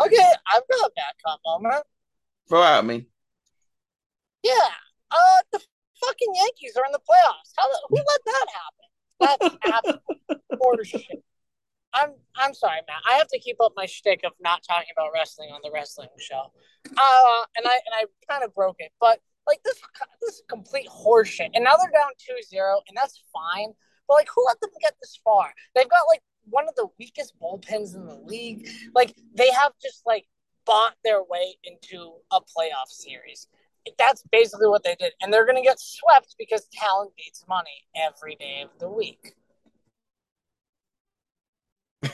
Okay, 0.00 0.32
I've 0.46 0.68
got 0.68 0.86
a 0.86 0.90
bad 0.96 1.14
cop 1.24 1.40
moment. 1.44 1.84
Throw 2.48 2.62
out 2.62 2.78
at 2.78 2.86
me. 2.86 3.06
Yeah, 4.42 4.52
uh, 5.10 5.36
the 5.52 5.60
fucking 6.04 6.32
Yankees 6.34 6.76
are 6.76 6.84
in 6.86 6.92
the 6.92 7.00
playoffs. 7.00 7.52
How 7.56 7.68
the, 7.68 7.78
who 7.88 7.96
let 7.96 8.22
that 8.26 8.46
happen? 8.58 8.86
That's 9.20 9.56
absolute 9.74 10.42
horseshit. 10.60 11.22
I'm 11.94 12.14
I'm 12.36 12.54
sorry, 12.54 12.80
Matt. 12.88 13.02
I 13.08 13.18
have 13.18 13.28
to 13.28 13.38
keep 13.38 13.56
up 13.60 13.72
my 13.76 13.86
shtick 13.86 14.20
of 14.24 14.32
not 14.40 14.62
talking 14.66 14.88
about 14.96 15.10
wrestling 15.14 15.50
on 15.52 15.60
the 15.62 15.70
wrestling 15.72 16.08
show. 16.18 16.52
Uh, 16.86 17.42
and 17.56 17.66
I 17.66 17.74
and 17.74 17.94
I 17.94 18.04
kind 18.28 18.44
of 18.44 18.54
broke 18.54 18.76
it, 18.78 18.92
but 19.00 19.20
like 19.46 19.62
this 19.64 19.80
this 20.20 20.36
is 20.36 20.42
complete 20.48 20.88
horseshit. 20.88 21.50
And 21.54 21.64
now 21.64 21.76
they're 21.76 21.90
down 21.90 22.12
2-0, 22.18 22.80
and 22.88 22.96
that's 22.96 23.22
fine. 23.32 23.72
But 24.08 24.14
like, 24.14 24.28
who 24.34 24.44
let 24.46 24.60
them 24.60 24.70
get 24.80 24.94
this 25.00 25.18
far? 25.22 25.52
They've 25.74 25.88
got 25.88 26.02
like 26.10 26.22
one 26.44 26.68
of 26.68 26.74
the 26.74 26.88
weakest 26.98 27.34
bullpens 27.40 27.94
in 27.94 28.06
the 28.06 28.20
league. 28.24 28.68
Like 28.94 29.14
they 29.34 29.50
have 29.50 29.72
just 29.82 30.02
like 30.06 30.26
bought 30.64 30.94
their 31.04 31.22
way 31.22 31.56
into 31.64 32.12
a 32.30 32.40
playoff 32.40 32.88
series. 32.88 33.48
That's 33.98 34.22
basically 34.30 34.68
what 34.68 34.84
they 34.84 34.96
did, 34.98 35.12
and 35.20 35.32
they're 35.32 35.46
gonna 35.46 35.62
get 35.62 35.80
swept 35.80 36.36
because 36.38 36.66
talent 36.72 37.12
beats 37.16 37.44
money 37.48 37.86
every 37.96 38.36
day 38.36 38.62
of 38.62 38.70
the 38.78 38.88
week. 38.88 39.34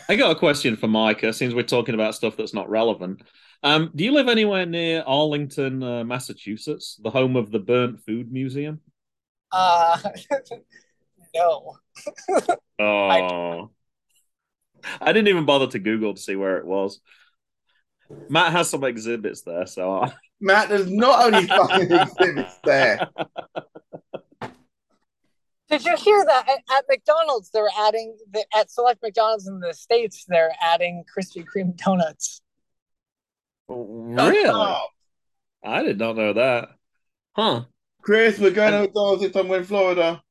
I 0.09 0.17
got 0.17 0.33
a 0.33 0.39
question 0.39 0.77
for 0.77 0.87
Micah, 0.87 1.33
since 1.33 1.55
we're 1.55 1.63
talking 1.63 1.95
about 1.95 2.15
stuff 2.15 2.37
that's 2.37 2.55
not 2.55 2.69
relevant. 2.69 3.23
Um, 3.63 3.91
do 3.95 4.05
you 4.05 4.13
live 4.13 4.29
anywhere 4.29 4.67
near 4.67 5.03
Arlington, 5.07 5.83
uh, 5.83 6.05
Massachusetts, 6.05 7.01
the 7.03 7.11
home 7.11 7.37
of 7.37 7.51
the 7.51 7.59
Burnt 7.59 8.01
Food 8.05 8.31
Museum? 8.31 8.81
Uh, 9.51 9.99
no. 11.35 11.79
Oh, 12.81 13.71
I 15.01 15.13
didn't 15.13 15.27
even 15.27 15.47
bother 15.47 15.67
to 15.67 15.81
Google 15.81 16.15
to 16.15 16.21
see 16.21 16.37
where 16.37 16.59
it 16.59 16.65
was. 16.65 17.01
Matt 18.29 18.53
has 18.53 18.71
some 18.71 18.85
exhibits 18.85 19.43
there, 19.43 19.67
so 19.67 19.93
I... 19.93 20.13
Matt, 20.41 20.69
there's 20.69 20.91
not 20.91 21.27
only 21.27 21.47
fucking 21.47 21.93
exhibits 21.93 22.59
there. 22.65 23.09
Did 25.69 25.85
you 25.85 25.97
hear 25.97 26.25
that 26.25 26.49
at, 26.49 26.77
at 26.77 26.85
McDonald's? 26.89 27.51
They're 27.51 27.69
adding 27.79 28.17
the, 28.31 28.45
at 28.57 28.71
select 28.71 29.03
McDonald's 29.03 29.49
in 29.49 29.61
the 29.61 29.75
states. 29.75 30.25
They're 30.27 30.53
adding 30.63 31.05
Krispy 31.15 31.45
Kreme 31.45 31.77
donuts. 31.77 32.41
Oh, 33.69 33.85
really, 33.85 34.49
Oh, 34.49 34.87
I 35.63 35.83
did 35.83 35.99
not 35.99 36.17
know 36.17 36.33
that. 36.33 36.71
Huh? 37.35 37.65
Chris, 38.01 38.39
we're 38.39 38.51
going 38.51 38.73
to 38.73 38.81
McDonald's 38.83 39.23
this 39.23 39.33
time 39.33 39.49
we're 39.49 39.59
in 39.59 39.65
Florida. 39.65 40.23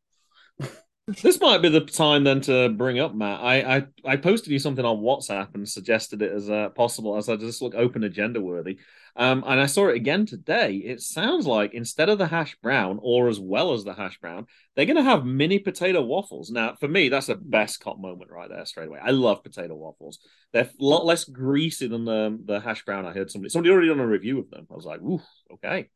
This 1.07 1.39
might 1.39 1.61
be 1.61 1.69
the 1.69 1.79
time 1.79 2.25
then 2.25 2.41
to 2.41 2.67
bring 2.67 2.99
up 2.99 3.15
Matt. 3.15 3.39
I 3.39 3.77
I, 3.77 3.85
I 4.03 4.17
posted 4.17 4.51
you 4.51 4.59
something 4.59 4.83
on 4.83 4.97
WhatsApp 4.97 5.55
and 5.55 5.67
suggested 5.67 6.21
it 6.21 6.33
as 6.33 6.49
uh, 6.49 6.67
possible 6.69 7.15
as 7.15 7.29
I 7.29 7.37
just 7.37 7.61
look 7.61 7.75
open 7.75 8.03
agenda 8.03 8.41
worthy. 8.41 8.79
Um, 9.15 9.41
and 9.47 9.59
I 9.59 9.67
saw 9.67 9.87
it 9.87 9.95
again 9.95 10.25
today. 10.25 10.75
It 10.75 10.99
sounds 10.99 11.47
like 11.47 11.73
instead 11.73 12.09
of 12.09 12.17
the 12.17 12.27
hash 12.27 12.57
brown, 12.61 12.99
or 13.01 13.29
as 13.29 13.39
well 13.39 13.73
as 13.73 13.85
the 13.85 13.93
hash 13.93 14.19
brown, 14.19 14.47
they're 14.75 14.85
going 14.85 14.97
to 14.97 15.01
have 15.03 15.25
mini 15.25 15.59
potato 15.59 16.01
waffles. 16.01 16.51
Now, 16.51 16.75
for 16.75 16.89
me, 16.89 17.07
that's 17.07 17.27
the 17.27 17.35
best 17.35 17.79
cop 17.79 17.99
moment 17.99 18.29
right 18.29 18.49
there, 18.49 18.65
straight 18.65 18.89
away. 18.89 18.99
I 19.01 19.11
love 19.11 19.43
potato 19.43 19.75
waffles. 19.75 20.19
They're 20.51 20.65
a 20.65 20.83
lot 20.83 21.05
less 21.05 21.23
greasy 21.23 21.87
than 21.87 22.03
the 22.03 22.37
the 22.43 22.59
hash 22.59 22.83
brown. 22.83 23.05
I 23.05 23.13
heard 23.13 23.31
somebody 23.31 23.49
somebody 23.49 23.71
already 23.71 23.87
done 23.87 24.01
a 24.01 24.05
review 24.05 24.39
of 24.39 24.49
them. 24.49 24.67
I 24.69 24.75
was 24.75 24.85
like, 24.85 25.01
ooh, 25.01 25.21
okay. 25.53 25.89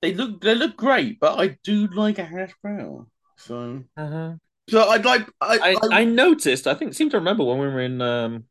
They 0.00 0.14
look 0.14 0.40
they 0.40 0.54
look 0.54 0.78
great, 0.78 1.20
but 1.20 1.38
I 1.38 1.58
do 1.62 1.88
like 1.88 2.18
a 2.18 2.24
hash 2.24 2.54
brown. 2.62 3.08
So 3.36 3.84
Uh-huh. 3.98 4.36
So 4.68 4.88
I'd 4.88 5.04
like 5.04 5.28
I, 5.40 5.76
I, 5.82 6.00
I, 6.00 6.04
noticed. 6.04 6.66
I 6.66 6.74
think 6.74 6.94
seem 6.94 7.10
to 7.10 7.18
remember 7.18 7.44
when 7.44 7.58
we 7.58 7.66
were 7.66 7.80
in 7.80 8.00
um, 8.00 8.44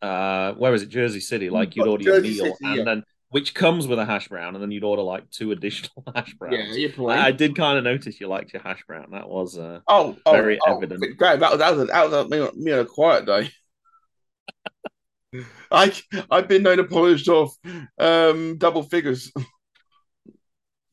uh, 0.00 0.52
where 0.52 0.72
was 0.72 0.82
it? 0.82 0.88
Jersey 0.88 1.20
City. 1.20 1.50
Like 1.50 1.76
you'd 1.76 1.86
order 1.86 2.04
your 2.04 2.20
meal, 2.20 2.44
City, 2.44 2.54
and 2.62 2.76
yeah. 2.76 2.84
then 2.84 3.04
which 3.30 3.54
comes 3.54 3.86
with 3.86 3.98
a 3.98 4.04
hash 4.04 4.28
brown, 4.28 4.54
and 4.54 4.62
then 4.62 4.70
you'd 4.70 4.84
order 4.84 5.02
like 5.02 5.28
two 5.30 5.52
additional 5.52 6.04
hash 6.14 6.32
browns. 6.34 6.56
yeah, 6.56 6.74
your 6.74 6.90
point. 6.90 7.18
I, 7.18 7.26
I 7.26 7.32
did 7.32 7.56
kind 7.56 7.76
of 7.78 7.84
notice 7.84 8.20
you 8.20 8.28
liked 8.28 8.52
your 8.52 8.62
hash 8.62 8.82
brown. 8.86 9.10
That 9.10 9.28
was 9.28 9.58
uh, 9.58 9.80
oh, 9.88 10.16
oh, 10.24 10.32
very 10.32 10.58
oh, 10.66 10.76
evident. 10.76 11.00
Great. 11.16 11.40
That 11.40 11.50
was 11.50 11.58
that 11.58 11.76
was, 11.76 11.88
that 11.88 12.10
was 12.10 12.30
me, 12.30 12.64
me 12.64 12.72
on 12.72 12.78
a 12.80 12.84
quiet 12.86 13.26
day. 13.26 13.50
I 15.70 15.92
I've 16.30 16.48
been 16.48 16.62
known 16.62 16.78
to 16.78 16.84
polish 16.84 17.28
off 17.28 17.54
um 17.98 18.58
double 18.58 18.82
figures. 18.82 19.32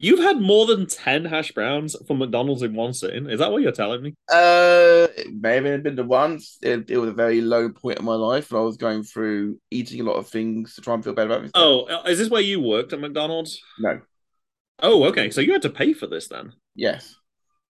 you've 0.03 0.19
had 0.19 0.39
more 0.41 0.65
than 0.65 0.85
ten 0.85 1.25
hash 1.25 1.51
browns 1.53 1.95
from 2.07 2.19
McDonald's 2.19 2.61
in 2.61 2.73
one 2.75 2.93
sitting. 2.93 3.29
Is 3.29 3.39
that 3.39 3.51
what 3.51 3.61
you're 3.61 3.71
telling 3.71 4.01
me? 4.01 4.13
Uh, 4.31 5.07
maybe 5.31 5.57
it 5.57 5.61
may 5.63 5.69
have 5.71 5.83
been 5.83 5.95
the 5.95 6.03
once. 6.03 6.57
It, 6.61 6.89
it 6.89 6.97
was 6.97 7.09
a 7.09 7.13
very 7.13 7.41
low 7.41 7.69
point 7.69 7.99
in 7.99 8.05
my 8.05 8.15
life, 8.15 8.51
and 8.51 8.59
I 8.59 8.63
was 8.63 8.77
going 8.77 9.03
through 9.03 9.59
eating 9.71 10.01
a 10.01 10.03
lot 10.03 10.15
of 10.15 10.27
things 10.27 10.75
to 10.75 10.81
try 10.81 10.93
and 10.93 11.03
feel 11.03 11.13
better 11.13 11.27
about 11.29 11.41
myself. 11.41 11.53
Oh, 11.55 11.81
uh, 11.85 12.03
is 12.07 12.17
this 12.19 12.29
where 12.29 12.41
you 12.41 12.59
worked 12.59 12.93
at 12.93 12.99
McDonald's? 12.99 13.61
no, 13.79 14.01
Oh, 14.81 15.05
okay. 15.05 15.29
So 15.31 15.39
you 15.41 15.53
had 15.53 15.61
to 15.63 15.69
pay 15.69 15.93
for 15.93 16.07
this 16.07 16.27
then. 16.27 16.53
yes. 16.75 17.15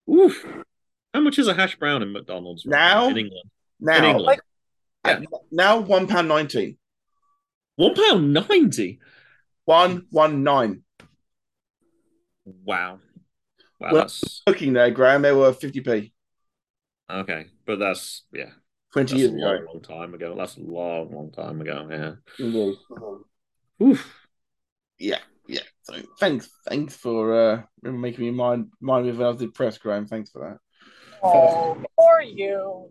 Oof. 0.10 0.46
How 1.14 1.20
much 1.22 1.38
is 1.40 1.48
a 1.48 1.54
hash 1.54 1.76
brown 1.78 2.02
in 2.02 2.12
McDonald's 2.14 2.66
right 2.66 2.78
Now? 2.94 3.10
in 3.10 3.18
England? 3.18 3.50
Now, 3.80 3.96
In 3.98 4.02
Now, 4.04 4.08
England, 4.10 4.26
Like- 4.26 4.42
Yeah. 5.06 5.20
now 5.52 5.80
one 5.80 6.08
pound 6.08 6.28
nineteen. 6.28 6.78
one 7.76 7.94
pound 7.96 8.34
ninety. 8.34 9.00
One 9.66 10.06
one 10.10 10.44
nine. 10.44 10.84
Wow. 12.46 13.00
Wow, 13.80 13.92
Well- 13.92 14.02
that's 14.02 14.42
Looking 14.48 14.74
there, 14.74 14.92
Graham, 14.92 15.22
they 15.22 15.32
were 15.32 15.54
fifty 15.54 15.82
p 15.82 16.14
okay. 17.10 17.48
But 17.66 17.80
that's 17.80 18.24
yeah, 18.34 18.52
twenty 18.94 19.14
that's 19.14 19.14
a 19.14 19.18
years 19.18 19.32
long, 19.34 19.56
ago. 19.56 19.66
long 19.74 19.82
time 19.82 20.14
ago. 20.14 20.36
That's 20.38 20.58
a 20.58 20.62
long, 20.62 21.14
long 21.14 21.32
time 21.32 21.62
ago. 21.62 21.88
Yeah. 21.90 22.46
Indeed. 22.46 22.76
Oof. 23.82 24.16
Yeah, 25.00 25.20
yeah. 25.48 25.62
So 25.84 25.96
thanks, 26.20 26.50
thanks 26.68 26.96
for 26.96 27.34
uh 27.34 27.62
making 27.82 28.26
me 28.26 28.32
mind 28.32 28.68
mind 28.80 29.08
me 29.08 29.12
when 29.14 29.26
I 29.26 29.30
was 29.30 29.40
depressed, 29.40 29.82
Graham. 29.82 30.06
Thanks 30.06 30.30
for 30.30 30.48
that. 30.48 30.58
Oh, 31.24 31.82
poor 31.98 32.22
you. 32.22 32.90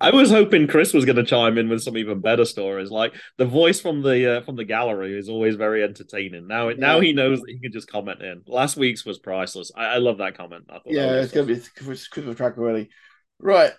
I 0.00 0.10
was 0.10 0.30
hoping 0.30 0.66
Chris 0.66 0.92
was 0.92 1.04
going 1.04 1.16
to 1.16 1.24
chime 1.24 1.58
in 1.58 1.68
with 1.68 1.82
some 1.82 1.96
even 1.96 2.20
better 2.20 2.44
stories. 2.44 2.90
Like 2.90 3.14
the 3.38 3.44
voice 3.44 3.80
from 3.80 4.02
the 4.02 4.38
uh, 4.38 4.40
from 4.42 4.56
the 4.56 4.64
gallery 4.64 5.18
is 5.18 5.28
always 5.28 5.56
very 5.56 5.82
entertaining. 5.82 6.46
Now, 6.46 6.70
now 6.70 7.00
he 7.00 7.12
knows 7.12 7.40
that 7.40 7.50
he 7.50 7.58
can 7.58 7.72
just 7.72 7.88
comment 7.88 8.22
in. 8.22 8.42
Last 8.46 8.76
week's 8.76 9.04
was 9.04 9.18
priceless. 9.18 9.70
I, 9.76 9.86
I 9.86 9.96
love 9.98 10.18
that 10.18 10.36
comment. 10.36 10.64
I 10.68 10.74
thought 10.74 10.84
that 10.84 10.92
Yeah, 10.92 11.12
was 11.16 11.24
it's 11.26 11.34
gonna 11.34 11.46
be 11.46 11.52
it's 11.54 11.68
Christmas 11.68 12.36
track 12.36 12.58
already. 12.58 12.90
Right. 13.38 13.72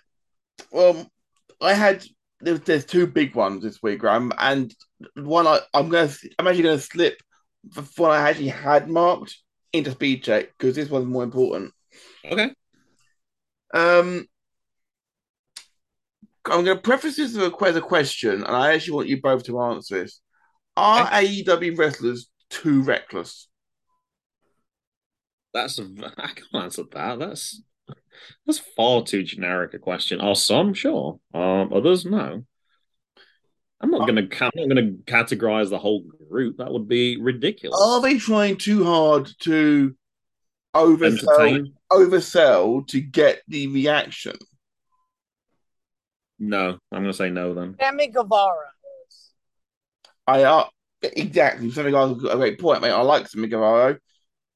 Well, 0.70 1.10
I 1.60 1.74
had 1.74 2.04
there's, 2.40 2.60
there's 2.60 2.84
two 2.84 3.06
big 3.06 3.34
ones 3.34 3.62
this 3.62 3.82
week, 3.82 4.00
Graham, 4.00 4.32
and 4.38 4.74
one 5.14 5.46
I 5.46 5.60
I'm 5.72 5.88
gonna 5.88 6.12
I'm 6.38 6.46
actually 6.46 6.64
gonna 6.64 6.78
slip 6.78 7.20
the 7.64 7.82
one 7.96 8.10
I 8.10 8.28
actually 8.28 8.48
had 8.48 8.88
marked 8.88 9.36
into 9.72 9.90
speed 9.90 10.22
check 10.22 10.48
because 10.56 10.76
this 10.76 10.90
one's 10.90 11.06
more 11.06 11.24
important. 11.24 11.72
okay. 12.24 12.50
Um, 13.74 14.26
I'm 16.50 16.64
going 16.64 16.76
to 16.76 16.82
preface 16.82 17.16
this 17.16 17.36
with 17.36 17.52
a, 17.52 17.64
as 17.64 17.76
a 17.76 17.80
question, 17.80 18.44
and 18.44 18.56
I 18.56 18.74
actually 18.74 18.94
want 18.94 19.08
you 19.08 19.20
both 19.20 19.44
to 19.44 19.60
answer 19.60 20.02
this. 20.02 20.20
Are 20.76 21.06
AEW 21.06 21.76
wrestlers 21.78 22.28
too 22.50 22.82
reckless? 22.82 23.48
That's 25.54 25.78
a, 25.78 25.84
I 26.18 26.26
can't 26.28 26.64
answer 26.64 26.84
that. 26.92 27.18
That's 27.18 27.62
that's 28.46 28.58
far 28.58 29.02
too 29.02 29.22
generic 29.22 29.74
a 29.74 29.78
question. 29.78 30.20
Are 30.20 30.34
some 30.34 30.74
sure? 30.74 31.20
Um, 31.34 31.72
others 31.72 32.04
no. 32.04 32.44
I'm 33.80 33.90
not 33.90 34.06
gonna 34.06 34.22
I'm 34.40 34.50
not 34.54 34.68
gonna 34.68 34.92
categorize 35.04 35.68
the 35.68 35.78
whole 35.78 36.04
group. 36.30 36.56
That 36.58 36.72
would 36.72 36.88
be 36.88 37.20
ridiculous. 37.20 37.78
Are 37.80 38.00
they 38.00 38.18
trying 38.18 38.56
too 38.56 38.84
hard 38.84 39.30
to 39.40 39.94
oversell, 40.74 41.28
Entertain? 41.40 41.74
oversell 41.92 42.86
to 42.88 43.00
get 43.00 43.42
the 43.48 43.66
reaction? 43.68 44.36
No, 46.38 46.78
I'm 46.92 47.02
gonna 47.02 47.12
say 47.12 47.30
no 47.30 47.54
then. 47.54 47.76
Sammy 47.80 48.08
Guevara 48.08 48.70
is. 49.08 49.30
I 50.26 50.44
are 50.44 50.70
exactly 51.02 51.70
something. 51.70 51.94
I 51.94 52.04
was 52.04 52.24
a 52.24 52.36
great 52.36 52.58
point, 52.60 52.82
mate. 52.82 52.90
I 52.90 53.00
like 53.00 53.28
Sammy 53.28 53.48
Guevara. 53.48 53.98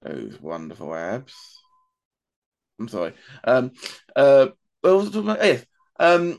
Those 0.02 0.40
wonderful 0.40 0.94
abs. 0.94 1.34
I'm 2.78 2.88
sorry. 2.88 3.14
Um. 3.44 3.72
Uh. 4.14 4.48
What 4.80 4.96
was 4.96 5.08
I 5.08 5.12
talking 5.12 5.30
about? 5.30 5.44
Yes. 5.44 5.66
Um. 5.98 6.38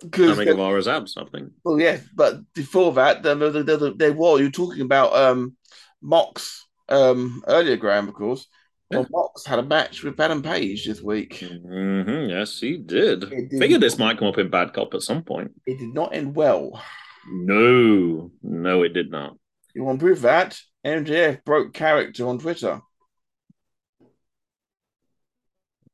Because 0.00 0.36
Sammy 0.36 0.46
Guevara's 0.46 0.88
abs, 0.88 1.16
I 1.16 1.24
think. 1.26 1.52
Well, 1.64 1.80
yeah, 1.80 1.98
but 2.14 2.40
before 2.54 2.92
that, 2.94 3.22
there, 3.22 3.36
there, 3.36 3.62
there, 3.62 3.90
there 3.94 4.12
was 4.12 4.40
you 4.40 4.46
were 4.46 4.50
talking 4.50 4.82
about 4.82 5.14
um, 5.14 5.56
Mox 6.00 6.66
um, 6.88 7.42
earlier, 7.46 7.76
Graham, 7.76 8.08
of 8.08 8.14
course. 8.14 8.46
Well, 8.92 9.06
Mox 9.10 9.46
had 9.46 9.58
a 9.58 9.62
match 9.62 10.02
with 10.02 10.20
Adam 10.20 10.42
Page 10.42 10.86
this 10.86 11.02
week. 11.02 11.38
hmm 11.40 12.28
Yes, 12.28 12.58
he 12.60 12.76
did. 12.76 13.28
Did. 13.30 13.50
Figured 13.58 13.80
this 13.80 13.98
might 13.98 14.18
come 14.18 14.28
up 14.28 14.38
in 14.38 14.50
Bad 14.50 14.72
Cop 14.72 14.94
at 14.94 15.02
some 15.02 15.22
point. 15.22 15.52
It 15.66 15.78
did 15.78 15.94
not 15.94 16.14
end 16.14 16.34
well. 16.34 16.82
No, 17.30 18.30
no, 18.42 18.82
it 18.82 18.90
did 18.90 19.10
not. 19.10 19.36
You 19.74 19.84
want 19.84 20.00
proof 20.00 20.18
of 20.18 20.22
that? 20.22 20.60
MJF 20.84 21.44
broke 21.44 21.72
character 21.72 22.26
on 22.26 22.38
Twitter. 22.38 22.80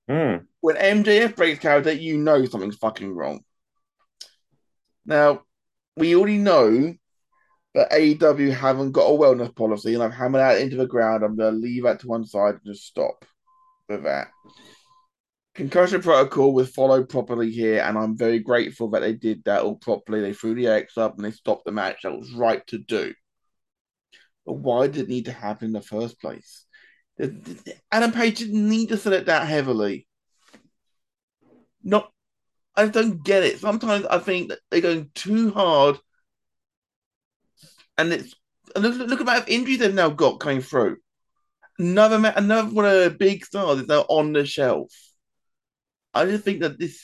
Hmm. 0.08 0.36
When 0.60 0.76
MJF 0.76 1.36
breaks 1.36 1.60
character, 1.60 1.92
you 1.92 2.16
know 2.16 2.44
something's 2.46 2.76
fucking 2.76 3.14
wrong. 3.14 3.40
Now, 5.04 5.42
we 5.96 6.16
already 6.16 6.38
know 6.38 6.94
that 7.78 7.92
AEW 7.92 8.52
haven't 8.52 8.92
got 8.92 9.06
a 9.06 9.16
wellness 9.16 9.54
policy, 9.54 9.94
and 9.94 10.02
I've 10.02 10.12
hammered 10.12 10.40
that 10.40 10.60
into 10.60 10.76
the 10.76 10.86
ground. 10.86 11.24
I'm 11.24 11.36
going 11.36 11.54
to 11.54 11.58
leave 11.58 11.84
that 11.84 12.00
to 12.00 12.08
one 12.08 12.24
side 12.24 12.54
and 12.54 12.64
just 12.64 12.86
stop 12.86 13.24
with 13.88 14.04
that. 14.04 14.28
Concussion 15.54 16.02
protocol 16.02 16.52
was 16.52 16.70
followed 16.70 17.08
properly 17.08 17.50
here, 17.50 17.82
and 17.82 17.96
I'm 17.96 18.16
very 18.16 18.38
grateful 18.40 18.90
that 18.90 19.00
they 19.00 19.12
did 19.12 19.44
that 19.44 19.62
all 19.62 19.76
properly. 19.76 20.20
They 20.20 20.32
threw 20.32 20.54
the 20.54 20.68
X 20.68 20.98
up 20.98 21.16
and 21.16 21.24
they 21.24 21.30
stopped 21.30 21.64
the 21.64 21.72
match. 21.72 22.02
That 22.02 22.16
was 22.16 22.32
right 22.32 22.66
to 22.68 22.78
do. 22.78 23.14
But 24.44 24.54
why 24.54 24.86
did 24.86 25.04
it 25.04 25.08
need 25.08 25.26
to 25.26 25.32
happen 25.32 25.66
in 25.66 25.72
the 25.72 25.80
first 25.80 26.20
place? 26.20 26.64
Adam 27.90 28.12
Page 28.12 28.38
didn't 28.38 28.68
need 28.68 28.88
to 28.90 28.96
sell 28.96 29.12
it 29.12 29.26
that 29.26 29.46
heavily. 29.46 30.06
Not, 31.82 32.10
I 32.76 32.86
don't 32.86 33.24
get 33.24 33.42
it. 33.42 33.58
Sometimes 33.58 34.06
I 34.06 34.18
think 34.18 34.48
that 34.48 34.60
they're 34.70 34.80
going 34.80 35.10
too 35.14 35.50
hard, 35.50 35.98
and 37.98 38.12
it's 38.12 38.34
and 38.74 38.84
look, 38.84 38.94
look 38.94 39.10
at 39.12 39.18
the 39.18 39.22
amount 39.22 39.42
of 39.42 39.48
injuries 39.48 39.78
they've 39.78 39.92
now 39.94 40.10
got 40.10 40.40
coming 40.40 40.62
through. 40.62 40.98
Another 41.78 42.18
ma- 42.18 42.32
another 42.36 42.68
one 42.70 42.84
of 42.84 42.92
the 42.92 43.10
big 43.10 43.44
stars 43.44 43.80
is 43.80 43.88
now 43.88 44.00
on 44.08 44.32
the 44.32 44.46
shelf. 44.46 44.92
I 46.14 46.24
just 46.24 46.44
think 46.44 46.60
that 46.60 46.78
this 46.78 47.02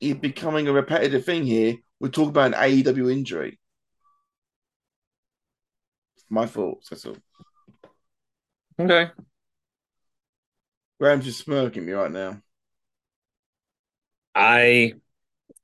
is 0.00 0.14
becoming 0.14 0.68
a 0.68 0.72
repetitive 0.72 1.24
thing 1.24 1.44
here. 1.44 1.76
We 2.00 2.10
talk 2.10 2.28
about 2.28 2.54
an 2.54 2.60
AEW 2.60 3.12
injury. 3.12 3.58
My 6.28 6.46
thoughts. 6.46 6.88
That's 6.88 7.06
all. 7.06 7.16
Okay. 8.78 9.10
Graham's 11.00 11.24
just 11.24 11.40
smirking 11.40 11.84
me 11.84 11.92
right 11.92 12.10
now. 12.10 12.40
I 14.34 14.94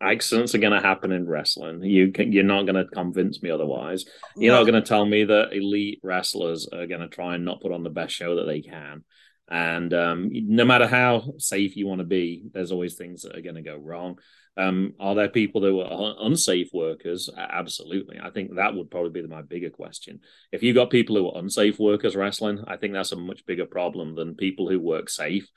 accidents 0.00 0.54
are 0.54 0.58
going 0.58 0.72
to 0.72 0.86
happen 0.86 1.12
in 1.12 1.28
wrestling. 1.28 1.82
You 1.82 2.12
can, 2.12 2.32
you're 2.32 2.44
not 2.44 2.62
going 2.62 2.76
to 2.76 2.86
convince 2.86 3.42
me 3.42 3.50
otherwise. 3.50 4.04
You're 4.36 4.54
not 4.54 4.64
going 4.64 4.82
to 4.82 4.88
tell 4.88 5.04
me 5.04 5.24
that 5.24 5.52
elite 5.52 6.00
wrestlers 6.02 6.68
are 6.72 6.86
going 6.86 7.00
to 7.00 7.08
try 7.08 7.34
and 7.34 7.44
not 7.44 7.60
put 7.60 7.72
on 7.72 7.82
the 7.82 7.90
best 7.90 8.14
show 8.14 8.36
that 8.36 8.44
they 8.44 8.62
can. 8.62 9.04
And 9.50 9.92
um, 9.92 10.30
no 10.32 10.64
matter 10.64 10.86
how 10.86 11.34
safe 11.38 11.76
you 11.76 11.86
want 11.86 11.98
to 11.98 12.06
be, 12.06 12.44
there's 12.52 12.70
always 12.72 12.94
things 12.94 13.22
that 13.22 13.36
are 13.36 13.42
going 13.42 13.56
to 13.56 13.62
go 13.62 13.76
wrong. 13.76 14.18
Um, 14.56 14.94
are 15.00 15.14
there 15.14 15.28
people 15.28 15.60
who 15.62 15.80
are 15.80 16.16
unsafe 16.20 16.68
workers? 16.72 17.28
Absolutely. 17.36 18.18
I 18.22 18.30
think 18.30 18.54
that 18.54 18.74
would 18.74 18.90
probably 18.90 19.22
be 19.22 19.26
my 19.26 19.42
bigger 19.42 19.70
question. 19.70 20.20
If 20.52 20.62
you've 20.62 20.76
got 20.76 20.90
people 20.90 21.16
who 21.16 21.28
are 21.28 21.38
unsafe 21.38 21.78
workers 21.78 22.14
wrestling, 22.14 22.64
I 22.66 22.76
think 22.76 22.92
that's 22.92 23.12
a 23.12 23.16
much 23.16 23.44
bigger 23.44 23.66
problem 23.66 24.14
than 24.14 24.34
people 24.34 24.68
who 24.68 24.78
work 24.78 25.08
safe. 25.08 25.48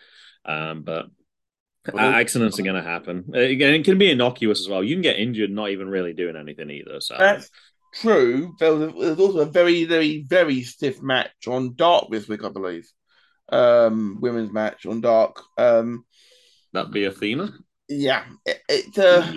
Um, 0.46 0.82
but 0.82 1.06
Uh, 1.92 1.98
accidents 2.00 2.60
are 2.60 2.64
going 2.64 2.82
to 2.82 2.90
happen. 2.90 3.26
Uh, 3.34 3.40
Again, 3.40 3.74
it 3.74 3.84
can 3.84 3.98
be 3.98 4.10
innocuous 4.12 4.62
as 4.62 4.70
well. 4.70 4.84
You 4.84 4.96
can 4.96 5.02
get 5.02 5.18
injured 5.20 5.52
not 5.52 5.70
even 5.72 5.90
really 5.90 6.14
doing 6.14 6.36
anything 6.38 6.70
either. 6.70 7.02
So 7.02 7.16
That's 7.18 7.50
true. 7.96 8.54
There 8.60 8.74
was, 8.74 8.94
there 8.94 9.10
was 9.10 9.20
also 9.20 9.40
a 9.40 9.46
very, 9.46 9.84
very, 9.84 10.24
very 10.28 10.62
stiff 10.64 11.02
match 11.02 11.48
on 11.48 11.76
Dark 11.76 12.06
this 12.10 12.28
week, 12.28 12.44
I 12.44 12.50
believe. 12.50 12.88
Um, 13.50 14.20
women's 14.22 14.52
match 14.54 14.86
on 14.86 15.02
Dark. 15.02 15.42
Um, 15.58 16.06
that'd 16.72 16.92
be 16.94 17.04
Athena. 17.06 17.52
yeah, 17.90 18.24
it, 18.46 18.62
it, 18.70 18.98
uh, 18.98 19.34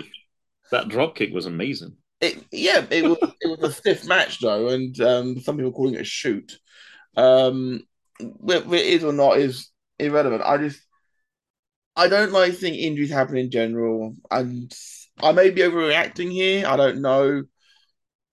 That 0.71 0.87
drop 0.87 1.15
kick 1.15 1.33
was 1.33 1.45
amazing. 1.45 1.97
it 2.21 2.43
yeah, 2.51 2.85
it 2.89 3.03
was 3.03 3.17
it 3.41 3.59
was 3.59 3.69
a 3.69 3.73
stiff 3.73 4.05
match 4.07 4.39
though, 4.39 4.69
and 4.69 4.99
um, 5.01 5.39
some 5.41 5.57
people 5.57 5.73
calling 5.73 5.95
it 5.95 6.01
a 6.01 6.05
shoot. 6.05 6.57
Um, 7.17 7.81
whether 8.19 8.73
it 8.75 8.85
is 8.85 9.03
or 9.03 9.13
not 9.13 9.37
is 9.37 9.69
irrelevant. 9.99 10.41
I 10.43 10.57
just 10.57 10.79
I 11.97 12.07
don't 12.07 12.31
like 12.31 12.53
seeing 12.53 12.75
injuries 12.75 13.09
happen 13.09 13.37
in 13.37 13.49
general, 13.51 14.15
and 14.29 14.71
I 15.21 15.31
may 15.31 15.49
be 15.49 15.61
overreacting 15.61 16.31
here. 16.31 16.67
I 16.67 16.77
don't 16.77 17.01
know. 17.01 17.43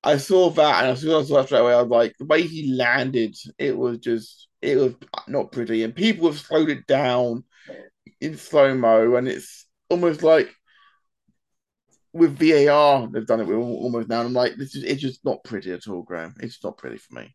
I 0.05 0.19
saw 0.19 0.51
that, 0.51 0.83
and 0.85 0.93
as 0.93 1.01
soon 1.01 1.11
as 1.19 1.25
I 1.25 1.29
saw 1.29 1.37
that 1.39 1.47
straight 1.47 1.61
away, 1.61 1.73
I 1.73 1.81
was 1.81 1.91
like, 1.91 2.15
the 2.19 2.27
way 2.27 2.43
he 2.43 2.75
landed, 2.75 3.35
it 3.59 3.77
was 3.77 3.99
just, 3.99 4.49
it 4.61 4.77
was 4.77 4.95
not 5.29 5.51
pretty. 5.51 5.83
And 5.83 5.95
people 5.95 6.31
have 6.31 6.39
slowed 6.39 6.69
it 6.69 6.87
down 6.87 7.45
in 8.21 8.37
slow 8.37 8.75
mo, 8.75 9.17
and 9.17 9.27
it's 9.27 9.67
almost 9.89 10.23
like 10.23 10.55
with 12.13 12.39
VAR, 12.39 13.09
they've 13.09 13.27
done 13.27 13.41
it 13.41 13.47
with 13.47 13.57
almost 13.57 14.09
now. 14.09 14.21
And 14.21 14.29
I'm 14.29 14.35
like, 14.35 14.57
this 14.57 14.77
is, 14.77 14.85
it's 14.85 15.01
just 15.01 15.25
not 15.25 15.43
pretty 15.43 15.73
at 15.73 15.89
all, 15.89 16.03
Graham. 16.03 16.35
It's 16.41 16.63
not 16.63 16.77
pretty 16.77 16.99
for 16.99 17.15
me. 17.15 17.35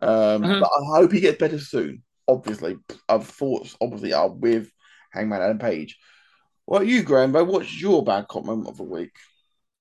Um, 0.00 0.42
Mhm. 0.42 0.60
But 0.60 0.70
I 0.70 0.96
hope 0.96 1.12
he 1.12 1.20
gets 1.20 1.38
better 1.38 1.58
soon. 1.58 2.02
Obviously, 2.26 2.76
our 3.08 3.20
thoughts 3.20 3.76
obviously 3.80 4.14
are 4.14 4.28
with 4.28 4.70
Hangman 5.16 5.42
Adam 5.42 5.58
Page. 5.58 5.98
What 6.64 6.78
about 6.78 6.88
you, 6.88 7.02
Graham? 7.02 7.32
What's 7.32 7.80
your 7.80 8.04
bad 8.04 8.28
cop 8.28 8.44
moment 8.44 8.68
of 8.68 8.76
the 8.76 8.82
week? 8.82 9.12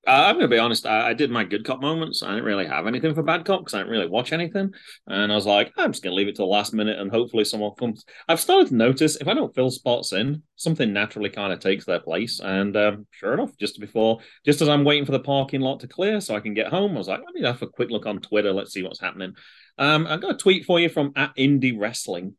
Uh, 0.08 0.26
I'm 0.28 0.36
going 0.36 0.48
to 0.48 0.56
be 0.56 0.60
honest. 0.60 0.86
I, 0.86 1.10
I 1.10 1.14
did 1.14 1.32
my 1.32 1.44
good 1.44 1.66
cop 1.66 1.82
moments. 1.82 2.22
I 2.22 2.30
didn't 2.30 2.44
really 2.44 2.68
have 2.68 2.86
anything 2.86 3.16
for 3.16 3.24
bad 3.24 3.44
cop 3.44 3.62
because 3.62 3.74
I 3.74 3.80
didn't 3.80 3.92
really 3.92 4.08
watch 4.08 4.34
anything. 4.34 4.72
And 5.08 5.32
I 5.32 5.36
was 5.36 5.48
like, 5.48 5.74
I'm 5.78 5.92
just 5.92 6.04
going 6.04 6.12
to 6.12 6.16
leave 6.16 6.28
it 6.28 6.36
to 6.36 6.44
the 6.44 6.48
last 6.48 6.76
minute 6.76 7.00
and 7.00 7.10
hopefully 7.10 7.44
someone 7.44 7.74
comes. 7.74 8.06
I've 8.28 8.40
started 8.40 8.68
to 8.68 8.76
notice 8.76 9.16
if 9.16 9.28
I 9.28 9.34
don't 9.34 9.56
fill 9.56 9.72
spots 9.72 10.14
in, 10.14 10.44
something 10.58 10.94
naturally 10.94 11.32
kind 11.32 11.52
of 11.52 11.60
takes 11.60 11.86
their 11.86 12.00
place. 12.00 12.40
And 12.40 12.78
um, 12.78 13.08
sure 13.10 13.34
enough, 13.34 13.58
just 13.58 13.80
before, 13.80 14.20
just 14.46 14.62
as 14.62 14.70
I'm 14.70 14.84
waiting 14.84 15.06
for 15.06 15.12
the 15.12 15.20
parking 15.20 15.62
lot 15.62 15.80
to 15.80 15.88
clear 15.88 16.22
so 16.22 16.36
I 16.36 16.40
can 16.40 16.54
get 16.54 16.68
home, 16.68 16.92
I 16.92 17.00
was 17.00 17.08
like, 17.08 17.22
let 17.26 17.34
me 17.34 17.42
have 17.42 17.64
a 17.64 17.68
quick 17.68 17.90
look 17.90 18.06
on 18.06 18.20
Twitter. 18.20 18.54
Let's 18.54 18.74
see 18.74 18.84
what's 18.84 19.02
happening. 19.02 19.34
Um, 19.80 20.06
I've 20.06 20.22
got 20.22 20.36
a 20.36 20.38
tweet 20.38 20.66
for 20.66 20.80
you 20.80 20.90
from 20.90 21.14
at 21.16 21.36
Indie 21.36 21.78
Wrestling. 21.78 22.36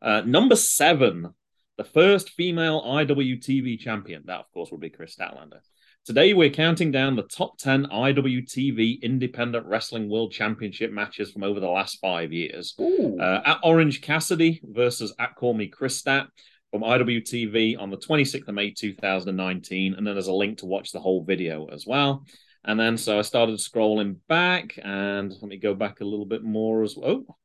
Uh, 0.00 0.22
number 0.22 0.56
seven, 0.56 1.34
the 1.76 1.84
first 1.84 2.30
female 2.30 2.82
IWTV 2.82 3.78
champion. 3.78 4.22
That, 4.26 4.40
of 4.40 4.52
course, 4.52 4.70
would 4.70 4.80
be 4.80 4.90
Kris 4.90 5.16
Statlander. 5.16 5.60
Today, 6.04 6.34
we're 6.34 6.50
counting 6.50 6.90
down 6.90 7.14
the 7.14 7.22
top 7.22 7.58
10 7.58 7.86
IWTV 7.86 9.02
Independent 9.02 9.66
Wrestling 9.66 10.10
World 10.10 10.32
Championship 10.32 10.90
matches 10.90 11.30
from 11.30 11.44
over 11.44 11.60
the 11.60 11.68
last 11.68 11.98
five 12.00 12.32
years. 12.32 12.74
Uh, 13.20 13.40
at 13.46 13.60
Orange 13.62 14.00
Cassidy 14.00 14.60
versus 14.64 15.14
at 15.20 15.36
Call 15.36 15.54
Me 15.54 15.68
Kris 15.68 15.96
Stat 15.96 16.26
from 16.72 16.82
IWTV 16.82 17.78
on 17.78 17.90
the 17.90 17.98
26th 17.98 18.48
of 18.48 18.54
May 18.54 18.72
2019. 18.72 19.94
And 19.94 20.04
then 20.04 20.14
there's 20.14 20.26
a 20.26 20.32
link 20.32 20.58
to 20.58 20.66
watch 20.66 20.90
the 20.90 21.00
whole 21.00 21.22
video 21.22 21.66
as 21.66 21.86
well. 21.86 22.24
And 22.64 22.78
then 22.78 22.96
so 22.96 23.18
I 23.18 23.22
started 23.22 23.58
scrolling 23.58 24.16
back, 24.28 24.78
and 24.82 25.30
let 25.30 25.42
me 25.42 25.56
go 25.56 25.74
back 25.74 26.00
a 26.00 26.04
little 26.04 26.26
bit 26.26 26.42
more 26.42 26.82
as 26.82 26.96
well. 26.96 27.24
Oh, 27.28 27.36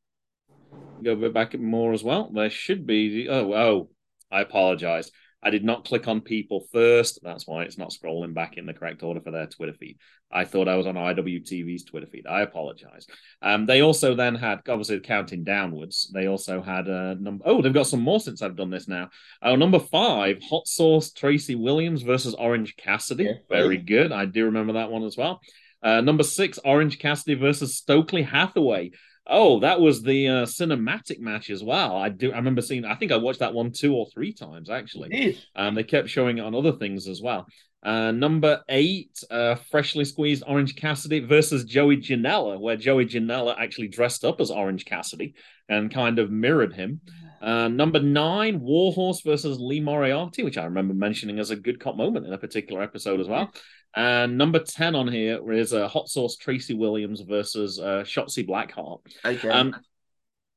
go 1.04 1.30
back 1.30 1.58
more 1.60 1.94
as 1.94 2.04
well. 2.04 2.32
There 2.34 2.50
should 2.50 2.86
be. 2.86 3.10
the 3.10 3.30
Oh, 3.30 3.54
oh, 3.54 3.90
I 4.32 4.42
apologize. 4.42 5.12
I 5.44 5.50
did 5.52 5.64
not 5.64 5.86
click 5.86 6.08
on 6.08 6.22
people 6.22 6.66
first. 6.72 7.20
That's 7.22 7.48
why 7.48 7.64
it's 7.64 7.78
not 7.78 7.92
scrolling 7.92 8.34
back 8.34 8.58
in 8.58 8.66
the 8.66 8.74
correct 8.74 9.04
order 9.04 9.22
for 9.22 9.32
their 9.32 9.46
Twitter 9.46 9.74
feed. 9.74 9.98
I 10.32 10.46
thought 10.46 10.68
I 10.68 10.76
was 10.76 10.88
on 10.88 10.96
IWTV's 10.96 11.86
Twitter 11.86 12.08
feed. 12.08 12.26
I 12.28 12.42
apologize. 12.42 13.06
Um, 13.42 13.66
they 13.66 13.82
also 13.82 14.16
then 14.16 14.36
had, 14.36 14.62
obviously, 14.68 15.00
counting 15.00 15.44
downwards, 15.44 16.12
they 16.14 16.28
also 16.28 16.62
had 16.62 16.88
a 16.88 17.16
number. 17.16 17.44
Oh, 17.48 17.62
they've 17.62 17.74
got 17.74 17.88
some 17.88 18.02
more 18.02 18.20
since 18.20 18.42
I've 18.42 18.56
done 18.56 18.72
this 18.72 18.88
now. 18.88 19.10
Oh, 19.42 19.56
number 19.56 19.80
five, 19.80 20.42
Hot 20.50 20.68
Sauce 20.68 21.14
Tracy 21.14 21.56
Williams 21.56 22.02
versus 22.02 22.34
Orange 22.34 22.76
Cassidy. 22.76 23.26
Yeah. 23.26 23.34
Very 23.48 23.78
good. 23.78 24.12
I 24.12 24.26
do 24.26 24.46
remember 24.46 24.74
that 24.74 24.92
one 24.92 25.04
as 25.04 25.16
well. 25.16 25.40
Uh, 25.84 26.02
number 26.02 26.24
six, 26.24 26.58
Orange 26.66 26.98
Cassidy 26.98 27.36
versus 27.36 27.78
Stokely 27.78 28.24
Hathaway. 28.24 28.92
Oh, 29.30 29.60
that 29.60 29.80
was 29.82 30.02
the 30.02 30.28
uh, 30.28 30.46
cinematic 30.46 31.20
match 31.20 31.50
as 31.50 31.64
well. 31.64 31.98
I 31.98 32.10
do. 32.10 32.32
I 32.32 32.38
remember 32.38 32.62
seeing. 32.62 32.86
I 32.86 32.96
think 32.96 33.12
I 33.12 33.18
watched 33.18 33.40
that 33.40 33.54
one 33.54 33.72
two 33.72 33.94
or 33.94 34.08
three 34.14 34.34
times 34.34 34.70
actually. 34.70 35.10
Um, 35.56 35.76
they 35.76 35.84
kept 35.84 36.10
showing 36.10 36.38
it 36.38 36.42
on 36.42 36.56
other 36.56 36.74
things 36.74 37.08
as 37.08 37.22
well. 37.22 37.46
Uh, 37.84 38.12
number 38.12 38.62
eight, 38.70 39.24
uh, 39.30 39.56
freshly 39.56 40.04
squeezed 40.04 40.44
Orange 40.48 40.76
Cassidy 40.76 41.20
versus 41.20 41.64
Joey 41.64 41.98
Janela, 41.98 42.60
where 42.60 42.76
Joey 42.76 43.06
Janela 43.06 43.56
actually 43.58 43.88
dressed 43.88 44.26
up 44.26 44.42
as 44.42 44.50
Orange 44.50 44.86
Cassidy 44.86 45.36
and 45.70 45.94
kind 45.94 46.20
of 46.20 46.32
mirrored 46.32 46.74
him. 46.74 47.02
Uh, 47.42 47.68
number 47.68 48.00
nine, 48.00 48.60
Warhorse 48.60 49.22
versus 49.22 49.60
Lee 49.60 49.80
Moriarty, 49.80 50.44
which 50.44 50.58
I 50.58 50.66
remember 50.66 50.94
mentioning 50.94 51.40
as 51.40 51.52
a 51.52 51.56
good 51.56 51.80
cop 51.80 51.96
moment 51.96 52.26
in 52.26 52.34
a 52.34 52.38
particular 52.38 52.82
episode 52.82 53.20
as 53.20 53.28
well. 53.28 53.52
And 53.98 54.38
number 54.38 54.60
10 54.60 54.94
on 54.94 55.08
here 55.08 55.52
is 55.52 55.74
uh, 55.74 55.88
Hot 55.88 56.08
Sauce 56.08 56.38
Tracy 56.38 56.76
Williams 56.76 57.22
versus 57.22 57.80
uh, 57.80 58.04
Shotzi 58.06 58.48
Blackheart. 58.48 59.00
Okay. 59.26 59.50
Um, 59.50 59.76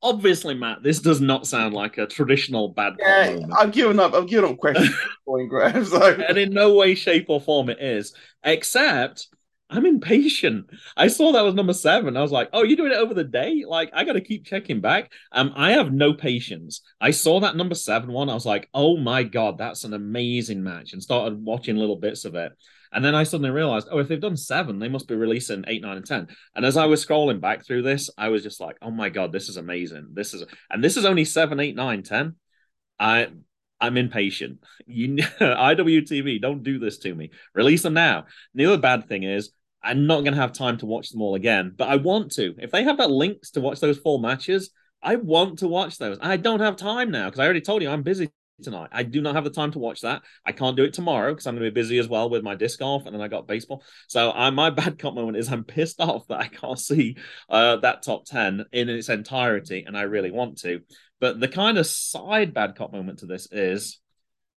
obviously, 0.03 0.53
Matt, 0.53 0.83
this 0.83 0.99
does 0.99 1.21
not 1.21 1.47
sound 1.47 1.73
like 1.73 1.97
a 1.97 2.05
traditional 2.05 2.69
bad 2.69 2.97
yeah. 2.99 3.39
I've 3.57 3.71
given 3.71 3.99
up. 3.99 4.13
I've 4.13 4.27
given 4.27 4.51
up 4.51 4.59
questions 4.59 4.89
at 5.03 5.25
point, 5.25 5.49
Graham. 5.49 5.83
So 5.85 5.99
and 6.27 6.37
in 6.37 6.53
no 6.53 6.75
way, 6.75 6.93
shape, 6.93 7.25
or 7.29 7.41
form 7.41 7.69
it 7.69 7.81
is, 7.81 8.13
except 8.43 9.27
I'm 9.71 9.87
impatient. 9.87 10.69
I 10.95 11.07
saw 11.07 11.31
that 11.31 11.41
was 11.41 11.55
number 11.55 11.73
seven. 11.73 12.17
I 12.17 12.21
was 12.21 12.31
like, 12.31 12.49
oh, 12.53 12.61
you're 12.61 12.77
doing 12.77 12.91
it 12.91 12.99
over 12.99 13.15
the 13.15 13.23
day? 13.23 13.63
Like, 13.67 13.89
I 13.91 14.03
got 14.03 14.13
to 14.13 14.21
keep 14.21 14.45
checking 14.45 14.81
back. 14.81 15.11
Um, 15.31 15.51
I 15.55 15.71
have 15.71 15.91
no 15.91 16.13
patience. 16.13 16.81
I 16.99 17.09
saw 17.09 17.39
that 17.39 17.55
number 17.55 17.73
seven 17.73 18.11
one. 18.11 18.29
I 18.29 18.35
was 18.35 18.45
like, 18.45 18.69
oh 18.71 18.97
my 18.97 19.23
God, 19.23 19.57
that's 19.57 19.83
an 19.83 19.95
amazing 19.95 20.61
match, 20.61 20.93
and 20.93 21.01
started 21.01 21.43
watching 21.43 21.77
little 21.77 21.95
bits 21.95 22.23
of 22.25 22.35
it. 22.35 22.51
And 22.91 23.03
then 23.03 23.15
I 23.15 23.23
suddenly 23.23 23.51
realized, 23.51 23.87
oh, 23.89 23.99
if 23.99 24.07
they've 24.07 24.19
done 24.19 24.35
seven, 24.35 24.79
they 24.79 24.89
must 24.89 25.07
be 25.07 25.15
releasing 25.15 25.63
eight, 25.67 25.81
nine, 25.81 25.97
and 25.97 26.05
ten. 26.05 26.27
And 26.55 26.65
as 26.65 26.75
I 26.77 26.85
was 26.85 27.05
scrolling 27.05 27.39
back 27.39 27.65
through 27.65 27.83
this, 27.83 28.09
I 28.17 28.29
was 28.29 28.43
just 28.43 28.59
like, 28.59 28.77
oh 28.81 28.91
my 28.91 29.09
God, 29.09 29.31
this 29.31 29.49
is 29.49 29.57
amazing. 29.57 30.09
This 30.13 30.33
is, 30.33 30.43
and 30.69 30.83
this 30.83 30.97
is 30.97 31.05
only 31.05 31.25
seven, 31.25 31.59
eight, 31.59 31.75
nine, 31.75 32.03
ten. 32.03 32.35
I, 32.99 33.27
I'm 33.79 33.97
impatient. 33.97 34.59
You 34.87 35.15
IWTV, 35.39 36.41
don't 36.41 36.63
do 36.63 36.79
this 36.79 36.97
to 36.99 37.15
me. 37.15 37.31
Release 37.53 37.83
them 37.83 37.93
now. 37.93 38.25
The 38.55 38.65
other 38.65 38.77
bad 38.77 39.07
thing 39.07 39.23
is 39.23 39.51
I'm 39.81 40.05
not 40.05 40.21
going 40.21 40.33
to 40.33 40.41
have 40.41 40.51
time 40.51 40.77
to 40.79 40.85
watch 40.85 41.09
them 41.09 41.21
all 41.21 41.35
again, 41.35 41.73
but 41.77 41.87
I 41.87 41.95
want 41.95 42.33
to. 42.33 42.55
If 42.57 42.71
they 42.71 42.83
have 42.83 42.97
that 42.97 43.09
links 43.09 43.51
to 43.51 43.61
watch 43.61 43.79
those 43.79 43.97
four 43.97 44.19
matches, 44.19 44.71
I 45.01 45.15
want 45.15 45.59
to 45.59 45.67
watch 45.67 45.97
those. 45.97 46.17
I 46.21 46.37
don't 46.37 46.59
have 46.59 46.75
time 46.75 47.09
now 47.09 47.25
because 47.25 47.39
I 47.39 47.45
already 47.45 47.61
told 47.61 47.81
you 47.81 47.89
I'm 47.89 48.03
busy 48.03 48.29
tonight. 48.61 48.89
I 48.91 49.03
do 49.03 49.21
not 49.21 49.35
have 49.35 49.43
the 49.43 49.49
time 49.49 49.71
to 49.71 49.79
watch 49.79 50.01
that. 50.01 50.21
I 50.45 50.51
can't 50.51 50.77
do 50.77 50.83
it 50.83 50.93
tomorrow 50.93 51.31
because 51.31 51.47
I'm 51.47 51.55
going 51.55 51.65
to 51.65 51.71
be 51.71 51.81
busy 51.81 51.97
as 51.99 52.07
well 52.07 52.29
with 52.29 52.43
my 52.43 52.55
disc 52.55 52.79
golf 52.79 53.05
and 53.05 53.13
then 53.13 53.21
I 53.21 53.27
got 53.27 53.47
baseball. 53.47 53.83
So 54.07 54.31
I, 54.31 54.49
my 54.49 54.69
bad 54.81 54.99
cop 54.99 55.13
moment 55.13 55.37
is 55.37 55.51
I'm 55.51 55.63
pissed 55.63 55.99
off 55.99 56.27
that 56.27 56.39
I 56.39 56.47
can't 56.47 56.79
see 56.79 57.17
uh, 57.49 57.77
that 57.77 58.03
top 58.03 58.25
10 58.25 58.65
in 58.71 58.89
its 58.89 59.09
entirety 59.09 59.83
and 59.85 59.97
I 59.97 60.03
really 60.03 60.31
want 60.31 60.59
to. 60.59 60.81
But 61.19 61.39
the 61.39 61.47
kind 61.47 61.77
of 61.77 61.85
side 61.85 62.53
bad 62.53 62.75
cop 62.75 62.91
moment 62.91 63.19
to 63.19 63.25
this 63.27 63.47
is 63.51 63.99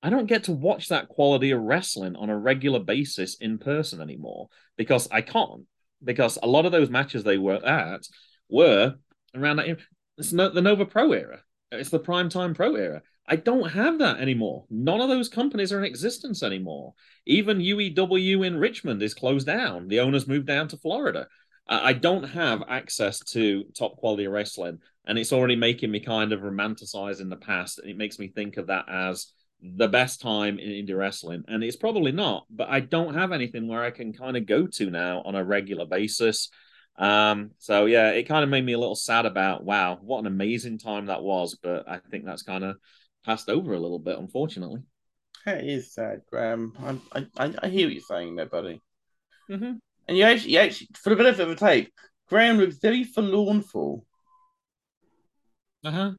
I 0.03 0.09
don't 0.09 0.25
get 0.25 0.45
to 0.45 0.51
watch 0.51 0.89
that 0.89 1.09
quality 1.09 1.51
of 1.51 1.61
wrestling 1.61 2.15
on 2.15 2.29
a 2.29 2.37
regular 2.37 2.79
basis 2.79 3.35
in 3.35 3.59
person 3.59 4.01
anymore 4.01 4.49
because 4.77 5.07
I 5.11 5.21
can't. 5.21 5.65
Because 6.03 6.39
a 6.41 6.47
lot 6.47 6.65
of 6.65 6.71
those 6.71 6.89
matches 6.89 7.23
they 7.23 7.37
were 7.37 7.63
at 7.63 8.07
were 8.49 8.95
around 9.35 9.57
that. 9.57 9.77
It's 10.17 10.33
no, 10.33 10.49
the 10.49 10.61
Nova 10.61 10.85
Pro 10.85 11.11
era. 11.11 11.41
It's 11.71 11.89
the 11.89 11.99
prime 11.99 12.29
time 12.29 12.53
Pro 12.53 12.75
era. 12.75 13.03
I 13.27 13.35
don't 13.35 13.69
have 13.69 13.99
that 13.99 14.19
anymore. 14.19 14.65
None 14.69 14.99
of 14.99 15.09
those 15.09 15.29
companies 15.29 15.71
are 15.71 15.79
in 15.79 15.85
existence 15.85 16.43
anymore. 16.43 16.93
Even 17.25 17.59
UEW 17.59 18.45
in 18.45 18.57
Richmond 18.57 19.01
is 19.01 19.13
closed 19.13 19.47
down. 19.47 19.87
The 19.87 19.99
owners 19.99 20.27
moved 20.27 20.47
down 20.47 20.67
to 20.69 20.77
Florida. 20.77 21.27
I 21.67 21.93
don't 21.93 22.23
have 22.23 22.63
access 22.67 23.19
to 23.31 23.63
top 23.77 23.95
quality 23.95 24.27
wrestling, 24.27 24.79
and 25.05 25.17
it's 25.17 25.31
already 25.31 25.55
making 25.55 25.91
me 25.91 26.01
kind 26.01 26.33
of 26.33 26.41
romanticize 26.41 27.21
in 27.21 27.29
the 27.29 27.37
past. 27.37 27.79
And 27.79 27.89
it 27.89 27.95
makes 27.95 28.19
me 28.19 28.27
think 28.27 28.57
of 28.57 28.67
that 28.67 28.85
as 28.89 29.31
the 29.61 29.87
best 29.87 30.21
time 30.21 30.59
in 30.59 30.69
indie 30.69 30.97
wrestling. 30.97 31.43
And 31.47 31.63
it's 31.63 31.77
probably 31.77 32.11
not, 32.11 32.45
but 32.49 32.67
I 32.69 32.81
don't 32.81 33.13
have 33.13 33.31
anything 33.31 33.67
where 33.67 33.83
I 33.83 33.91
can 33.91 34.11
kind 34.11 34.35
of 34.35 34.45
go 34.45 34.67
to 34.67 34.89
now 34.89 35.21
on 35.23 35.35
a 35.35 35.43
regular 35.43 35.85
basis. 35.85 36.49
Um, 36.97 37.51
so 37.59 37.85
yeah, 37.85 38.09
it 38.09 38.27
kind 38.27 38.43
of 38.43 38.49
made 38.49 38.65
me 38.65 38.73
a 38.73 38.79
little 38.79 38.95
sad 38.95 39.25
about 39.25 39.63
wow, 39.63 39.97
what 40.01 40.19
an 40.19 40.27
amazing 40.27 40.77
time 40.77 41.05
that 41.05 41.23
was. 41.23 41.57
But 41.61 41.87
I 41.87 41.99
think 42.09 42.25
that's 42.25 42.43
kind 42.43 42.63
of 42.63 42.77
passed 43.23 43.49
over 43.49 43.73
a 43.73 43.79
little 43.79 43.99
bit, 43.99 44.17
unfortunately. 44.17 44.81
That 45.45 45.65
is 45.65 45.93
sad, 45.93 46.21
Graham. 46.29 47.01
I, 47.13 47.25
I, 47.37 47.53
I 47.63 47.67
hear 47.69 47.87
what 47.87 47.93
you're 47.93 48.01
saying 48.03 48.35
there, 48.35 48.45
buddy. 48.45 48.79
Mm-hmm. 49.49 49.73
And 50.07 50.17
you 50.17 50.23
actually, 50.23 50.53
you 50.53 50.59
actually, 50.59 50.89
for 50.95 51.09
the 51.09 51.15
benefit 51.15 51.41
of 51.41 51.49
the 51.49 51.55
tape, 51.55 51.91
Graham 52.27 52.57
looks 52.57 52.77
very 52.77 53.03
forlornful. 53.03 54.05
Uh 55.83 55.91
huh. 55.91 56.11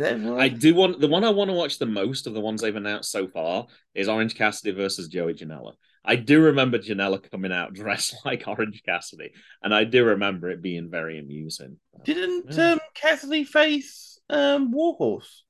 I 0.00 0.48
do 0.48 0.74
want 0.74 1.00
the 1.00 1.08
one 1.08 1.24
I 1.24 1.30
want 1.30 1.50
to 1.50 1.56
watch 1.56 1.78
the 1.78 1.86
most 1.86 2.28
of 2.28 2.32
the 2.34 2.40
ones 2.40 2.62
they've 2.62 2.74
announced 2.74 3.10
so 3.10 3.26
far 3.26 3.66
is 3.92 4.08
Orange 4.08 4.36
Cassidy 4.36 4.70
versus 4.70 5.08
Joey 5.08 5.34
Janela. 5.34 5.72
I 6.04 6.14
do 6.16 6.40
remember 6.40 6.78
Janela 6.78 7.28
coming 7.30 7.52
out 7.52 7.74
dressed 7.74 8.14
like 8.24 8.46
Orange 8.46 8.82
Cassidy, 8.84 9.32
and 9.62 9.74
I 9.74 9.84
do 9.84 10.04
remember 10.04 10.48
it 10.48 10.62
being 10.62 10.90
very 10.90 11.18
amusing. 11.18 11.78
Didn't 12.04 12.52
Yeah. 12.52 12.72
um, 12.72 12.80
Cassidy 12.94 13.44
face 13.44 14.20
um, 14.30 14.70
Warhorse? 14.70 15.44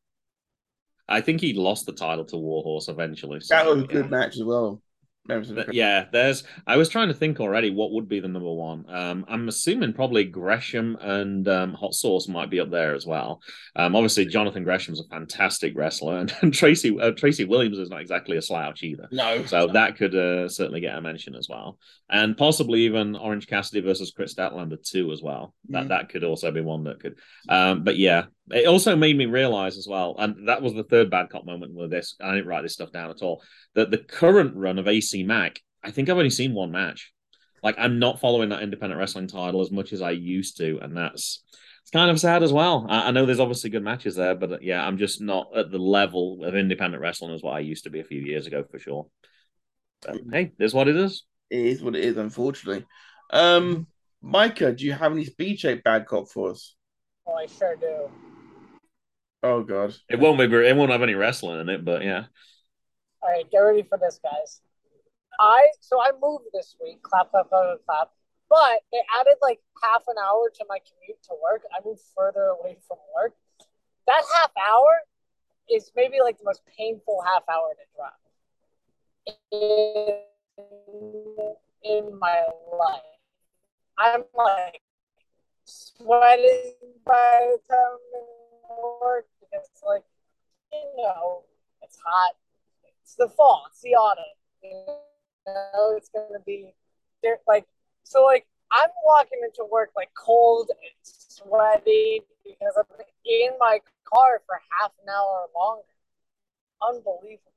I 1.11 1.21
think 1.21 1.41
he 1.41 1.53
lost 1.53 1.85
the 1.87 1.93
title 1.93 2.25
to 2.27 2.37
Warhorse 2.37 2.89
eventually. 2.89 3.41
so, 3.41 3.55
That 3.55 3.67
was 3.67 3.79
a 3.79 3.81
yeah. 3.81 3.87
good 3.93 4.11
match 4.11 4.37
as 4.37 4.45
well. 4.45 4.81
That 5.27 5.39
was 5.39 5.51
a 5.51 5.55
But 5.55 5.75
yeah, 5.75 6.07
there's. 6.11 6.45
I 6.67 6.79
was 6.79 6.89
trying 6.89 7.09
to 7.09 7.15
think 7.15 7.41
already 7.41 7.71
what 7.71 7.93
would 7.93 8.09
be 8.09 8.21
the 8.21 8.27
number 8.27 8.51
one. 8.53 8.87
Um, 8.89 9.27
I'm 9.29 9.49
assuming 9.49 9.93
probably 9.93 10.25
Gresham 10.25 10.97
and 10.99 11.47
um, 11.47 11.75
Hot 11.75 11.93
Sauce 11.95 12.27
might 12.27 12.49
be 12.49 12.59
up 12.59 12.71
there 12.71 12.95
as 12.95 13.07
well. 13.07 13.41
Um, 13.77 13.95
obviously 13.95 14.25
Jonathan 14.25 14.65
Gresham's 14.65 14.99
a 14.99 15.05
fantastic 15.09 15.77
wrestler, 15.77 16.17
and, 16.17 16.33
and 16.43 16.55
Tracy 16.55 16.99
uh, 16.99 17.11
Tracy 17.11 17.45
Williams 17.45 17.79
is 17.79 17.91
not 17.91 18.01
exactly 18.01 18.39
a 18.39 18.43
slouch 18.43 18.83
either. 18.83 19.09
No. 19.13 19.45
So 19.45 19.69
that 19.69 19.97
could 19.99 20.15
uh, 20.15 20.49
certainly 20.49 20.81
get 20.81 20.97
a 20.97 21.01
mention 21.03 21.35
as 21.35 21.49
well, 21.51 21.79
and 22.09 22.35
possibly 22.37 22.81
even 22.81 23.15
Orange 23.15 23.47
Cassidy 23.47 23.83
versus 23.83 24.13
Kris 24.17 24.35
Statlander 24.35 24.83
too 24.83 25.13
as 25.13 25.21
well. 25.23 25.55
That 25.69 25.85
Mm. 25.85 25.89
that 25.89 26.09
could 26.09 26.25
also 26.25 26.51
be 26.51 26.63
one 26.63 26.85
that 26.85 26.99
could. 26.99 27.19
Um, 27.49 27.85
but 27.85 27.99
yeah, 27.99 28.25
it 28.53 28.67
also 28.67 28.97
made 28.97 29.17
me 29.17 29.27
realize 29.27 29.77
as 29.77 29.87
well, 29.89 30.17
and 30.19 30.49
that 30.49 30.63
was 30.63 30.75
the 30.75 30.85
third 30.85 31.11
bad 31.11 31.31
cop 31.31 31.45
moment 31.45 31.75
with 31.75 31.91
this. 31.91 32.17
I 32.21 32.35
didn't 32.35 32.47
write 32.49 32.63
this 32.63 32.75
stuff 32.75 32.93
down 32.93 33.11
at 33.11 33.23
all. 33.23 33.43
That 33.75 33.91
the 33.91 33.99
current 33.99 34.57
run 34.57 34.79
of 34.79 34.89
AC 34.89 35.23
Mack, 35.23 35.61
I 35.83 35.91
think 35.91 36.09
I've 36.09 36.17
only 36.17 36.31
seen 36.31 36.55
one 36.55 36.71
match. 36.71 37.13
Like 37.63 37.77
I'm 37.79 37.99
not 37.99 38.21
following 38.21 38.51
that 38.51 38.63
independent 38.63 38.99
wrestling 38.99 39.29
title 39.29 39.61
as 39.61 39.71
much 39.71 39.93
as 39.93 40.03
I 40.03 40.13
used 40.13 40.57
to, 40.59 40.79
and 40.81 40.97
that's 40.97 41.43
it's 41.83 41.91
kind 41.91 42.11
of 42.11 42.21
sad 42.21 42.43
as 42.43 42.53
well. 42.53 42.87
I, 42.89 43.09
I 43.09 43.11
know 43.11 43.27
there's 43.27 43.41
obviously 43.41 43.71
good 43.71 43.83
matches 43.83 44.17
there, 44.17 44.35
but 44.35 44.53
uh, 44.53 44.59
yeah, 44.61 44.87
I'm 44.87 44.99
just 44.99 45.21
not 45.21 45.57
at 45.57 45.71
the 45.71 45.79
level 45.79 46.45
of 46.45 46.55
independent 46.55 47.03
wrestling 47.03 47.35
as 47.35 47.43
what 47.43 47.55
I 47.55 47.61
used 47.61 47.85
to 47.85 47.91
be 47.91 48.01
a 48.01 48.05
few 48.05 48.21
years 48.21 48.47
ago 48.47 48.65
for 48.71 48.79
sure. 48.79 49.07
But, 50.03 50.21
hey, 50.31 50.53
there's 50.59 50.75
what 50.75 50.89
it 50.89 50.97
is. 50.97 51.25
It 51.51 51.67
is 51.67 51.83
what 51.83 51.97
it 51.97 52.05
is, 52.05 52.17
unfortunately. 52.17 52.87
Um, 53.31 53.87
Micah, 54.23 54.73
do 54.73 54.85
you 54.85 54.93
have 54.93 55.13
any 55.13 55.25
speed 55.25 55.59
shape 55.59 55.83
bad 55.83 56.07
cop 56.07 56.29
for 56.29 56.51
us? 56.51 56.75
Oh, 57.27 57.35
I 57.35 57.47
sure 57.47 57.77
do. 57.77 58.11
Oh 59.43 59.63
God. 59.63 59.95
It 60.09 60.19
won't 60.19 60.39
be. 60.39 60.45
It 60.45 60.77
won't 60.77 60.93
have 60.93 61.03
any 61.03 61.15
wrestling 61.15 61.61
in 61.61 61.69
it, 61.69 61.85
but 61.85 62.03
yeah. 62.03 62.25
All 63.23 63.31
right, 63.31 63.51
get 63.51 63.59
ready 63.59 63.83
for 63.83 63.99
this, 63.99 64.21
guys. 64.23 64.61
I 65.39 65.69
so 65.81 66.01
I 66.01 66.11
moved 66.21 66.45
this 66.53 66.77
week. 66.83 67.03
Clap, 67.03 67.31
clap, 67.31 67.49
clap, 67.49 67.63
clap, 67.63 67.79
clap. 67.87 68.11
But 68.49 68.83
they 68.93 69.01
added 69.21 69.37
like 69.41 69.61
half 69.83 70.03
an 70.09 70.17
hour 70.19 70.51
to 70.55 70.65
my 70.69 70.79
commute 70.79 71.23
to 71.25 71.35
work. 71.43 71.63
I 71.73 71.81
moved 71.85 72.03
further 72.17 72.53
away 72.61 72.77
from 72.87 72.99
work. 73.15 73.35
That 74.07 74.23
half 74.37 74.51
hour 74.57 75.01
is 75.71 75.93
maybe 75.95 76.19
like 76.23 76.39
the 76.39 76.45
most 76.45 76.63
painful 76.77 77.23
half 77.25 77.45
hour 77.49 77.75
to 77.75 77.85
drive 77.97 78.13
in, 79.53 80.23
in 81.85 82.19
my 82.19 82.43
life. 82.77 83.01
I'm 83.97 84.25
like 84.35 84.81
sweating 85.65 86.75
by 87.05 87.53
the 87.53 87.59
time 87.69 87.99
I'm 88.15 88.21
in 88.21 88.40
work 89.01 89.27
because, 89.41 89.69
like, 89.87 90.05
you 90.73 91.03
know, 91.03 91.43
it's 91.83 91.99
hot 92.05 92.35
it's 93.11 93.17
the 93.17 93.29
fall, 93.29 93.65
it's 93.69 93.81
the 93.81 93.91
autumn. 93.91 94.25
You 94.63 94.71
know, 95.47 95.95
it's 95.97 96.11
gonna 96.11 96.39
be 96.47 96.73
like 97.49 97.67
so 98.05 98.23
like 98.23 98.47
I'm 98.71 98.91
walking 99.05 99.41
into 99.43 99.69
work 99.71 99.91
like 99.97 100.11
cold 100.15 100.71
and 100.71 100.91
sweaty 101.03 102.21
because 102.45 102.73
I'm 102.77 102.85
in 103.25 103.51
my 103.59 103.81
car 104.05 104.43
for 104.47 104.61
half 104.81 104.93
an 105.03 105.09
hour 105.09 105.47
longer. 105.57 105.83
Unbelievable. 106.83 107.51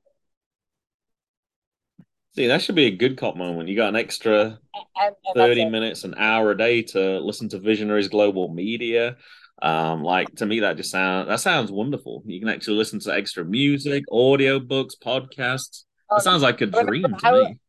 See, 2.34 2.48
that 2.48 2.62
should 2.62 2.74
be 2.74 2.86
a 2.86 2.90
good 2.90 3.16
cop 3.16 3.36
moment. 3.36 3.68
You 3.68 3.76
got 3.76 3.90
an 3.90 3.96
extra 3.96 4.58
And, 4.74 5.14
and 5.24 5.34
30 5.36 5.66
minutes, 5.66 6.02
an 6.02 6.14
hour 6.16 6.50
a 6.50 6.56
day 6.56 6.82
to 6.82 7.20
listen 7.20 7.48
to 7.50 7.60
Visionaries 7.60 8.08
Global 8.08 8.48
Media. 8.48 9.16
Um, 9.62 10.02
like 10.02 10.34
to 10.36 10.46
me, 10.46 10.60
that 10.60 10.76
just 10.76 10.90
sounds 10.90 11.28
that 11.28 11.40
sounds 11.40 11.70
wonderful. 11.70 12.22
You 12.26 12.40
can 12.40 12.48
actually 12.48 12.76
listen 12.76 12.98
to 13.00 13.14
extra 13.14 13.44
music, 13.44 14.04
audio 14.10 14.58
books, 14.60 14.94
podcasts. 14.94 15.84
Um, 16.10 16.16
That 16.16 16.22
sounds 16.22 16.42
like 16.42 16.60
a 16.60 16.66
dream 16.66 17.02
to 17.02 17.32
me. 17.32 17.60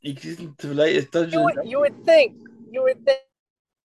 You 0.00 0.14
can 0.14 0.30
listen 0.30 0.54
to 0.58 0.66
the 0.66 0.74
latest 0.74 1.06
you 1.06 1.20
Dungeons. 1.20 1.44
would 1.44 1.68
you 1.68 1.80
would 1.80 2.04
think 2.04 2.36
you 2.70 2.82
would 2.82 3.06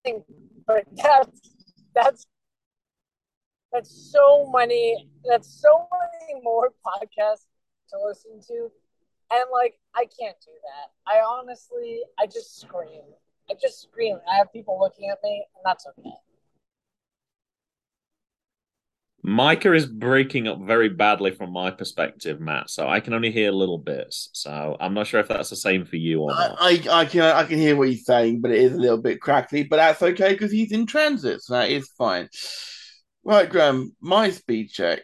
think 0.04 0.24
but 0.66 0.84
that's 0.96 1.54
that's 1.94 2.26
that's 3.72 4.12
so 4.12 4.50
many 4.52 5.10
that's 5.26 5.62
so 5.62 5.88
many 5.92 6.42
more 6.42 6.72
podcasts 6.86 7.46
to 7.90 7.98
listen 8.06 8.40
to 8.48 8.70
and 9.32 9.44
like 9.52 9.80
i 9.96 10.06
can't 10.20 10.38
do 10.46 10.52
that 10.64 11.12
i 11.12 11.22
honestly 11.22 12.02
i 12.20 12.26
just 12.26 12.60
scream 12.60 13.02
i 13.50 13.54
just 13.62 13.82
scream 13.82 14.18
i 14.32 14.36
have 14.36 14.52
people 14.52 14.80
looking 14.80 15.10
at 15.10 15.18
me 15.24 15.46
and 15.56 15.62
that's 15.66 15.86
okay 15.88 16.12
Micah 19.28 19.74
is 19.74 19.86
breaking 19.86 20.48
up 20.48 20.62
very 20.62 20.88
badly 20.88 21.32
from 21.32 21.52
my 21.52 21.70
perspective, 21.70 22.40
Matt. 22.40 22.70
So 22.70 22.88
I 22.88 23.02
can 23.02 23.14
only 23.14 23.30
hear 23.30 23.52
little 23.52 23.78
bits. 23.78 24.30
So 24.32 24.78
I'm 24.80 24.94
not 24.94 25.06
sure 25.06 25.20
if 25.20 25.28
that's 25.28 25.50
the 25.50 25.58
same 25.58 25.86
for 25.86 25.98
you 25.98 26.22
or 26.22 26.30
not. 26.32 26.56
I, 26.62 26.82
I, 26.90 27.00
I 27.02 27.06
can 27.06 27.22
I 27.22 27.44
can 27.44 27.58
hear 27.58 27.76
what 27.76 27.90
he's 27.90 28.06
saying, 28.06 28.40
but 28.40 28.52
it 28.52 28.60
is 28.60 28.72
a 28.72 28.78
little 28.78 29.02
bit 29.02 29.20
crackly. 29.20 29.64
But 29.64 29.78
that's 29.78 30.02
okay 30.02 30.32
because 30.32 30.50
he's 30.50 30.72
in 30.72 30.86
transit, 30.86 31.42
so 31.42 31.56
that 31.56 31.70
is 31.70 31.92
fine. 31.98 32.30
Right, 33.26 33.50
Graham, 33.50 33.94
my 34.00 34.30
speed 34.30 34.70
check 34.70 35.02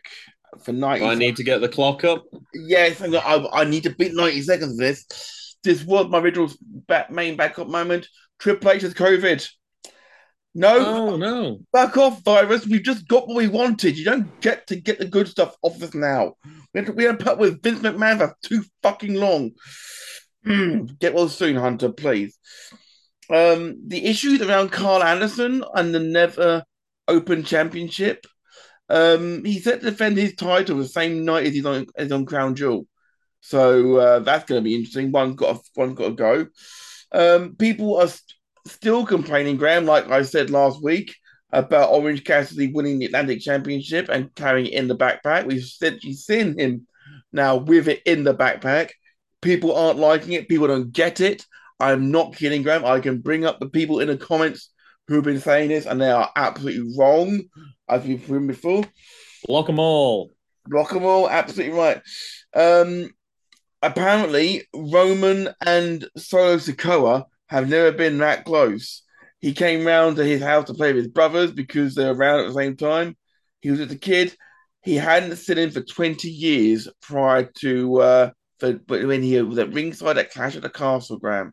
for 0.63 0.71
ninety. 0.71 1.03
Do 1.03 1.11
I 1.11 1.15
need 1.15 1.35
to 1.35 1.43
get 1.43 1.59
the 1.59 1.67
clock 1.67 2.05
up? 2.05 2.23
Yes, 2.53 3.01
I, 3.01 3.07
I, 3.07 3.61
I 3.61 3.63
need 3.65 3.83
to 3.83 3.93
beat 3.93 4.13
ninety 4.13 4.41
seconds 4.41 4.71
of 4.71 4.77
this. 4.77 5.57
This 5.65 5.83
was 5.83 6.07
my 6.07 6.19
original 6.19 6.49
back, 6.87 7.11
main 7.11 7.35
backup 7.35 7.67
moment. 7.67 8.07
Triple 8.39 8.71
H 8.71 8.81
has 8.81 8.93
COVID. 8.93 9.47
No, 10.55 10.77
Oh 10.77 11.17
no. 11.17 11.59
Back 11.71 11.97
off, 11.97 12.23
virus. 12.23 12.67
We've 12.67 12.83
just 12.83 13.07
got 13.07 13.27
what 13.27 13.37
we 13.37 13.47
wanted. 13.47 13.97
You 13.97 14.05
don't 14.05 14.39
get 14.41 14.67
to 14.67 14.75
get 14.75 14.99
the 14.99 15.05
good 15.05 15.27
stuff 15.27 15.55
off 15.63 15.81
us 15.81 15.95
now. 15.95 16.33
We 16.73 16.79
had 16.79 16.85
to, 16.87 16.91
we 16.91 17.03
had 17.05 17.17
to 17.19 17.23
put 17.23 17.33
up 17.33 17.39
with 17.39 17.63
Vince 17.63 17.79
McMahon 17.79 18.19
for 18.19 18.35
too 18.43 18.63
fucking 18.83 19.15
long. 19.15 19.51
Get 20.99 21.13
well 21.13 21.29
soon, 21.29 21.55
Hunter, 21.55 21.91
please. 21.91 22.37
Um, 23.29 23.77
the 23.87 24.05
issues 24.05 24.41
around 24.41 24.71
Karl 24.71 25.01
Anderson 25.01 25.63
and 25.73 25.95
the 25.95 25.99
Never 25.99 26.63
Open 27.07 27.43
Championship. 27.43 28.25
Um, 28.89 29.43
he's 29.45 29.63
set 29.63 29.79
to 29.81 29.89
defend 29.89 30.17
his 30.17 30.35
title 30.35 30.77
the 30.77 30.87
same 30.87 31.23
night 31.25 31.47
as 31.47 31.53
he's 31.53 31.65
on, 31.65 31.87
as 31.95 32.11
on 32.11 32.25
Crown 32.25 32.55
Jewel. 32.55 32.85
So 33.39 33.97
uh, 33.97 34.19
that's 34.19 34.45
going 34.45 34.61
to 34.61 34.63
be 34.63 34.75
interesting. 34.75 35.11
One 35.11 35.35
got 35.35 35.61
one 35.73 35.95
got 35.95 36.09
to 36.09 36.13
go. 36.13 36.47
Um, 37.13 37.55
people 37.55 37.97
are 37.99 38.07
st- 38.07 38.33
still 38.67 39.05
complaining, 39.05 39.57
Graham, 39.57 39.85
like 39.85 40.09
I 40.09 40.23
said 40.23 40.49
last 40.49 40.81
week, 40.83 41.15
about 41.51 41.91
Orange 41.91 42.23
Cassidy 42.23 42.71
winning 42.73 42.99
the 42.99 43.05
Atlantic 43.05 43.41
Championship 43.41 44.09
and 44.09 44.33
carrying 44.35 44.67
it 44.67 44.73
in 44.73 44.87
the 44.87 44.97
backpack. 44.97 45.45
We've 45.45 45.59
essentially 45.59 46.13
seen 46.13 46.57
him 46.57 46.87
now 47.31 47.57
with 47.57 47.87
it 47.87 48.01
in 48.05 48.23
the 48.23 48.33
backpack. 48.33 48.91
People 49.41 49.75
aren't 49.75 49.99
liking 49.99 50.33
it. 50.33 50.47
People 50.47 50.67
don't 50.67 50.91
get 50.91 51.21
it. 51.21 51.45
I'm 51.79 52.11
not 52.11 52.35
kidding, 52.35 52.63
Graham. 52.63 52.85
I 52.85 52.99
can 52.99 53.19
bring 53.19 53.45
up 53.45 53.59
the 53.59 53.69
people 53.69 53.99
in 53.99 54.07
the 54.07 54.17
comments 54.17 54.71
who've 55.07 55.23
been 55.23 55.41
saying 55.41 55.69
this, 55.69 55.85
and 55.85 56.01
they 56.01 56.09
are 56.09 56.31
absolutely 56.35 56.95
wrong, 56.97 57.41
as 57.89 58.03
we've 58.05 58.25
proven 58.25 58.47
before. 58.47 58.83
Block 59.45 59.67
them 59.67 59.79
all. 59.79 60.31
Block 60.65 60.91
them 60.91 61.03
all, 61.03 61.29
absolutely 61.29 61.77
right. 61.77 62.01
Um, 62.55 63.09
apparently, 63.83 64.63
Roman 64.73 65.49
and 65.61 66.07
Solo 66.17 66.57
Sikoa 66.57 67.25
have 67.47 67.69
never 67.69 67.91
been 67.91 68.17
that 68.19 68.45
close. 68.45 69.03
He 69.39 69.53
came 69.53 69.85
round 69.85 70.15
to 70.15 70.25
his 70.25 70.41
house 70.41 70.67
to 70.67 70.73
play 70.73 70.93
with 70.93 71.03
his 71.03 71.11
brothers 71.11 71.51
because 71.51 71.93
they 71.93 72.05
were 72.05 72.15
around 72.15 72.39
at 72.39 72.47
the 72.47 72.53
same 72.53 72.77
time. 72.77 73.15
He 73.59 73.69
was 73.69 73.79
just 73.79 73.93
a 73.93 73.97
kid. 73.97 74.35
He 74.81 74.95
hadn't 74.95 75.35
seen 75.35 75.57
him 75.57 75.71
for 75.71 75.81
20 75.81 76.29
years 76.29 76.87
prior 77.01 77.49
to 77.59 78.01
uh, 78.01 78.29
for, 78.59 78.73
when 78.87 79.21
he 79.21 79.41
was 79.41 79.57
at 79.57 79.73
ringside 79.73 80.17
at 80.17 80.31
Clash 80.31 80.55
at 80.55 80.61
the 80.61 80.69
Castle, 80.69 81.19
Graham. 81.19 81.51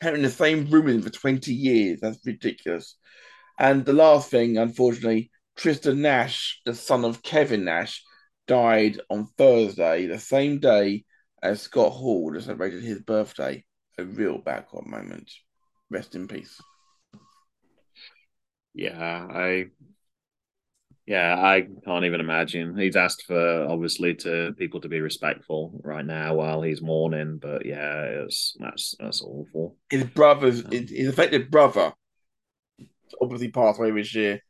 Had 0.00 0.14
in 0.14 0.22
the 0.22 0.30
same 0.30 0.70
room 0.70 0.84
with 0.84 0.94
him 0.96 1.02
for 1.02 1.10
20 1.10 1.52
years. 1.52 2.00
That's 2.00 2.24
ridiculous. 2.24 2.96
And 3.58 3.84
the 3.84 3.92
last 3.92 4.30
thing, 4.30 4.58
unfortunately, 4.58 5.30
Tristen 5.56 6.02
Nash, 6.02 6.60
the 6.64 6.74
son 6.74 7.04
of 7.04 7.22
Kevin 7.22 7.64
Nash, 7.64 8.04
died 8.48 9.00
on 9.08 9.28
Thursday, 9.36 10.06
the 10.06 10.18
same 10.18 10.58
day 10.58 11.04
as 11.42 11.62
Scott 11.62 11.92
Hall 11.92 12.32
that 12.32 12.42
celebrated 12.42 12.82
his 12.82 13.00
birthday. 13.00 13.64
A 13.98 14.04
real 14.04 14.38
backward 14.38 14.86
moment. 14.86 15.30
Rest 15.90 16.14
in 16.14 16.26
peace. 16.26 16.60
Yeah, 18.74 19.26
I 19.30 19.66
yeah, 21.06 21.34
I 21.36 21.66
can't 21.84 22.04
even 22.04 22.20
imagine. 22.20 22.76
He's 22.76 22.94
asked 22.94 23.24
for 23.26 23.66
obviously 23.66 24.14
to 24.16 24.52
people 24.58 24.80
to 24.82 24.88
be 24.88 25.00
respectful 25.00 25.80
right 25.82 26.04
now 26.04 26.34
while 26.34 26.60
he's 26.60 26.82
mourning, 26.82 27.38
but 27.38 27.64
yeah, 27.64 28.02
it's 28.24 28.54
that's 28.60 28.94
that's 29.00 29.22
awful. 29.22 29.76
His 29.90 30.04
brother's, 30.04 30.62
his 30.70 30.90
his 30.90 31.08
affected 31.08 31.50
brother 31.50 31.92
obviously 33.20 33.50
passed 33.50 33.80
away 33.80 33.90
this 33.90 34.14
year. 34.14 34.42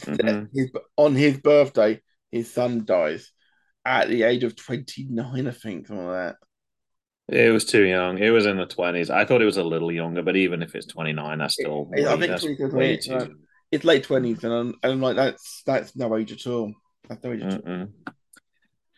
Mhm. 0.00 0.48
His, 0.52 0.70
on 0.96 1.14
his 1.14 1.38
birthday, 1.38 2.00
his 2.32 2.52
son 2.52 2.84
dies 2.84 3.30
at 3.84 4.08
the 4.08 4.24
age 4.24 4.42
of 4.42 4.56
29, 4.56 5.46
I 5.46 5.50
think, 5.50 5.86
something 5.86 6.06
like 6.06 6.34
that. 6.34 6.36
It 7.28 7.52
was 7.52 7.64
too 7.64 7.84
young. 7.84 8.18
It 8.18 8.30
was 8.30 8.46
in 8.46 8.56
the 8.56 8.66
twenties. 8.66 9.08
I 9.08 9.24
thought 9.24 9.42
it 9.42 9.46
was 9.46 9.56
a 9.56 9.62
little 9.62 9.92
younger, 9.92 10.22
but 10.22 10.36
even 10.36 10.60
if 10.60 10.74
it's 10.74 10.86
twenty 10.86 11.12
nine, 11.12 11.38
that's 11.38 11.54
still 11.54 11.88
Yeah, 11.94 12.12
I 12.12 12.16
think 12.16 12.28
that's 12.28 12.42
20, 12.42 12.74
way 12.74 12.96
too. 12.96 13.36
It's 13.70 13.84
late 13.84 14.06
20s, 14.06 14.44
and 14.44 14.52
I'm, 14.52 14.74
and 14.82 14.92
I'm 14.92 15.00
like, 15.00 15.16
that's 15.16 15.62
that's 15.64 15.96
no 15.96 16.14
age 16.16 16.32
at 16.32 16.46
all. 16.46 16.74
That's 17.08 17.22
no 17.24 17.32
age 17.32 17.42
at 17.42 17.66
all. 17.66 17.86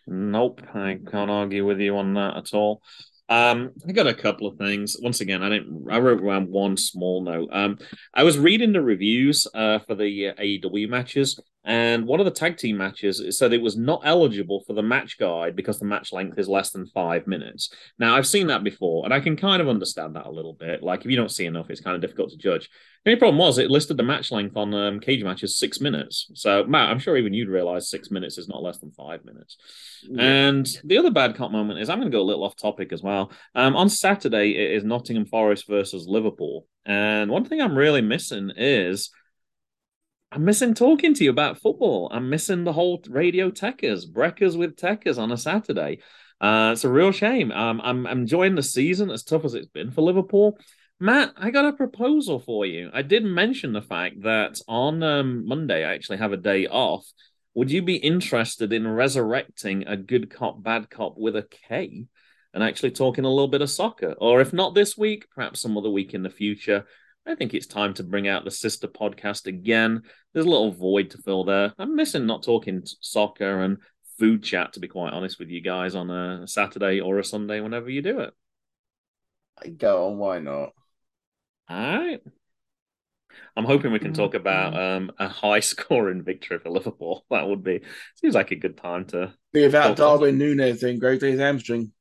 Nope, 0.06 0.62
I 0.74 0.98
can't 1.10 1.30
argue 1.30 1.64
with 1.64 1.80
you 1.80 1.96
on 1.96 2.14
that 2.14 2.36
at 2.36 2.54
all. 2.54 2.82
Um, 3.28 3.70
I 3.88 3.92
got 3.92 4.06
a 4.06 4.14
couple 4.14 4.46
of 4.46 4.58
things. 4.58 4.96
Once 5.00 5.20
again, 5.20 5.42
I 5.42 5.48
didn't. 5.48 5.86
I 5.90 5.98
wrote 5.98 6.20
around 6.20 6.48
one 6.48 6.76
small 6.76 7.22
note. 7.22 7.48
Um, 7.52 7.78
I 8.12 8.22
was 8.22 8.38
reading 8.38 8.72
the 8.72 8.82
reviews 8.82 9.46
uh, 9.54 9.78
for 9.80 9.94
the 9.94 10.32
AEW 10.38 10.88
matches, 10.88 11.38
and 11.64 12.06
one 12.06 12.20
of 12.20 12.26
the 12.26 12.32
tag 12.32 12.58
team 12.58 12.76
matches 12.76 13.20
it 13.20 13.32
said 13.32 13.52
it 13.52 13.62
was 13.62 13.76
not 13.76 14.02
eligible 14.04 14.62
for 14.66 14.74
the 14.74 14.82
match 14.82 15.18
guide 15.18 15.56
because 15.56 15.78
the 15.78 15.86
match 15.86 16.12
length 16.12 16.38
is 16.38 16.48
less 16.48 16.70
than 16.70 16.86
five 16.86 17.26
minutes. 17.26 17.70
Now, 17.98 18.16
I've 18.16 18.26
seen 18.26 18.48
that 18.48 18.62
before, 18.62 19.04
and 19.04 19.14
I 19.14 19.20
can 19.20 19.36
kind 19.36 19.62
of 19.62 19.68
understand 19.68 20.14
that 20.16 20.26
a 20.26 20.30
little 20.30 20.52
bit. 20.52 20.82
Like, 20.82 21.04
if 21.04 21.10
you 21.10 21.16
don't 21.16 21.30
see 21.30 21.46
enough, 21.46 21.70
it's 21.70 21.80
kind 21.80 21.94
of 21.94 22.02
difficult 22.02 22.30
to 22.30 22.36
judge. 22.36 22.68
The 23.04 23.12
only 23.12 23.18
problem 23.18 23.38
was 23.38 23.58
it 23.58 23.70
listed 23.70 23.96
the 23.96 24.02
match 24.02 24.30
length 24.30 24.56
on 24.56 24.72
um, 24.74 25.00
cage 25.00 25.22
matches 25.22 25.58
six 25.58 25.80
minutes. 25.80 26.30
So, 26.34 26.64
Matt, 26.64 26.90
I'm 26.90 26.98
sure 26.98 27.16
even 27.16 27.34
you'd 27.34 27.48
realize 27.48 27.90
six 27.90 28.10
minutes 28.10 28.38
is 28.38 28.48
not 28.48 28.62
less 28.62 28.78
than 28.78 28.92
five 28.92 29.24
minutes. 29.24 29.56
And 30.18 30.66
the 30.84 30.98
other 30.98 31.10
bad 31.10 31.34
cop 31.34 31.50
moment 31.50 31.80
is 31.80 31.88
I'm 31.88 31.98
going 31.98 32.10
to 32.10 32.16
go 32.16 32.22
a 32.22 32.24
little 32.24 32.44
off 32.44 32.56
topic 32.56 32.92
as 32.92 33.02
well. 33.02 33.32
Um, 33.54 33.76
on 33.76 33.88
Saturday, 33.88 34.50
it 34.50 34.72
is 34.72 34.84
Nottingham 34.84 35.26
Forest 35.26 35.66
versus 35.66 36.06
Liverpool. 36.06 36.66
And 36.86 37.30
one 37.30 37.44
thing 37.44 37.60
I'm 37.60 37.76
really 37.76 38.02
missing 38.02 38.52
is 38.56 39.10
I'm 40.34 40.44
missing 40.44 40.74
talking 40.74 41.14
to 41.14 41.22
you 41.22 41.30
about 41.30 41.60
football. 41.60 42.10
I'm 42.12 42.28
missing 42.28 42.64
the 42.64 42.72
whole 42.72 43.00
radio 43.08 43.52
techers, 43.52 44.10
breakers 44.10 44.56
with 44.56 44.74
techers 44.74 45.16
on 45.16 45.30
a 45.30 45.36
Saturday. 45.36 46.00
Uh, 46.40 46.70
it's 46.72 46.82
a 46.82 46.88
real 46.88 47.12
shame. 47.12 47.52
Um, 47.52 47.80
I'm, 47.80 48.04
I'm 48.04 48.18
enjoying 48.18 48.56
the 48.56 48.62
season 48.62 49.12
as 49.12 49.22
tough 49.22 49.44
as 49.44 49.54
it's 49.54 49.68
been 49.68 49.92
for 49.92 50.02
Liverpool. 50.02 50.58
Matt, 50.98 51.34
I 51.36 51.52
got 51.52 51.66
a 51.66 51.72
proposal 51.72 52.40
for 52.40 52.66
you. 52.66 52.90
I 52.92 53.02
did 53.02 53.22
mention 53.22 53.72
the 53.72 53.80
fact 53.80 54.22
that 54.22 54.60
on 54.66 55.04
um, 55.04 55.46
Monday 55.46 55.84
I 55.84 55.94
actually 55.94 56.18
have 56.18 56.32
a 56.32 56.36
day 56.36 56.66
off. 56.66 57.06
Would 57.54 57.70
you 57.70 57.82
be 57.82 57.94
interested 57.94 58.72
in 58.72 58.88
resurrecting 58.88 59.86
a 59.86 59.96
good 59.96 60.30
cop, 60.30 60.60
bad 60.60 60.90
cop 60.90 61.14
with 61.16 61.36
a 61.36 61.46
K 61.68 62.06
and 62.52 62.64
actually 62.64 62.90
talking 62.90 63.24
a 63.24 63.30
little 63.30 63.46
bit 63.46 63.62
of 63.62 63.70
soccer? 63.70 64.16
Or 64.18 64.40
if 64.40 64.52
not 64.52 64.74
this 64.74 64.98
week, 64.98 65.26
perhaps 65.32 65.60
some 65.60 65.78
other 65.78 65.90
week 65.90 66.12
in 66.12 66.24
the 66.24 66.28
future. 66.30 66.86
I 67.26 67.34
think 67.34 67.54
it's 67.54 67.66
time 67.66 67.94
to 67.94 68.02
bring 68.02 68.28
out 68.28 68.44
the 68.44 68.50
sister 68.50 68.86
podcast 68.86 69.46
again. 69.46 70.02
There's 70.34 70.46
a 70.46 70.50
little 70.50 70.72
void 70.72 71.10
to 71.10 71.18
fill 71.18 71.44
there. 71.44 71.74
I'm 71.78 71.96
missing 71.96 72.26
not 72.26 72.42
talking 72.42 72.82
soccer 73.00 73.62
and 73.62 73.78
food 74.18 74.42
chat, 74.42 74.74
to 74.74 74.80
be 74.80 74.88
quite 74.88 75.12
honest 75.14 75.38
with 75.38 75.48
you 75.50 75.60
guys, 75.62 75.94
on 75.94 76.10
a 76.10 76.46
Saturday 76.48 77.00
or 77.00 77.18
a 77.18 77.24
Sunday, 77.24 77.60
whenever 77.60 77.90
you 77.90 78.02
do 78.02 78.20
it. 78.20 78.34
I 79.64 79.68
Go 79.70 80.06
on, 80.06 80.18
why 80.18 80.38
not? 80.38 80.74
All 81.68 81.76
right. 81.98 82.22
I'm 83.56 83.64
hoping 83.64 83.92
we 83.92 83.98
can 83.98 84.12
talk 84.12 84.34
about 84.34 84.76
um, 84.78 85.10
a 85.18 85.28
high 85.28 85.60
scoring 85.60 86.22
victory 86.22 86.58
for 86.58 86.70
Liverpool. 86.70 87.24
That 87.30 87.48
would 87.48 87.62
be 87.64 87.80
seems 88.16 88.34
like 88.34 88.50
a 88.50 88.56
good 88.56 88.76
time 88.76 89.06
to. 89.06 89.34
Be 89.54 89.62
without 89.64 89.96
Darwin 89.96 90.38
Núñez 90.38 90.80
then 90.80 90.98
great 90.98 91.22
his 91.22 91.40
hamstring. 91.40 91.92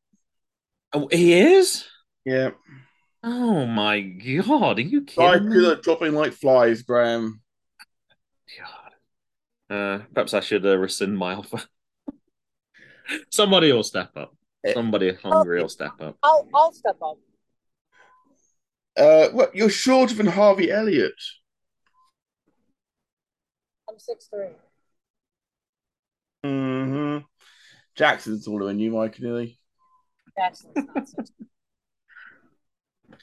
Oh, 0.93 1.07
he 1.11 1.33
is. 1.33 1.85
Yeah. 2.25 2.51
Oh 3.21 3.65
my 3.65 3.99
god! 4.01 4.77
Are 4.79 4.81
you 4.81 5.01
Like 5.17 5.41
kidding 5.41 5.49
me? 5.49 5.71
are 5.71 5.75
dropping 5.75 6.13
like 6.13 6.33
flies, 6.33 6.81
Graham. 6.83 7.41
God. 8.59 9.75
Uh, 9.75 10.03
perhaps 10.13 10.33
I 10.33 10.39
should 10.39 10.65
uh, 10.65 10.77
rescind 10.77 11.17
my 11.17 11.35
offer. 11.35 11.61
Somebody 13.31 13.71
will 13.71 13.83
step 13.83 14.11
up. 14.15 14.35
Somebody 14.73 15.13
hungry 15.13 15.61
will 15.61 15.69
step 15.69 15.99
up. 15.99 16.17
I'll 16.23 16.47
I'll 16.53 16.71
step 16.71 16.97
up. 17.01 17.17
Uh 18.95 19.27
what 19.29 19.55
you're 19.55 19.69
shorter 19.69 20.15
than 20.15 20.27
Harvey 20.27 20.71
Elliott. 20.71 21.13
I'm 23.89 23.99
six 23.99 24.27
three. 24.27 24.55
Mm-hmm. 26.45 27.25
Jackson's 27.95 28.45
taller 28.45 28.65
than 28.65 28.79
you, 28.79 28.91
Mike 28.91 29.19
Neely. 29.19 29.59
Jackson's 30.37 30.73
not 30.75 31.07
six. 31.07 31.31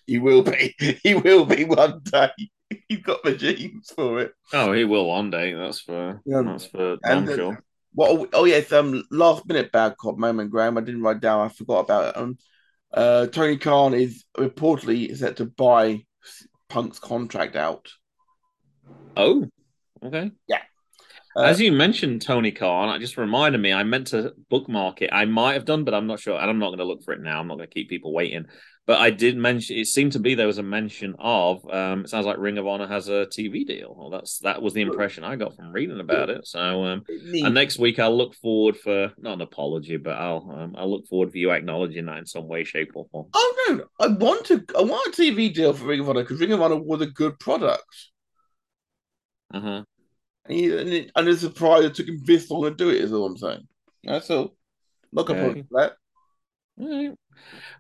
He 0.06 0.18
will 0.18 0.42
be. 0.42 0.74
He 1.04 1.14
will 1.14 1.44
be 1.44 1.64
one 1.64 2.00
day. 2.02 2.30
He's 2.88 3.02
got 3.02 3.22
the 3.22 3.34
genes 3.34 3.92
for 3.94 4.20
it. 4.20 4.32
Oh, 4.52 4.72
he 4.72 4.84
will 4.84 5.06
one 5.06 5.30
day. 5.30 5.54
That's 5.54 5.80
for 5.80 6.20
Yeah. 6.24 6.42
that's 6.42 6.66
for 6.66 6.92
And, 7.02 7.26
damn 7.26 7.28
uh, 7.28 7.36
sure. 7.36 7.64
Well, 7.94 8.26
oh 8.32 8.44
yes, 8.44 8.72
um, 8.72 9.04
last 9.10 9.46
minute 9.46 9.72
bad 9.72 9.96
cop 9.96 10.16
moment, 10.16 10.50
Graham. 10.50 10.78
I 10.78 10.82
didn't 10.82 11.02
write 11.02 11.20
down. 11.20 11.44
I 11.44 11.48
forgot 11.48 11.80
about 11.80 12.08
it. 12.08 12.16
Um, 12.16 12.38
uh, 12.92 13.26
Tony 13.26 13.56
Khan 13.56 13.94
is 13.94 14.24
reportedly 14.36 15.16
set 15.16 15.36
to 15.36 15.46
buy 15.46 16.04
Punk's 16.68 16.98
contract 17.00 17.56
out. 17.56 17.88
Oh, 19.16 19.48
okay. 20.04 20.30
Uh, 21.36 21.42
As 21.42 21.60
you 21.60 21.70
mentioned, 21.70 22.22
Tony 22.22 22.50
Khan, 22.50 22.94
it 22.94 23.00
just 23.00 23.16
reminded 23.16 23.60
me. 23.60 23.72
I 23.72 23.84
meant 23.84 24.08
to 24.08 24.34
bookmark 24.48 25.00
it. 25.02 25.10
I 25.12 25.24
might 25.26 25.54
have 25.54 25.64
done, 25.64 25.84
but 25.84 25.94
I'm 25.94 26.06
not 26.06 26.20
sure. 26.20 26.38
And 26.38 26.50
I'm 26.50 26.58
not 26.58 26.68
going 26.68 26.78
to 26.78 26.84
look 26.84 27.04
for 27.04 27.12
it 27.12 27.22
now. 27.22 27.38
I'm 27.38 27.46
not 27.46 27.56
going 27.56 27.68
to 27.68 27.74
keep 27.74 27.88
people 27.88 28.12
waiting. 28.12 28.46
But 28.90 28.98
I 28.98 29.10
did 29.10 29.36
mention. 29.36 29.76
It 29.76 29.86
seemed 29.86 30.10
to 30.14 30.18
be 30.18 30.34
there 30.34 30.48
was 30.48 30.58
a 30.58 30.64
mention 30.64 31.14
of. 31.20 31.64
Um, 31.70 32.00
it 32.00 32.08
sounds 32.08 32.26
like 32.26 32.38
Ring 32.38 32.58
of 32.58 32.66
Honor 32.66 32.88
has 32.88 33.08
a 33.08 33.24
TV 33.26 33.64
deal. 33.64 33.94
Well, 33.96 34.10
that's 34.10 34.40
that 34.40 34.60
was 34.60 34.74
the 34.74 34.80
impression 34.80 35.22
I 35.22 35.36
got 35.36 35.54
from 35.54 35.70
reading 35.70 36.00
about 36.00 36.28
it. 36.28 36.44
So, 36.44 36.82
um, 36.82 37.04
and 37.08 37.54
next 37.54 37.78
week 37.78 38.00
I'll 38.00 38.16
look 38.16 38.34
forward 38.34 38.76
for 38.76 39.12
not 39.16 39.34
an 39.34 39.42
apology, 39.42 39.96
but 39.96 40.16
I'll 40.16 40.44
um, 40.52 40.74
I'll 40.76 40.90
look 40.90 41.06
forward 41.06 41.30
for 41.30 41.38
you 41.38 41.52
acknowledging 41.52 42.06
that 42.06 42.18
in 42.18 42.26
some 42.26 42.48
way, 42.48 42.64
shape, 42.64 42.90
or 42.96 43.06
form. 43.12 43.28
Oh 43.32 43.54
no, 43.68 43.84
I 44.00 44.08
want 44.08 44.46
to. 44.46 44.64
I 44.76 44.82
want 44.82 45.16
a 45.16 45.22
TV 45.22 45.54
deal 45.54 45.72
for 45.72 45.84
Ring 45.84 46.00
of 46.00 46.08
Honor 46.08 46.22
because 46.22 46.40
Ring 46.40 46.50
of 46.50 46.60
Honor 46.60 46.82
was 46.82 47.00
a 47.00 47.06
good 47.06 47.38
product. 47.38 47.84
Uh 49.54 49.60
huh. 49.60 49.84
And, 50.46 50.58
it, 50.58 51.12
and 51.14 51.28
it's 51.28 51.42
surprised 51.42 51.84
it 51.84 51.94
took 51.94 52.08
him 52.08 52.22
this 52.24 52.50
long 52.50 52.64
to 52.64 52.72
do 52.72 52.88
it. 52.88 52.96
Is 52.96 53.12
all 53.12 53.26
I'm 53.26 53.36
saying. 53.36 53.68
That's 54.02 54.28
all. 54.30 54.56
Gonna 55.14 55.30
Okay. 55.30 55.50
okay. 55.60 55.64
that. 55.70 55.92
All 56.80 56.88
right. 56.88 57.16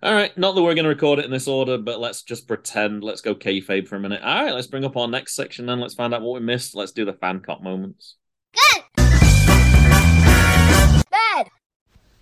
All 0.02 0.14
right. 0.14 0.36
Not 0.36 0.54
that 0.54 0.62
we're 0.62 0.74
going 0.74 0.84
to 0.84 0.90
record 0.90 1.18
it 1.18 1.24
in 1.24 1.30
this 1.30 1.48
order, 1.48 1.78
but 1.78 2.00
let's 2.00 2.22
just 2.22 2.48
pretend. 2.48 3.04
Let's 3.04 3.20
go 3.20 3.34
kayfabe 3.34 3.86
for 3.88 3.96
a 3.96 4.00
minute. 4.00 4.22
All 4.22 4.44
right. 4.44 4.54
Let's 4.54 4.66
bring 4.66 4.84
up 4.84 4.96
our 4.96 5.08
next 5.08 5.34
section 5.34 5.66
then. 5.66 5.80
Let's 5.80 5.94
find 5.94 6.14
out 6.14 6.22
what 6.22 6.40
we 6.40 6.46
missed. 6.46 6.74
Let's 6.74 6.92
do 6.92 7.04
the 7.04 7.12
fan 7.12 7.40
cop 7.40 7.62
moments. 7.62 8.16
Good. 8.54 8.84
Bad. 11.10 11.48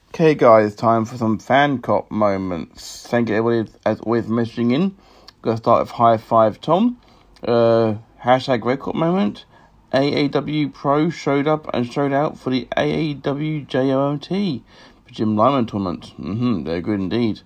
Okay, 0.09 0.35
guys, 0.35 0.75
time 0.75 1.05
for 1.05 1.17
some 1.17 1.39
fan 1.39 1.79
cop 1.79 2.11
moments. 2.11 3.07
Thank 3.07 3.29
you, 3.29 3.37
everybody, 3.37 3.71
as 3.87 4.01
always, 4.01 4.25
for 4.25 4.33
messaging 4.33 4.73
in. 4.73 4.97
Gonna 5.43 5.57
start 5.57 5.83
with 5.83 5.91
High 5.91 6.17
Five 6.17 6.61
Tom. 6.61 7.01
Uh, 7.43 7.95
hashtag 8.21 8.65
record 8.65 8.97
moment. 8.97 9.45
AAW 9.93 10.75
Pro 10.75 11.09
showed 11.09 11.47
up 11.47 11.71
and 11.73 11.91
showed 11.91 12.13
out 12.13 12.39
for 12.39 12.51
the 12.51 12.67
AAW 12.77 13.67
JOMT 13.67 14.63
for 14.97 14.98
Jim 15.11 15.37
Lynam 15.37 15.69
tournament. 15.69 16.15
Mm-hmm, 16.19 16.65
they're 16.65 16.81
good 16.81 17.01
indeed. 17.01 17.41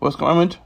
Worst 0.00 0.18
cop 0.18 0.28
moment. 0.28 0.58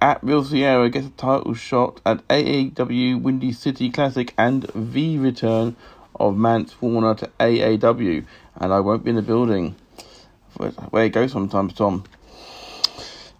At 0.00 0.22
Real 0.22 0.44
Sierra 0.44 0.90
gets 0.90 1.06
a 1.06 1.10
title 1.10 1.54
shot 1.54 2.00
at 2.04 2.26
AAW 2.28 3.20
Windy 3.20 3.52
City 3.52 3.90
Classic 3.90 4.34
and 4.36 4.64
the 4.74 5.18
return 5.18 5.76
of 6.16 6.36
Mance 6.36 6.80
Warner 6.80 7.14
to 7.14 7.30
AAW. 7.40 8.24
And 8.56 8.72
I 8.72 8.80
won't 8.80 9.04
be 9.04 9.10
in 9.10 9.16
the 9.16 9.22
building 9.22 9.76
where 10.56 11.04
it 11.04 11.10
goes 11.10 11.32
sometimes, 11.32 11.74
Tom. 11.74 12.04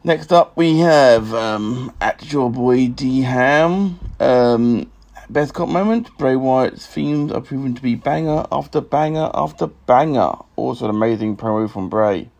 Next 0.02 0.32
up, 0.32 0.56
we 0.56 0.80
have 0.80 1.32
um, 1.32 1.92
at 2.00 2.30
your 2.32 2.50
boy 2.50 2.88
D 2.88 3.22
Ham. 3.22 3.98
Um, 4.20 4.90
best 5.30 5.54
cop 5.54 5.68
moment: 5.68 6.16
Bray 6.18 6.36
Wyatt's 6.36 6.86
themes 6.86 7.32
are 7.32 7.40
proven 7.40 7.74
to 7.74 7.82
be 7.82 7.94
banger 7.94 8.46
after 8.52 8.80
banger 8.80 9.30
after 9.34 9.66
banger. 9.66 10.32
Also, 10.56 10.84
an 10.84 10.90
amazing 10.90 11.36
promo 11.36 11.70
from 11.70 11.88
Bray. 11.88 12.30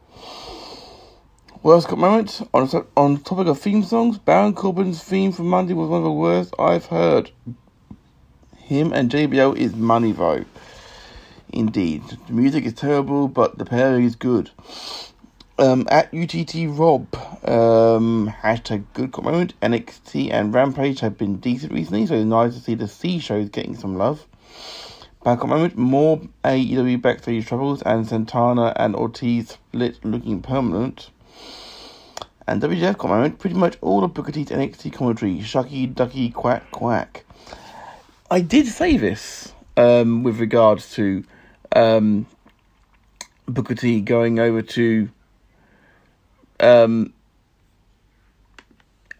Worst 1.63 1.89
cop 1.89 1.99
moment: 1.99 2.43
on 2.53 2.69
on 2.97 3.19
topic 3.19 3.47
of 3.47 3.59
theme 3.59 3.83
songs, 3.83 4.19
Baron 4.19 4.55
Corbin's 4.55 5.03
theme 5.03 5.33
for 5.33 5.43
Monday 5.43 5.75
was 5.75 5.89
one 5.89 5.99
of 5.99 6.05
the 6.05 6.11
worst 6.11 6.55
I've 6.59 6.87
heard. 6.87 7.31
Him 8.57 8.93
and 8.93 9.11
JBL 9.11 9.57
is 9.57 9.75
money 9.75 10.13
though. 10.13 10.45
Indeed, 11.53 12.03
the 12.27 12.33
music 12.33 12.65
is 12.65 12.73
terrible, 12.73 13.29
but 13.29 13.59
the 13.59 13.65
pairing 13.65 14.05
is 14.05 14.17
good. 14.17 14.51
Um, 15.57 15.87
at 15.89 16.13
UTT 16.13 16.67
Rob, 16.77 17.15
um, 17.49 18.35
hashtag 18.43 18.85
good 18.93 19.13
cop 19.13 19.25
moment. 19.25 19.55
NXT 19.61 20.33
and 20.33 20.53
Rampage 20.53 20.99
have 20.99 21.17
been 21.17 21.37
decent 21.37 21.73
recently, 21.73 22.07
so 22.07 22.15
it's 22.15 22.25
nice 22.25 22.55
to 22.55 22.61
see 22.61 22.75
the 22.75 22.89
C 22.89 23.21
shows 23.21 23.51
getting 23.51 23.77
some 23.77 23.97
love. 23.97 24.27
Back 25.23 25.39
cop 25.39 25.49
moment, 25.49 25.79
more 25.79 26.21
AEW 26.43 27.01
backstage 27.01 27.47
troubles 27.47 27.83
and 27.83 28.05
Santana 28.05 28.73
and 28.75 28.97
Ortiz 28.97 29.51
split 29.51 30.05
looking 30.05 30.43
permanent. 30.43 31.11
And 32.49 32.61
WJF 32.61 32.99
cop 32.99 33.11
moment, 33.11 33.39
pretty 33.39 33.55
much 33.55 33.79
all 33.81 34.03
of 34.03 34.13
Booker 34.13 34.33
T's 34.33 34.49
NXT 34.49 34.93
commentary, 34.93 35.39
shucky 35.39 35.95
ducky 35.95 36.31
quack 36.31 36.69
quack. 36.73 37.25
I 38.29 38.41
did 38.41 38.67
say 38.67 38.97
this 38.97 39.53
um, 39.77 40.25
with 40.25 40.41
regards 40.41 40.93
to 40.95 41.23
um, 41.77 42.27
Booker 43.47 43.77
T 43.77 44.01
going 44.01 44.41
over 44.41 44.61
to 44.61 45.09
um, 46.61 47.13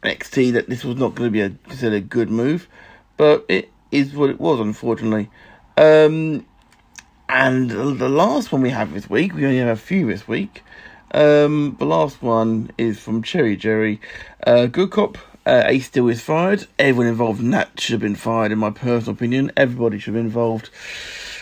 NXT 0.03 0.53
that 0.53 0.69
this 0.69 0.85
was 0.85 0.97
not 0.97 1.15
going 1.15 1.29
to 1.29 1.33
be 1.33 1.41
a 1.41 1.51
considered 1.69 1.97
a 1.97 2.01
good 2.01 2.31
move, 2.31 2.69
but 3.17 3.45
it 3.49 3.71
is 3.91 4.15
what 4.15 4.31
it 4.31 4.41
was, 4.41 4.61
unfortunately. 4.61 5.31
Um, 5.77 6.47
and 7.29 7.71
the 7.71 8.09
last 8.09 8.53
one 8.53 8.63
we 8.63 8.71
have 8.71 8.93
this 8.93 9.09
week, 9.09 9.35
we 9.35 9.45
only 9.45 9.59
have 9.59 9.69
a 9.69 9.77
few 9.77 10.07
this 10.07 10.29
week. 10.29 10.63
Um, 11.13 11.77
the 11.79 11.87
last 11.87 12.23
one 12.23 12.71
is 12.77 12.99
from 12.99 13.23
Cherry 13.23 13.57
Jerry. 13.57 14.01
Uh, 14.47 14.67
Good 14.67 14.91
Cop, 14.91 15.17
uh, 15.47 15.63
Ace 15.67 15.87
Steel 15.87 16.09
is 16.09 16.21
fired. 16.21 16.67
Everyone 16.79 17.07
involved 17.07 17.41
in 17.41 17.51
that 17.51 17.81
should 17.81 17.93
have 17.93 18.01
been 18.01 18.17
fired, 18.17 18.53
in 18.53 18.59
my 18.59 18.71
personal 18.71 19.15
opinion. 19.15 19.53
Everybody 19.57 19.99
should 19.99 20.15
have 20.15 20.21
been 20.21 20.27
involved. 20.27 20.71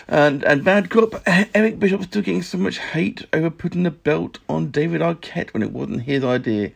And 0.07 0.43
and 0.43 0.63
Bad 0.63 0.89
Cop, 0.89 1.21
Eric 1.25 1.79
Bischoff 1.79 2.03
still 2.03 2.21
getting 2.21 2.41
so 2.41 2.57
much 2.57 2.77
hate 2.77 3.25
over 3.31 3.49
putting 3.49 3.83
the 3.83 3.91
belt 3.91 4.39
on 4.49 4.71
David 4.71 5.01
Arquette 5.01 5.53
when 5.53 5.63
it 5.63 5.71
wasn't 5.71 6.03
his 6.03 6.23
idea. 6.23 6.71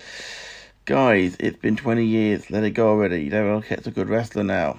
Guys, 0.85 1.35
it's 1.39 1.57
been 1.57 1.75
20 1.75 2.05
years. 2.05 2.49
Let 2.49 2.63
it 2.63 2.71
go 2.71 2.87
already. 2.87 3.29
David 3.29 3.51
Arquette's 3.51 3.87
a 3.87 3.91
good 3.91 4.07
wrestler 4.07 4.43
now. 4.43 4.77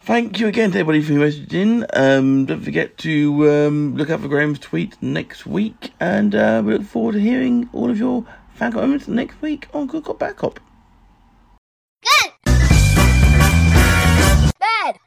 Thank 0.00 0.38
you 0.38 0.48
again 0.48 0.70
to 0.72 0.78
everybody 0.78 1.02
for 1.02 1.12
messaging. 1.14 1.86
Um, 1.94 2.44
don't 2.44 2.62
forget 2.62 2.98
to 2.98 3.50
um, 3.50 3.96
look 3.96 4.10
out 4.10 4.20
for 4.20 4.28
Graham's 4.28 4.58
tweet 4.58 4.96
next 5.02 5.46
week, 5.46 5.92
and 5.98 6.34
uh, 6.34 6.62
we 6.64 6.74
look 6.74 6.82
forward 6.82 7.12
to 7.12 7.20
hearing 7.20 7.70
all 7.72 7.90
of 7.90 7.98
your 7.98 8.26
fan 8.52 8.72
comments 8.72 9.08
next 9.08 9.40
week 9.40 9.66
on 9.72 9.86
Good 9.86 10.04
Cop 10.04 10.18
Bad 10.18 10.36
Cop. 10.36 10.60
Good. 12.02 12.32
Bad. 14.60 14.98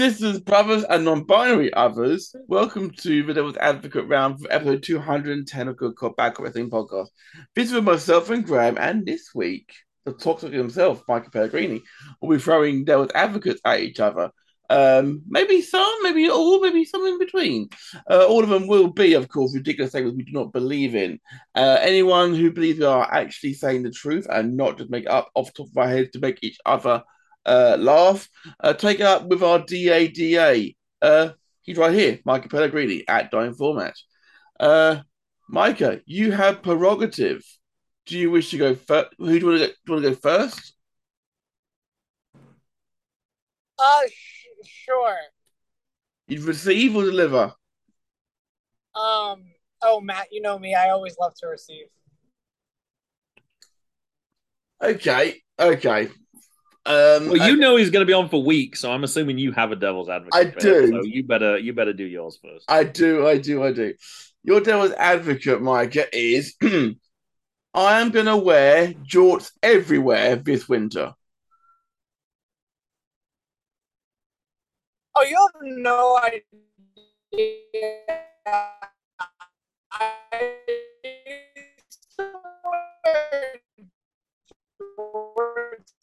Sisters, 0.00 0.40
brothers, 0.40 0.82
and 0.84 1.04
non-binary 1.04 1.74
others, 1.74 2.34
welcome 2.48 2.90
to 2.90 3.22
the 3.22 3.34
Devil's 3.34 3.58
Advocate 3.58 4.08
round 4.08 4.40
for 4.40 4.50
episode 4.50 4.82
210 4.82 5.68
of 5.68 5.76
Good 5.76 5.94
Cop 5.94 6.16
Bad 6.16 6.32
Cop 6.32 6.46
Wrestling 6.46 6.70
Podcast. 6.70 7.08
This 7.54 7.66
is 7.66 7.74
with 7.74 7.84
myself 7.84 8.30
and 8.30 8.42
Graham, 8.42 8.78
and 8.78 9.04
this 9.04 9.34
week, 9.34 9.70
the 10.06 10.14
toxic 10.14 10.54
himself, 10.54 11.02
Michael 11.06 11.30
Pellegrini, 11.30 11.82
will 12.22 12.34
be 12.34 12.42
throwing 12.42 12.86
Devil's 12.86 13.10
Advocates 13.14 13.60
at 13.62 13.80
each 13.80 14.00
other. 14.00 14.30
Um, 14.70 15.20
maybe 15.28 15.60
some, 15.60 16.02
maybe 16.02 16.30
all, 16.30 16.62
maybe 16.62 16.86
some 16.86 17.06
in 17.06 17.18
between. 17.18 17.68
Uh, 18.10 18.24
all 18.24 18.42
of 18.42 18.48
them 18.48 18.68
will 18.68 18.88
be, 18.88 19.12
of 19.12 19.28
course, 19.28 19.54
ridiculous 19.54 19.90
statements 19.90 20.16
we 20.16 20.24
do 20.24 20.32
not 20.32 20.50
believe 20.50 20.94
in. 20.94 21.20
Uh, 21.54 21.76
anyone 21.78 22.34
who 22.34 22.50
believes 22.50 22.78
we 22.78 22.86
are 22.86 23.06
actually 23.12 23.52
saying 23.52 23.82
the 23.82 23.90
truth 23.90 24.26
and 24.30 24.56
not 24.56 24.78
just 24.78 24.88
make 24.88 25.10
up 25.10 25.28
off 25.34 25.48
the 25.48 25.64
top 25.64 25.70
of 25.70 25.76
our 25.76 25.88
heads 25.88 26.08
to 26.12 26.20
make 26.20 26.38
each 26.42 26.56
other 26.64 27.02
uh, 27.46 27.76
laugh, 27.78 28.28
uh, 28.60 28.72
take 28.74 29.00
it 29.00 29.06
up 29.06 29.26
with 29.26 29.42
our 29.42 29.58
DADA. 29.60 30.72
Uh, 31.00 31.30
he's 31.62 31.76
right 31.76 31.92
here, 31.92 32.18
Micah 32.24 32.48
Pellegrini 32.48 33.04
at 33.08 33.30
Dying 33.30 33.54
Format. 33.54 33.94
Uh, 34.58 35.00
Micah, 35.48 36.00
you 36.06 36.32
have 36.32 36.62
prerogative. 36.62 37.42
Do 38.06 38.18
you 38.18 38.30
wish 38.30 38.50
to 38.50 38.58
go 38.58 38.74
first? 38.74 39.10
Who 39.18 39.26
do 39.26 39.34
you 39.38 39.46
want 39.46 39.58
to 39.60 39.66
go, 39.66 39.72
do 39.72 39.72
you 39.86 39.92
want 39.94 40.04
to 40.04 40.10
go 40.10 40.16
first? 40.16 40.74
Uh, 43.78 44.00
sh- 44.08 44.46
sure. 44.64 45.16
You'd 46.28 46.42
receive 46.42 46.94
or 46.94 47.04
deliver? 47.04 47.52
Um. 48.94 49.44
Oh, 49.82 50.00
Matt, 50.00 50.26
you 50.30 50.42
know 50.42 50.58
me. 50.58 50.74
I 50.74 50.90
always 50.90 51.16
love 51.18 51.32
to 51.40 51.46
receive. 51.46 51.86
Okay, 54.82 55.42
okay. 55.58 56.08
Um, 56.90 57.28
Well, 57.28 57.48
you 57.48 57.56
know 57.56 57.76
he's 57.76 57.90
going 57.90 58.02
to 58.02 58.06
be 58.06 58.12
on 58.12 58.28
for 58.28 58.42
weeks, 58.42 58.80
so 58.80 58.90
I'm 58.90 59.04
assuming 59.04 59.38
you 59.38 59.52
have 59.52 59.70
a 59.70 59.76
devil's 59.76 60.08
advocate. 60.08 60.34
I 60.34 60.50
for 60.50 60.66
him, 60.66 60.90
do. 60.90 60.90
So 60.90 61.02
you 61.04 61.22
better 61.22 61.56
you 61.56 61.72
better 61.72 61.92
do 61.92 62.04
yours 62.04 62.36
first. 62.42 62.64
I 62.68 62.82
do, 62.82 63.28
I 63.28 63.38
do, 63.38 63.62
I 63.62 63.72
do. 63.72 63.94
Your 64.42 64.60
devil's 64.60 64.90
advocate, 64.92 65.62
Micah, 65.62 66.06
is 66.12 66.56
I 66.62 68.00
am 68.00 68.10
going 68.10 68.26
to 68.26 68.36
wear 68.36 68.88
jorts 68.88 69.52
everywhere 69.62 70.34
this 70.34 70.68
winter. 70.68 71.14
Oh, 75.14 75.22
you 75.22 75.36
have 75.36 75.62
no 75.62 76.18
idea. 76.18 76.42
I 79.92 80.50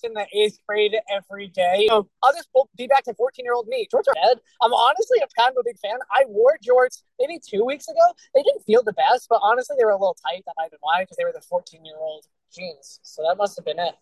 in 0.04 0.14
the 0.14 0.26
eighth 0.34 0.60
grade 0.68 0.95
every 1.10 1.48
day. 1.48 1.88
So 1.89 2.08
I'll 2.24 2.34
just 2.34 2.50
be 2.78 2.88
back 2.88 3.04
to 3.06 3.14
14 3.14 3.45
year 3.45 3.54
old 3.54 3.68
me. 3.68 3.88
Jorts 3.93 4.08
are 4.10 4.14
dead. 4.16 4.39
I'm 4.62 4.74
honestly 4.74 5.20
a 5.20 5.28
kind 5.39 5.52
of 5.52 5.58
a 5.60 5.64
big 5.64 5.78
fan. 5.80 5.98
I 6.12 6.24
wore 6.28 6.58
jorts 6.64 7.04
maybe 7.20 7.39
two 7.39 7.64
weeks 7.66 7.88
ago. 7.88 8.02
They 8.34 8.43
didn't 8.43 8.64
feel 8.66 8.84
the 8.84 8.93
best, 8.93 9.28
but 9.30 9.39
honestly, 9.43 9.76
they 9.78 9.86
were 9.86 9.91
a 9.91 10.00
little 10.00 10.18
tight. 10.26 10.43
That 10.45 10.54
might 10.58 10.64
have 10.64 10.72
been 10.72 10.80
why, 10.82 11.04
because 11.04 11.18
they 11.18 11.26
were 11.26 11.34
the 11.34 11.41
14 11.41 11.86
year 11.86 11.98
old 12.00 12.26
jeans. 12.54 13.00
So 13.04 13.24
that 13.28 13.38
must 13.38 13.58
have 13.58 13.66
been 13.66 13.80
it. 13.80 13.95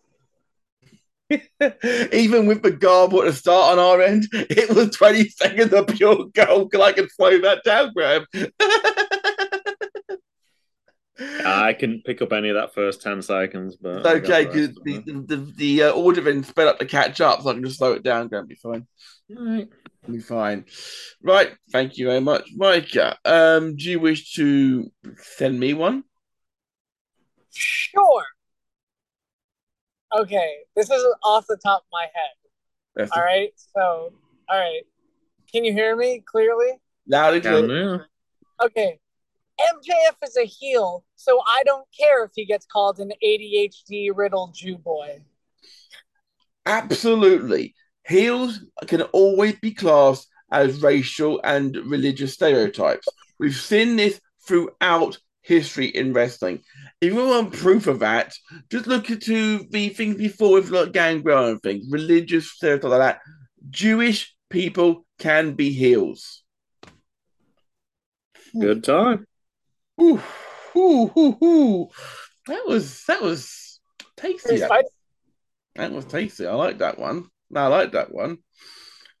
Even 2.12 2.46
with 2.46 2.62
the 2.62 2.70
garble 2.70 3.22
the 3.22 3.32
start 3.32 3.72
on 3.72 3.78
our 3.78 4.00
end, 4.00 4.28
it 4.32 4.74
was 4.74 4.90
20 4.90 5.28
seconds 5.30 5.72
of 5.72 5.88
pure 5.88 6.26
gold. 6.34 6.74
I 6.76 6.92
can 6.92 7.08
slow 7.10 7.40
that 7.40 7.64
down, 7.64 7.92
Graham. 7.92 8.26
I 11.18 11.72
can 11.72 12.02
pick 12.04 12.20
up 12.20 12.32
any 12.32 12.50
of 12.50 12.56
that 12.56 12.74
first 12.74 13.02
ten 13.02 13.22
seconds, 13.22 13.76
but 13.76 13.98
It's 13.98 14.06
okay, 14.06 14.44
because 14.44 14.74
the, 14.84 14.98
the, 14.98 15.12
the, 15.12 15.52
the 15.56 15.82
uh, 15.84 15.90
order 15.92 16.20
then 16.20 16.44
sped 16.44 16.68
up 16.68 16.78
to 16.78 16.86
catch 16.86 17.20
up, 17.20 17.42
so 17.42 17.50
I 17.50 17.54
can 17.54 17.64
just 17.64 17.78
slow 17.78 17.92
it 17.92 18.02
down. 18.02 18.28
Graham, 18.28 18.46
be 18.46 18.54
fine. 18.54 18.86
Right. 19.30 19.68
Be 20.10 20.20
fine. 20.20 20.66
Right. 21.22 21.52
Thank 21.72 21.96
you 21.96 22.06
very 22.06 22.20
much, 22.20 22.50
Micah. 22.54 23.16
Um, 23.24 23.76
do 23.76 23.90
you 23.90 23.98
wish 23.98 24.34
to 24.34 24.90
send 25.16 25.58
me 25.58 25.74
one? 25.74 26.04
Sure. 27.50 28.24
Okay, 30.16 30.56
this 30.76 30.90
is 30.90 31.04
off 31.24 31.46
the 31.48 31.56
top 31.56 31.80
of 31.80 31.86
my 31.92 32.02
head. 32.02 32.30
That's 32.94 33.10
All 33.12 33.22
right, 33.22 33.52
so, 33.74 34.12
all 34.48 34.58
right. 34.58 34.82
Can 35.52 35.64
you 35.64 35.72
hear 35.72 35.96
me 35.96 36.22
clearly? 36.24 36.72
loud 37.08 37.34
and 37.34 37.42
Can 37.42 37.64
clear. 37.66 38.08
Okay. 38.62 38.98
MJF 39.60 40.16
is 40.24 40.36
a 40.36 40.44
heel, 40.44 41.04
so 41.14 41.40
I 41.46 41.62
don't 41.64 41.86
care 41.96 42.24
if 42.24 42.32
he 42.34 42.44
gets 42.44 42.66
called 42.66 42.98
an 43.00 43.12
ADHD 43.24 44.10
riddled 44.14 44.54
Jew 44.54 44.76
boy. 44.76 45.22
Absolutely. 46.66 47.74
Heels 48.06 48.60
can 48.86 49.02
always 49.02 49.58
be 49.60 49.72
classed 49.72 50.28
as 50.52 50.82
racial 50.82 51.40
and 51.42 51.76
religious 51.76 52.34
stereotypes. 52.34 53.08
We've 53.38 53.54
seen 53.54 53.96
this 53.96 54.20
throughout 54.46 55.18
history 55.42 55.86
in 55.86 56.12
wrestling. 56.12 56.60
If 57.00 57.14
you 57.14 57.26
want 57.26 57.52
proof 57.52 57.86
of 57.86 58.00
that, 58.00 58.34
just 58.70 58.86
look 58.86 59.10
into 59.10 59.64
the 59.70 59.88
things 59.90 60.16
before 60.16 60.54
with 60.54 60.70
like 60.70 60.92
gangrel 60.92 61.46
and 61.46 61.62
things, 61.62 61.86
religious 61.90 62.50
stereotypes 62.52 62.90
like 62.90 63.00
that. 63.00 63.20
Jewish 63.70 64.34
people 64.50 65.06
can 65.18 65.54
be 65.54 65.70
heels. 65.70 66.42
Good 68.58 68.84
time. 68.84 69.26
Ooh, 70.00 70.20
ooh, 70.76 71.10
ooh, 71.16 71.38
ooh. 71.44 71.88
That 72.46 72.66
was 72.66 73.04
that 73.04 73.22
was 73.22 73.80
tasty. 74.16 74.58
That 74.58 75.92
was 75.92 76.04
tasty. 76.04 76.46
I 76.46 76.54
like 76.54 76.78
that 76.78 76.98
one. 76.98 77.28
No, 77.50 77.60
I 77.60 77.66
like 77.66 77.92
that 77.92 78.12
one. 78.12 78.38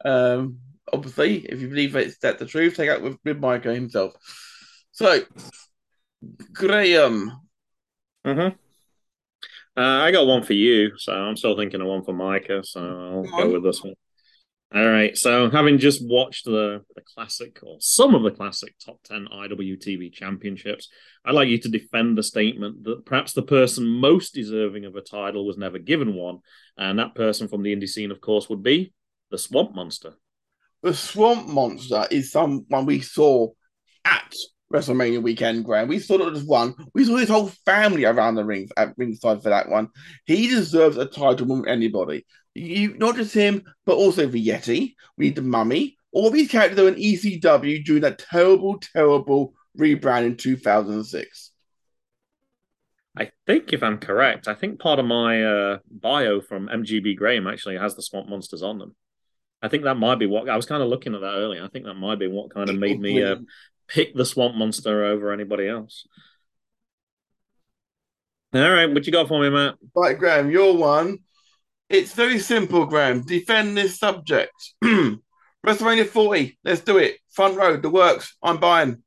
Um, 0.04 0.58
obviously, 0.92 1.38
if 1.38 1.60
you 1.60 1.68
believe 1.68 1.96
it's 1.96 2.18
that's 2.18 2.38
the 2.38 2.46
truth, 2.46 2.76
take 2.76 2.90
out 2.90 3.02
with, 3.02 3.18
with 3.24 3.38
Micah 3.38 3.74
himself. 3.74 4.14
So, 4.92 5.20
Graham, 6.52 7.46
Mm-hmm. 8.26 8.56
Uh, 9.80 10.02
I 10.02 10.10
got 10.10 10.26
one 10.26 10.42
for 10.42 10.54
you, 10.54 10.96
so 10.96 11.12
I'm 11.12 11.36
still 11.36 11.56
thinking 11.56 11.80
of 11.80 11.86
one 11.86 12.02
for 12.02 12.12
Micah, 12.12 12.62
so 12.64 12.80
I'll 12.80 13.22
Go 13.22 13.36
go 13.36 13.52
with 13.52 13.62
this 13.62 13.84
one. 13.84 13.94
All 14.74 14.84
right, 14.84 15.16
so 15.16 15.48
having 15.48 15.78
just 15.78 16.04
watched 16.04 16.44
the, 16.44 16.82
the 16.96 17.02
classic 17.14 17.60
or 17.62 17.76
some 17.78 18.16
of 18.16 18.24
the 18.24 18.32
classic 18.32 18.74
top 18.84 18.98
10 19.04 19.28
IWTV 19.32 20.12
championships, 20.12 20.88
I'd 21.24 21.36
like 21.36 21.48
you 21.48 21.58
to 21.58 21.68
defend 21.68 22.18
the 22.18 22.24
statement 22.24 22.82
that 22.82 23.06
perhaps 23.06 23.32
the 23.32 23.42
person 23.42 23.86
most 23.86 24.34
deserving 24.34 24.84
of 24.84 24.96
a 24.96 25.00
title 25.00 25.46
was 25.46 25.56
never 25.56 25.78
given 25.78 26.14
one, 26.14 26.40
and 26.76 26.98
that 26.98 27.14
person 27.14 27.46
from 27.46 27.62
the 27.62 27.74
indie 27.74 27.88
scene, 27.88 28.10
of 28.10 28.20
course, 28.20 28.48
would 28.48 28.64
be 28.64 28.92
the 29.30 29.38
Swamp 29.38 29.72
Monster. 29.74 30.14
the 30.82 30.92
Swamp 30.92 31.46
Monster 31.46 32.06
is 32.10 32.32
someone 32.32 32.86
we 32.86 33.00
saw 33.00 33.48
at 34.04 34.34
WrestleMania 34.72 35.22
weekend, 35.22 35.64
Graham. 35.64 35.86
We 35.86 36.00
saw 36.00 36.16
not 36.16 36.34
just 36.34 36.46
one, 36.46 36.74
we 36.92 37.04
saw 37.04 37.16
his 37.16 37.28
whole 37.28 37.52
family 37.64 38.04
around 38.04 38.34
the 38.34 38.44
ring 38.44 38.68
at 38.76 38.94
ringside 38.96 39.44
for 39.44 39.50
that 39.50 39.68
one. 39.68 39.90
He 40.24 40.48
deserves 40.48 40.96
a 40.96 41.06
title 41.06 41.46
more 41.46 41.58
than 41.58 41.68
anybody. 41.68 42.26
You 42.56 42.94
not 42.96 43.16
just 43.16 43.34
him, 43.34 43.62
but 43.84 43.96
also 43.96 44.26
the 44.26 44.44
Yeti. 44.44 44.94
We 45.16 45.26
need 45.26 45.36
the 45.36 45.42
Mummy. 45.42 45.98
All 46.12 46.30
these 46.30 46.50
characters 46.50 46.78
are 46.78 46.88
in 46.88 46.94
ECW 46.94 47.84
during 47.84 48.02
that 48.02 48.18
terrible, 48.18 48.78
terrible 48.78 49.54
rebrand 49.78 50.24
in 50.24 50.36
2006. 50.36 51.52
I 53.18 53.30
think 53.46 53.72
if 53.72 53.82
I'm 53.82 53.98
correct, 53.98 54.48
I 54.48 54.54
think 54.54 54.78
part 54.78 54.98
of 54.98 55.04
my 55.06 55.42
uh, 55.42 55.78
bio 55.90 56.40
from 56.40 56.68
MGB 56.68 57.16
Graham 57.16 57.46
actually 57.46 57.76
has 57.76 57.94
the 57.94 58.02
Swamp 58.02 58.28
Monsters 58.28 58.62
on 58.62 58.78
them. 58.78 58.94
I 59.62 59.68
think 59.68 59.84
that 59.84 59.96
might 59.96 60.18
be 60.18 60.26
what 60.26 60.48
I 60.48 60.56
was 60.56 60.66
kind 60.66 60.82
of 60.82 60.88
looking 60.88 61.14
at 61.14 61.22
that 61.22 61.34
earlier. 61.34 61.64
I 61.64 61.68
think 61.68 61.86
that 61.86 61.94
might 61.94 62.18
be 62.18 62.26
what 62.26 62.54
kind 62.54 62.68
of 62.68 62.78
made 62.78 63.00
me 63.00 63.22
uh, 63.22 63.36
pick 63.88 64.14
the 64.14 64.26
Swamp 64.26 64.54
Monster 64.54 65.04
over 65.04 65.32
anybody 65.32 65.66
else. 65.66 66.06
All 68.54 68.70
right, 68.70 68.86
what 68.86 69.06
you 69.06 69.12
got 69.12 69.28
for 69.28 69.40
me, 69.40 69.50
Matt? 69.50 69.74
Right, 69.94 70.18
Graham, 70.18 70.50
your 70.50 70.76
one. 70.76 71.18
It's 71.88 72.14
very 72.14 72.38
simple, 72.38 72.86
Graham. 72.86 73.22
Defend 73.22 73.76
this 73.76 73.98
subject. 73.98 74.52
WrestleMania 74.84 76.06
40. 76.06 76.58
Let's 76.64 76.80
do 76.80 76.98
it. 76.98 77.18
Front 77.30 77.56
row, 77.56 77.76
the 77.76 77.90
works. 77.90 78.36
I'm 78.42 78.58
buying. 78.58 79.02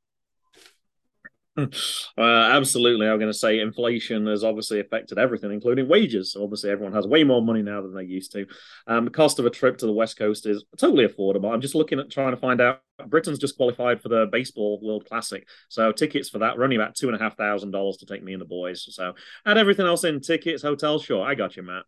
Uh, 1.58 2.22
absolutely. 2.22 3.08
I'm 3.08 3.20
going 3.20 3.32
to 3.32 3.38
say 3.38 3.60
inflation 3.60 4.28
has 4.28 4.44
obviously 4.44 4.80
affected 4.80 5.18
everything, 5.18 5.52
including 5.52 5.90
wages. 5.90 6.38
Obviously, 6.40 6.70
everyone 6.70 6.94
has 6.94 7.06
way 7.06 7.24
more 7.24 7.42
money 7.42 7.62
now 7.62 7.82
than 7.82 7.94
they 7.94 8.04
used 8.04 8.32
to. 8.32 8.46
Um, 8.88 9.06
the 9.06 9.12
cost 9.12 9.40
of 9.40 9.46
a 9.46 9.50
trip 9.50 9.78
to 9.80 9.86
the 9.86 9.92
West 9.94 10.18
Coast 10.18 10.46
is 10.46 10.64
totally 10.78 11.06
affordable. 11.06 11.54
I'm 11.54 11.62
just 11.62 11.76
looking 11.76 12.00
at 12.00 12.10
trying 12.10 12.32
to 12.32 12.38
find 12.38 12.62
out. 12.62 12.82
Britain's 13.08 13.40
just 13.40 13.58
qualified 13.58 14.02
for 14.02 14.10
the 14.10 14.28
Baseball 14.32 14.80
World 14.82 15.06
Classic. 15.06 15.48
So 15.70 15.92
tickets 15.92 16.30
for 16.30 16.40
that 16.40 16.58
are 16.58 16.64
only 16.64 16.76
about 16.76 16.96
two 16.96 17.08
and 17.08 17.16
a 17.16 17.20
half 17.20 17.38
thousand 17.38 17.72
dollars 17.72 17.98
to 17.98 18.06
take 18.06 18.24
me 18.24 18.34
and 18.34 18.42
the 18.42 18.46
boys. 18.46 18.86
So 18.94 19.16
add 19.46 19.58
everything 19.58 19.86
else 19.86 20.04
in 20.04 20.20
tickets, 20.20 20.62
hotels. 20.62 21.04
Sure, 21.04 21.26
I 21.26 21.36
got 21.36 21.56
you, 21.56 21.64
Matt. 21.64 21.84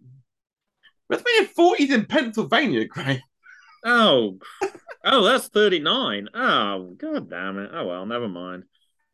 WrestleMania 1.11 1.47
40 1.55 1.83
is 1.83 1.91
in 1.91 2.05
Pennsylvania, 2.05 2.85
Graham. 2.85 3.21
Oh, 3.83 4.37
oh, 5.03 5.23
that's 5.23 5.47
39. 5.49 6.29
Oh, 6.33 6.93
god 6.97 7.29
damn 7.29 7.59
it. 7.59 7.71
Oh, 7.73 7.87
well, 7.87 8.05
never 8.05 8.27
mind. 8.27 8.63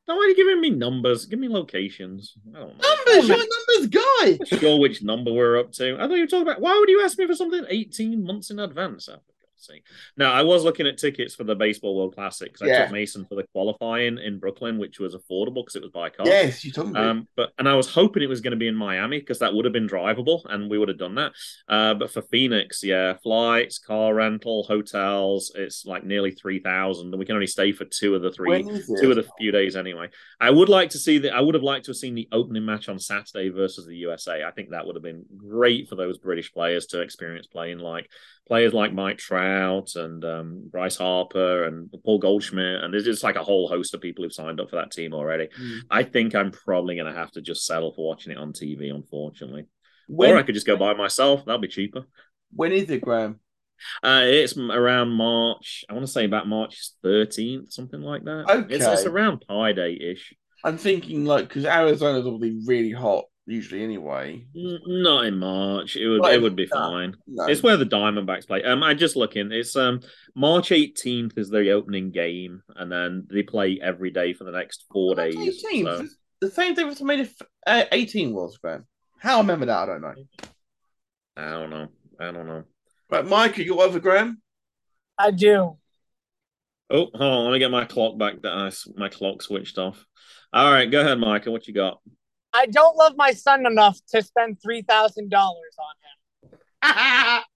No, 0.08 0.16
why 0.16 0.22
are 0.22 0.28
you 0.28 0.36
giving 0.36 0.62
me 0.62 0.70
numbers? 0.70 1.26
Give 1.26 1.40
me 1.40 1.50
locations. 1.50 2.34
I 2.56 2.60
don't 2.60 2.78
know. 2.78 2.96
Numbers, 2.96 3.28
you're 3.28 3.38
a 3.38 3.48
numbers 3.80 3.88
guy. 3.88 4.58
Sure 4.58 4.80
which 4.80 5.04
number 5.04 5.34
we're 5.34 5.60
up 5.60 5.74
to. 5.74 5.96
I 5.96 6.08
thought 6.08 6.14
you 6.14 6.22
were 6.22 6.28
talking 6.28 6.48
about. 6.48 6.62
Why 6.62 6.78
would 6.78 6.90
you 6.90 7.04
ask 7.04 7.18
me 7.18 7.28
for 7.28 7.36
something 7.36 7.66
18 7.68 8.24
months 8.24 8.50
in 8.50 8.60
advance? 8.60 9.10
See. 9.58 9.82
No, 10.18 10.28
I 10.32 10.42
was 10.44 10.64
looking 10.64 10.88
at 10.88 10.98
tickets 10.98 11.36
for 11.36 11.44
the 11.44 11.56
Baseball 11.56 11.96
World 11.96 12.16
Classic 12.16 12.48
because 12.52 12.62
I 12.62 12.72
Yeah. 12.72 12.84
took 12.84 12.92
Mason 12.92 13.26
for 13.26 13.36
the 13.36 13.44
qualifying 13.54 14.18
in 14.18 14.40
Brooklyn, 14.40 14.78
which 14.78 15.00
was 15.00 15.16
affordable 15.16 15.64
because 15.66 15.76
it 15.76 15.82
was 15.82 15.92
by 15.92 16.10
car. 16.10 16.28
Yes, 16.28 16.64
you 16.64 16.72
told 16.72 16.94
me. 16.94 17.00
Um, 17.00 17.28
but 17.36 17.52
and 17.58 17.68
I 17.68 17.76
was 17.76 17.90
hoping 17.90 18.24
it 18.24 18.30
was 18.30 18.42
going 18.42 18.52
to 18.52 18.58
be 18.58 18.68
in 18.68 18.76
Miami 18.76 19.20
because 19.20 19.40
that 19.40 19.54
would 19.54 19.66
have 19.66 19.74
been 19.74 19.88
drivable 19.88 20.42
and 20.50 20.70
we 20.70 20.78
would 20.78 20.90
have 20.90 20.98
done 20.98 21.16
that. 21.16 21.32
Uh, 21.68 21.94
but 21.96 22.12
for 22.12 22.22
Phoenix, 22.22 22.84
yeah, 22.84 23.14
flights, 23.24 23.80
car 23.80 24.14
rental, 24.14 24.64
hotels, 24.64 25.52
it's 25.56 25.86
like 25.86 26.04
nearly 26.04 26.32
three 26.32 26.60
thousand, 26.60 27.08
and 27.08 27.20
we 27.20 27.26
can 27.26 27.36
only 27.36 27.48
stay 27.48 27.72
for 27.72 27.86
two 27.86 28.16
of 28.16 28.22
the 28.22 28.32
three, 28.32 28.64
when 28.64 28.76
is 28.76 28.90
it? 28.90 29.00
two 29.02 29.10
of 29.10 29.16
the 29.16 29.28
few 29.38 29.52
days 29.52 29.76
anyway. 29.76 30.10
I 30.40 30.50
would 30.52 30.70
like 30.70 30.90
to 30.92 30.98
see 30.98 31.18
that. 31.20 31.34
I 31.34 31.42
would 31.42 31.56
have 31.56 31.64
liked 31.64 31.86
to 31.86 31.92
have 31.92 31.98
seen 31.98 32.16
the 32.16 32.28
opening 32.32 32.66
match 32.66 32.90
on 32.90 33.00
Saturday 33.00 33.50
versus 33.50 33.86
the 33.86 33.96
USA. 33.98 34.44
I 34.44 34.52
think 34.52 34.70
that 34.70 34.86
would 34.86 34.96
have 34.96 35.04
been 35.04 35.26
great 35.36 35.88
for 35.90 35.96
those 35.96 36.18
British 36.18 36.52
players 36.54 36.86
to 36.88 37.02
experience 37.02 37.48
playing 37.48 37.80
like 37.80 38.10
players 38.48 38.74
like 38.74 38.94
Mike 38.94 39.18
Trout 39.18 39.47
and 39.96 40.24
um, 40.26 40.64
Bryce 40.72 40.98
Harper 40.98 41.64
and 41.66 41.90
Paul 42.06 42.20
Goldschmidt, 42.20 42.84
and 42.84 42.94
there's 42.94 43.06
just 43.06 43.24
like 43.24 43.36
a 43.36 43.44
whole 43.44 43.68
host 43.68 43.94
of 43.94 44.02
people 44.02 44.24
who've 44.24 44.34
signed 44.34 44.60
up 44.60 44.70
for 44.70 44.76
that 44.78 44.92
team 44.92 45.14
already. 45.14 45.48
Mm. 45.60 45.80
I 45.90 46.04
think 46.04 46.36
I'm 46.36 46.52
probably 46.52 46.96
going 46.96 47.12
to 47.12 47.18
have 47.18 47.32
to 47.32 47.42
just 47.42 47.66
settle 47.66 47.94
for 47.94 48.08
watching 48.08 48.32
it 48.32 48.38
on 48.38 48.54
TV, 48.54 48.94
unfortunately. 48.94 49.66
When, 50.08 50.32
or 50.32 50.38
I 50.38 50.44
could 50.44 50.56
just 50.56 50.68
go 50.68 50.78
by 50.78 50.92
it 50.92 50.98
myself. 50.98 51.46
That'll 51.46 51.60
be 51.62 51.68
cheaper. 51.68 52.06
when 52.54 52.72
is 52.72 52.90
it, 52.90 53.02
Graham? 53.02 53.40
Uh, 54.02 54.22
it's 54.24 54.58
around 54.58 55.10
March. 55.10 55.86
I 55.90 55.94
want 55.94 56.06
to 56.06 56.12
say 56.12 56.26
about 56.26 56.48
March 56.48 56.90
13th, 57.04 57.72
something 57.72 58.02
like 58.02 58.24
that. 58.24 58.66
It's, 58.70 58.86
it's 58.86 59.02
Okay. 59.02 59.10
around 59.10 59.44
Pi 59.48 59.74
Day 59.74 59.94
ish. 59.94 60.34
I'm 60.64 60.78
thinking 60.78 61.26
like 61.26 61.48
because 61.48 61.66
Arizona's 61.66 62.26
obviously 62.26 62.60
really 62.66 62.92
hot 62.92 63.26
usually 63.48 63.84
anyway. 63.84 64.46
Not 64.54 65.26
in 65.26 65.38
March. 65.40 65.96
It 65.96 66.08
would 66.08 66.22
Not 66.22 66.34
it 66.34 66.42
would 66.42 66.56
be 66.56 66.68
no. 66.72 66.78
fine. 66.78 67.16
No. 67.26 67.46
It's 67.46 67.64
where 67.64 67.78
the 67.78 67.86
Diamondbacks 67.86 68.48
play. 68.48 68.64
Um, 68.64 68.84
I 68.84 68.94
just 68.94 69.16
looking. 69.16 69.52
It's 69.52 69.76
um 69.76 70.02
March 70.36 70.70
18th 70.70 71.38
is 71.38 71.50
the 71.50 71.72
opening 71.72 72.12
game, 72.12 72.62
and 72.76 72.92
then 72.92 73.26
they 73.32 73.44
play 73.44 73.80
every 73.82 74.12
day 74.12 74.34
for 74.34 74.44
the 74.44 74.52
next 74.52 74.86
four 74.92 75.16
That's 75.16 75.36
days. 75.36 75.66
18. 75.66 75.86
So, 75.86 76.08
The 76.42 76.52
same 76.52 76.76
thing 76.76 76.88
WrestleMania 76.88 77.22
f- 77.22 77.48
uh, 77.66 77.84
18 77.92 78.34
was, 78.34 78.58
Graham. 78.58 78.86
How 79.20 79.38
I 79.38 79.40
remember 79.40 79.66
that, 79.66 79.78
I 79.78 79.86
don't 79.86 80.02
know. 80.02 80.14
I 81.36 81.50
don't 81.52 81.70
know. 81.70 81.88
I 82.20 82.32
don't 82.32 82.48
know. 82.48 82.64
Right, 83.10 83.26
Mike, 83.26 83.58
you 83.58 83.82
over 83.82 84.00
Graham? 84.00 84.42
I 85.18 85.32
do. 85.32 85.78
Oh, 86.90 87.08
hold 87.14 87.14
on. 87.22 87.44
Let 87.46 87.54
me 87.54 87.60
get 87.60 87.72
my 87.72 87.86
clock 87.86 88.18
back. 88.18 88.42
That 88.44 88.54
I, 88.54 88.72
my 88.96 89.10
clock 89.10 89.42
switched 89.42 89.78
off. 89.78 90.06
All 90.54 90.72
right, 90.72 90.90
go 90.90 91.02
ahead, 91.02 91.20
Micah. 91.20 91.52
What 91.52 91.68
you 91.68 91.74
got? 91.74 92.00
I 92.58 92.66
don't 92.66 92.98
love 92.98 93.14
my 93.16 93.32
son 93.32 93.66
enough 93.66 94.00
to 94.10 94.22
spend 94.22 94.62
three 94.62 94.82
thousand 94.82 95.30
dollars 95.30 95.76
on 95.80 96.52
him. 96.92 97.44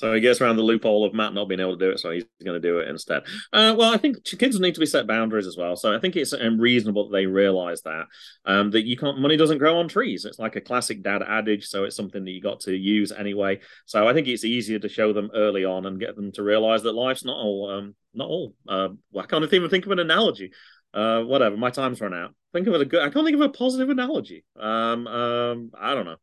So 0.00 0.14
he 0.14 0.20
gets 0.22 0.40
around 0.40 0.56
the 0.56 0.62
loophole 0.62 1.04
of 1.04 1.12
Matt 1.12 1.34
not 1.34 1.46
being 1.46 1.60
able 1.60 1.76
to 1.76 1.84
do 1.84 1.90
it, 1.90 2.00
so 2.00 2.10
he's 2.10 2.24
going 2.42 2.58
to 2.58 2.68
do 2.68 2.78
it 2.78 2.88
instead. 2.88 3.22
Uh, 3.52 3.74
well, 3.76 3.92
I 3.92 3.98
think 3.98 4.24
kids 4.24 4.58
need 4.58 4.72
to 4.72 4.80
be 4.80 4.86
set 4.86 5.06
boundaries 5.06 5.46
as 5.46 5.58
well. 5.58 5.76
So 5.76 5.94
I 5.94 6.00
think 6.00 6.16
it's 6.16 6.32
um, 6.32 6.58
reasonable 6.58 7.06
that 7.06 7.12
they 7.12 7.26
realize 7.26 7.82
that 7.82 8.06
um, 8.46 8.70
that 8.70 8.86
you 8.86 8.96
can't 8.96 9.20
money 9.20 9.36
doesn't 9.36 9.58
grow 9.58 9.78
on 9.78 9.88
trees. 9.88 10.24
It's 10.24 10.38
like 10.38 10.56
a 10.56 10.62
classic 10.62 11.02
dad 11.02 11.22
adage, 11.22 11.66
so 11.66 11.84
it's 11.84 11.96
something 11.96 12.24
that 12.24 12.30
you 12.30 12.40
got 12.40 12.60
to 12.60 12.74
use 12.74 13.12
anyway. 13.12 13.60
So 13.84 14.08
I 14.08 14.14
think 14.14 14.26
it's 14.26 14.42
easier 14.42 14.78
to 14.78 14.88
show 14.88 15.12
them 15.12 15.32
early 15.34 15.66
on 15.66 15.84
and 15.84 16.00
get 16.00 16.16
them 16.16 16.32
to 16.32 16.42
realize 16.42 16.82
that 16.84 16.94
life's 16.94 17.26
not 17.26 17.36
all 17.36 17.68
um, 17.68 17.94
not 18.14 18.26
all. 18.26 18.54
Uh, 18.66 18.88
well, 19.12 19.24
I 19.24 19.26
can't 19.26 19.52
even 19.52 19.68
think 19.68 19.84
of 19.84 19.92
an 19.92 19.98
analogy. 19.98 20.52
Uh, 20.92 21.22
whatever, 21.22 21.56
my 21.56 21.70
time's 21.70 22.00
run 22.00 22.14
out. 22.14 22.34
Think 22.52 22.66
of 22.66 22.74
it 22.74 22.80
a 22.80 22.84
good. 22.84 23.00
I 23.00 23.10
can't 23.10 23.24
think 23.24 23.36
of 23.36 23.42
a 23.42 23.48
positive 23.48 23.90
analogy. 23.90 24.44
Um, 24.58 25.06
um, 25.06 25.70
I 25.78 25.94
don't 25.94 26.04
know. 26.04 26.16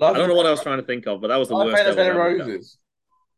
I 0.00 0.12
don't 0.12 0.28
know 0.28 0.34
what 0.34 0.46
I 0.46 0.50
was 0.50 0.62
trying 0.62 0.78
to 0.78 0.84
think 0.84 1.06
of, 1.06 1.20
but 1.20 1.28
that 1.28 1.36
was 1.36 1.48
the 1.48 1.56
I 1.56 1.64
worst. 1.64 1.76
found 1.76 1.88
a 1.88 1.94
devil's 1.94 2.16
bed 2.16 2.40
of 2.40 2.46
roses. 2.48 2.78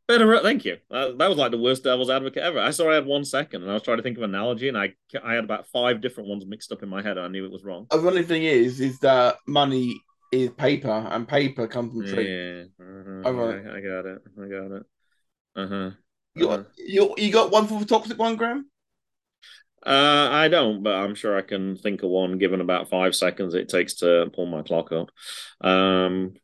Better, 0.08 0.38
thank 0.40 0.64
you. 0.64 0.78
Uh, 0.90 1.12
that 1.16 1.28
was 1.28 1.38
like 1.38 1.52
the 1.52 1.58
worst 1.58 1.84
devil's 1.84 2.10
advocate 2.10 2.42
ever. 2.42 2.58
I 2.58 2.70
saw 2.70 2.90
I 2.90 2.94
had 2.96 3.06
one 3.06 3.24
second, 3.24 3.62
and 3.62 3.70
I 3.70 3.74
was 3.74 3.82
trying 3.82 3.98
to 3.98 4.02
think 4.02 4.16
of 4.16 4.24
an 4.24 4.30
analogy, 4.30 4.68
and 4.68 4.76
I 4.76 4.94
I 5.22 5.34
had 5.34 5.44
about 5.44 5.68
five 5.68 6.00
different 6.00 6.28
ones 6.28 6.44
mixed 6.44 6.72
up 6.72 6.82
in 6.82 6.88
my 6.88 7.02
head, 7.02 7.16
and 7.16 7.26
I 7.26 7.28
knew 7.28 7.44
it 7.44 7.52
was 7.52 7.64
wrong. 7.64 7.86
The 7.90 8.02
funny 8.02 8.22
thing 8.22 8.42
is, 8.42 8.80
is 8.80 8.98
that 9.00 9.36
money 9.46 10.00
is 10.32 10.50
paper, 10.50 10.90
and 10.90 11.28
paper 11.28 11.68
comes 11.68 11.92
from 11.92 12.06
trees. 12.06 12.28
Yeah, 12.28 12.84
uh-huh, 12.84 13.32
right. 13.32 13.66
I, 13.66 13.76
I 13.76 13.80
got 13.80 14.06
it. 14.06 14.22
I 14.36 14.48
got 14.48 14.76
it. 14.76 14.82
Uh 15.54 15.66
huh. 15.66 15.90
You, 16.34 16.46
got, 16.46 16.66
you, 16.78 17.14
you 17.18 17.32
got 17.32 17.52
one 17.52 17.66
for 17.66 17.78
the 17.78 17.84
toxic 17.86 18.18
one, 18.18 18.36
Graham? 18.36 18.66
Uh, 19.84 20.28
I 20.30 20.48
don't, 20.48 20.82
but 20.82 20.94
I'm 20.94 21.14
sure 21.14 21.36
I 21.36 21.42
can 21.42 21.76
think 21.76 22.02
of 22.02 22.10
one 22.10 22.38
given 22.38 22.60
about 22.60 22.88
five 22.88 23.16
seconds 23.16 23.54
it 23.54 23.68
takes 23.68 23.94
to 23.94 24.30
pull 24.32 24.46
my 24.46 24.62
clock 24.62 24.92
up. 24.92 25.10
Um, 25.60 26.34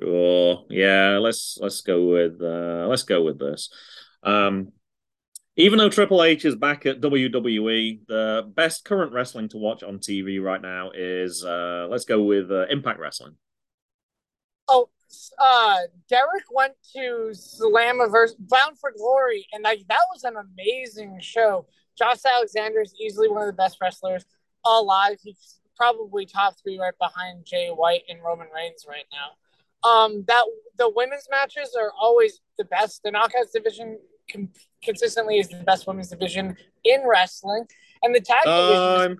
sure. 0.00 0.64
Yeah, 0.70 1.18
let's 1.18 1.58
let's 1.60 1.82
go 1.82 2.06
with 2.06 2.40
uh, 2.40 2.86
let's 2.88 3.02
go 3.02 3.22
with 3.22 3.38
this. 3.38 3.70
Um, 4.22 4.72
even 5.56 5.78
though 5.78 5.90
Triple 5.90 6.22
H 6.22 6.46
is 6.46 6.56
back 6.56 6.86
at 6.86 7.02
WWE, 7.02 8.06
the 8.06 8.50
best 8.54 8.84
current 8.86 9.12
wrestling 9.12 9.48
to 9.50 9.58
watch 9.58 9.82
on 9.82 9.98
TV 9.98 10.42
right 10.42 10.60
now 10.62 10.90
is 10.94 11.44
uh, 11.44 11.86
let's 11.90 12.06
go 12.06 12.22
with 12.22 12.50
uh, 12.50 12.66
Impact 12.68 12.98
Wrestling. 12.98 13.36
Oh, 14.68 14.88
uh, 15.38 15.78
Derek 16.08 16.44
went 16.50 16.74
to 16.94 17.32
Slammiversary, 17.32 18.36
Bound 18.38 18.78
for 18.78 18.92
Glory, 18.96 19.46
and 19.52 19.64
like 19.64 19.84
that 19.88 20.00
was 20.12 20.24
an 20.24 20.34
amazing 20.36 21.18
show. 21.20 21.66
Josh 21.96 22.18
Alexander 22.24 22.80
is 22.80 22.94
easily 23.00 23.28
one 23.28 23.42
of 23.42 23.46
the 23.46 23.52
best 23.52 23.78
wrestlers 23.80 24.24
alive. 24.64 25.18
He's 25.22 25.60
probably 25.76 26.26
top 26.26 26.54
three, 26.62 26.78
right 26.78 26.94
behind 26.98 27.44
Jay 27.46 27.68
White 27.68 28.02
and 28.08 28.22
Roman 28.22 28.48
Reigns 28.54 28.86
right 28.88 29.04
now. 29.12 29.88
Um, 29.88 30.24
that 30.28 30.44
the 30.76 30.90
women's 30.94 31.26
matches 31.30 31.76
are 31.78 31.90
always 31.98 32.40
the 32.58 32.64
best. 32.64 33.02
The 33.02 33.10
knockouts 33.10 33.52
division 33.54 33.98
com- 34.30 34.50
consistently 34.82 35.38
is 35.38 35.48
the 35.48 35.62
best 35.64 35.86
women's 35.86 36.08
division 36.08 36.56
in 36.84 37.02
wrestling, 37.06 37.66
and 38.02 38.14
the 38.14 38.20
tag 38.20 38.44
division. 38.44 39.18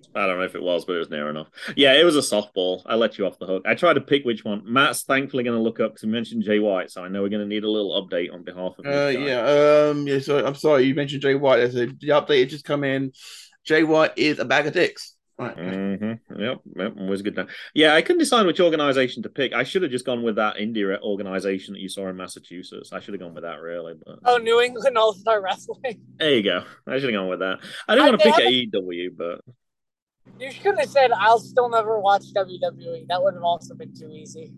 Is 0.00 0.08
I 0.14 0.26
don't 0.26 0.38
know 0.38 0.44
if 0.44 0.54
it 0.54 0.62
was, 0.62 0.84
but 0.84 0.96
it 0.96 0.98
was 0.98 1.10
near 1.10 1.28
enough. 1.30 1.48
Yeah, 1.76 1.94
it 1.94 2.04
was 2.04 2.16
a 2.16 2.20
softball. 2.20 2.82
I 2.86 2.94
let 2.94 3.18
you 3.18 3.26
off 3.26 3.38
the 3.38 3.46
hook. 3.46 3.62
I 3.66 3.74
tried 3.74 3.94
to 3.94 4.00
pick 4.00 4.24
which 4.24 4.44
one. 4.44 4.62
Matt's 4.64 5.02
thankfully 5.02 5.44
going 5.44 5.56
to 5.56 5.62
look 5.62 5.80
up 5.80 5.92
because 5.92 6.02
he 6.02 6.08
mentioned 6.08 6.44
Jay 6.44 6.58
White, 6.58 6.90
so 6.90 7.02
I 7.04 7.08
know 7.08 7.22
we're 7.22 7.28
going 7.28 7.42
to 7.42 7.48
need 7.48 7.64
a 7.64 7.70
little 7.70 8.00
update 8.00 8.32
on 8.32 8.44
behalf 8.44 8.72
of. 8.78 8.86
Uh, 8.86 9.08
yeah. 9.08 9.88
Um. 9.90 10.06
Yeah. 10.06 10.18
So 10.20 10.44
I'm 10.44 10.54
sorry 10.54 10.84
you 10.84 10.94
mentioned 10.94 11.22
Jay 11.22 11.34
White. 11.34 11.58
There's 11.58 11.76
a, 11.76 11.86
the 11.86 12.08
update 12.08 12.40
had 12.40 12.50
just 12.50 12.64
come 12.64 12.84
in. 12.84 13.12
Jay 13.64 13.84
White 13.84 14.12
is 14.16 14.38
a 14.38 14.44
bag 14.44 14.66
of 14.66 14.72
dicks. 14.72 15.14
Right. 15.40 15.56
Mm-hmm. 15.56 16.38
Yep, 16.38 16.60
yep, 16.76 16.92
always 16.98 17.22
good. 17.22 17.34
Time. 17.34 17.48
Yeah, 17.72 17.94
I 17.94 18.02
couldn't 18.02 18.18
decide 18.18 18.44
which 18.44 18.60
organization 18.60 19.22
to 19.22 19.30
pick. 19.30 19.54
I 19.54 19.62
should 19.62 19.80
have 19.80 19.90
just 19.90 20.04
gone 20.04 20.22
with 20.22 20.36
that 20.36 20.56
indie 20.56 20.84
organization 21.00 21.72
that 21.72 21.80
you 21.80 21.88
saw 21.88 22.08
in 22.08 22.16
Massachusetts. 22.16 22.92
I 22.92 23.00
should 23.00 23.14
have 23.14 23.22
gone 23.22 23.32
with 23.32 23.44
that, 23.44 23.62
really. 23.62 23.94
But 24.04 24.18
oh, 24.26 24.36
New 24.36 24.60
England 24.60 24.98
All 24.98 25.14
Star 25.14 25.40
Wrestling. 25.40 26.02
there 26.18 26.34
you 26.34 26.42
go. 26.42 26.64
I 26.86 26.98
should 26.98 27.04
have 27.04 27.18
gone 27.18 27.28
with 27.28 27.38
that. 27.38 27.60
I 27.88 27.94
didn't 27.94 28.06
I- 28.06 28.10
want 28.10 28.20
to 28.20 28.28
they 28.28 28.66
pick 28.66 28.70
AEW, 28.74 29.16
but 29.16 29.40
You 30.38 30.50
should 30.50 30.78
have 30.78 30.88
said, 30.88 31.10
"I'll 31.12 31.38
still 31.38 31.68
never 31.68 31.98
watch 32.00 32.24
WWE." 32.34 33.06
That 33.08 33.22
would 33.22 33.34
have 33.34 33.42
also 33.44 33.74
been 33.74 33.94
too 33.94 34.10
easy. 34.10 34.52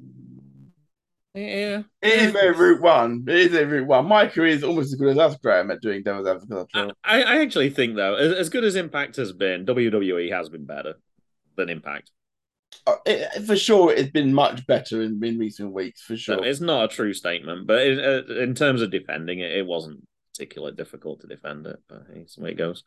yeah, 1.35 1.83
It 2.03 2.23
is 2.23 2.33
very 2.33 2.53
Route 2.53 2.81
One. 2.83 3.25
It 3.27 3.35
is 3.37 3.49
very 3.49 3.65
Route 3.81 3.87
One. 3.87 4.07
Micah 4.07 4.45
is 4.45 4.63
almost 4.63 4.93
as 4.93 4.99
good 4.99 5.09
as 5.09 5.19
us, 5.19 5.37
Graham, 5.39 5.71
at 5.71 5.81
doing 5.81 6.03
Devil's 6.03 6.27
Advocate. 6.27 6.97
I, 7.05 7.23
I 7.23 7.41
actually 7.41 7.71
think 7.71 7.97
though, 7.97 8.15
as, 8.17 8.33
as 8.35 8.49
good 8.51 8.65
as 8.65 8.77
Impact 8.77 9.17
has 9.17 9.33
been, 9.33 9.65
WWE 9.67 10.31
has 10.33 10.49
been 10.49 10.67
better. 10.67 10.95
than 11.57 11.69
Impact. 11.71 12.11
Uh, 12.87 12.97
it, 13.07 13.45
for 13.47 13.57
sure, 13.57 13.93
it's 13.93 14.11
been 14.11 14.33
much 14.35 14.67
better 14.67 15.03
in, 15.03 15.23
in 15.25 15.39
recent 15.39 15.73
weeks, 15.73 16.03
for 16.03 16.17
sure. 16.17 16.39
So 16.39 16.43
it's 16.45 16.61
not 16.61 16.85
a 16.85 16.89
true 16.95 17.13
statement, 17.13 17.67
but 17.67 17.81
it, 17.87 17.99
uh, 18.31 18.35
in 18.41 18.55
terms 18.55 18.83
of 18.83 18.91
defending 18.91 19.41
it, 19.41 19.53
it 19.53 19.67
wasn't 19.67 20.05
particularly 20.43 20.75
difficult 20.75 21.21
to 21.21 21.27
defend 21.29 21.67
it. 21.67 21.77
But 21.89 22.03
hey, 22.13 22.21
it's 22.21 22.35
the 22.37 22.43
way 22.43 22.51
it 22.51 22.59
goes. 22.59 22.83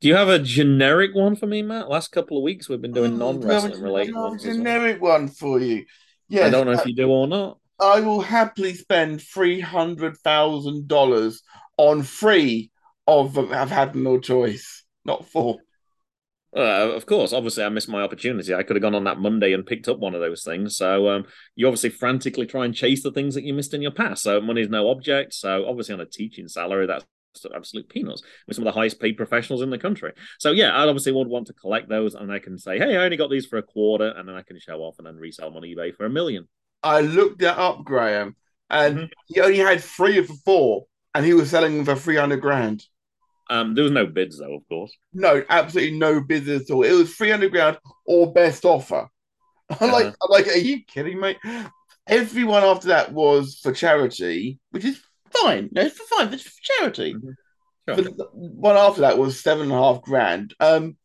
Do 0.00 0.08
you 0.08 0.14
have 0.14 0.28
a 0.28 0.38
generic 0.38 1.14
one 1.14 1.34
for 1.36 1.46
me, 1.46 1.62
Matt? 1.62 1.88
Last 1.88 2.12
couple 2.12 2.36
of 2.36 2.42
weeks 2.44 2.68
we've 2.68 2.80
been 2.80 2.92
doing 2.92 3.14
Oh, 3.14 3.32
non 3.32 3.40
do 3.40 3.50
I 3.50 3.54
have 3.54 3.64
a- 3.64 3.66
wrestling 3.68 3.82
related 3.84 4.12
do 4.12 4.18
I 4.18 4.20
have 4.22 4.26
a 4.26 4.30
ones. 4.30 4.42
as 4.44 4.46
well. 4.46 4.56
generic 4.56 5.02
one 5.02 5.28
for 5.28 5.60
you. 5.60 5.84
Yes, 6.28 6.46
I 6.46 6.50
don't 6.50 6.66
know 6.66 6.72
uh, 6.72 6.80
if 6.80 6.86
you 6.86 6.94
do 6.94 7.08
or 7.10 7.26
not. 7.26 7.58
I 7.80 8.00
will 8.00 8.20
happily 8.20 8.74
spend 8.74 9.20
three 9.22 9.58
hundred 9.60 10.16
thousand 10.18 10.86
dollars 10.86 11.42
on 11.76 12.02
free 12.02 12.70
of 13.06 13.36
I've 13.38 13.70
had 13.70 13.96
no 13.96 14.20
choice, 14.20 14.84
not 15.04 15.26
four. 15.26 15.58
Uh, 16.54 16.90
of 16.94 17.06
course, 17.06 17.32
obviously, 17.32 17.62
I 17.62 17.68
missed 17.68 17.88
my 17.88 18.02
opportunity. 18.02 18.54
I 18.54 18.64
could 18.64 18.74
have 18.76 18.82
gone 18.82 18.94
on 18.94 19.04
that 19.04 19.20
Monday 19.20 19.52
and 19.52 19.64
picked 19.64 19.88
up 19.88 19.98
one 19.98 20.14
of 20.14 20.20
those 20.20 20.42
things. 20.42 20.76
So 20.76 21.08
um, 21.08 21.26
you 21.54 21.66
obviously 21.66 21.90
frantically 21.90 22.46
try 22.46 22.64
and 22.64 22.74
chase 22.74 23.02
the 23.02 23.12
things 23.12 23.34
that 23.36 23.44
you 23.44 23.54
missed 23.54 23.74
in 23.74 23.82
your 23.82 23.92
past. 23.92 24.24
So 24.24 24.40
money 24.40 24.62
is 24.62 24.68
no 24.68 24.90
object. 24.90 25.32
So 25.34 25.66
obviously, 25.68 25.94
on 25.94 26.00
a 26.00 26.06
teaching 26.06 26.48
salary, 26.48 26.86
that's 26.86 27.04
absolute 27.54 27.88
peanuts 27.88 28.22
with 28.48 28.56
some 28.56 28.66
of 28.66 28.74
the 28.74 28.78
highest 28.78 29.00
paid 29.00 29.16
professionals 29.16 29.62
in 29.62 29.70
the 29.70 29.78
country. 29.78 30.12
So 30.40 30.50
yeah, 30.50 30.70
I 30.72 30.88
obviously 30.88 31.12
would 31.12 31.28
want 31.28 31.46
to 31.46 31.52
collect 31.52 31.88
those, 31.88 32.16
and 32.16 32.32
I 32.32 32.40
can 32.40 32.58
say, 32.58 32.78
hey, 32.78 32.96
I 32.96 33.04
only 33.04 33.16
got 33.16 33.30
these 33.30 33.46
for 33.46 33.58
a 33.58 33.62
quarter, 33.62 34.08
and 34.08 34.28
then 34.28 34.34
I 34.34 34.42
can 34.42 34.58
show 34.58 34.80
off 34.80 34.96
and 34.98 35.06
then 35.06 35.16
resell 35.16 35.48
them 35.50 35.58
on 35.58 35.62
eBay 35.62 35.94
for 35.94 36.06
a 36.06 36.10
million. 36.10 36.48
I 36.82 37.02
looked 37.02 37.38
that 37.40 37.58
up, 37.58 37.84
Graham, 37.84 38.34
and 38.68 38.98
Mhm. 38.98 39.10
he 39.28 39.40
only 39.40 39.58
had 39.58 39.80
three 39.80 40.18
of 40.18 40.26
the 40.26 40.36
four, 40.44 40.86
and 41.14 41.24
he 41.24 41.34
was 41.34 41.50
selling 41.50 41.76
them 41.76 41.84
for 41.84 41.94
three 41.94 42.16
hundred 42.16 42.40
grand. 42.40 42.84
Um, 43.50 43.74
there 43.74 43.84
was 43.84 43.92
no 43.92 44.06
bids 44.06 44.38
though, 44.38 44.54
of 44.54 44.68
course. 44.68 44.92
No, 45.12 45.44
absolutely 45.48 45.98
no 45.98 46.20
bids 46.20 46.48
at 46.48 46.70
all. 46.70 46.84
It 46.84 46.92
was 46.92 47.14
three 47.14 47.30
hundred 47.30 47.50
grand 47.52 47.78
or 48.06 48.32
best 48.32 48.64
offer. 48.64 49.08
I'm 49.80 49.90
like. 49.92 50.06
I'm 50.06 50.30
like, 50.30 50.46
are 50.48 50.56
you 50.56 50.84
kidding 50.84 51.20
me? 51.20 51.36
Everyone 52.06 52.64
after 52.64 52.88
that 52.88 53.12
was 53.12 53.58
for 53.62 53.72
charity, 53.72 54.58
which 54.70 54.84
is 54.84 55.00
fine. 55.30 55.68
No, 55.72 55.82
it's 55.82 55.96
for 55.98 56.04
fine. 56.16 56.32
It's 56.32 56.42
for 56.44 56.52
charity. 56.62 57.14
Mhm. 57.14 57.34
Sure. 57.88 57.96
But 57.96 58.04
the 58.16 58.24
one 58.32 58.76
after 58.76 59.02
that 59.02 59.18
was 59.18 59.40
seven 59.40 59.64
and 59.64 59.72
a 59.72 59.76
half 59.76 60.02
grand. 60.02 60.54
Um, 60.60 60.96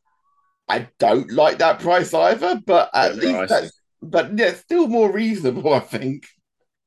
I 0.68 0.88
don't 1.00 1.32
like 1.32 1.60
that 1.60 1.80
price 1.80 2.14
either, 2.14 2.62
but 2.66 2.90
at 2.94 3.20
Bit 3.20 3.24
least 3.24 3.46
pricey. 3.46 3.48
that's 3.48 3.82
but 4.02 4.38
yeah, 4.38 4.54
still 4.54 4.88
more 4.88 5.12
reasonable, 5.12 5.74
I 5.74 5.80
think. 5.80 6.28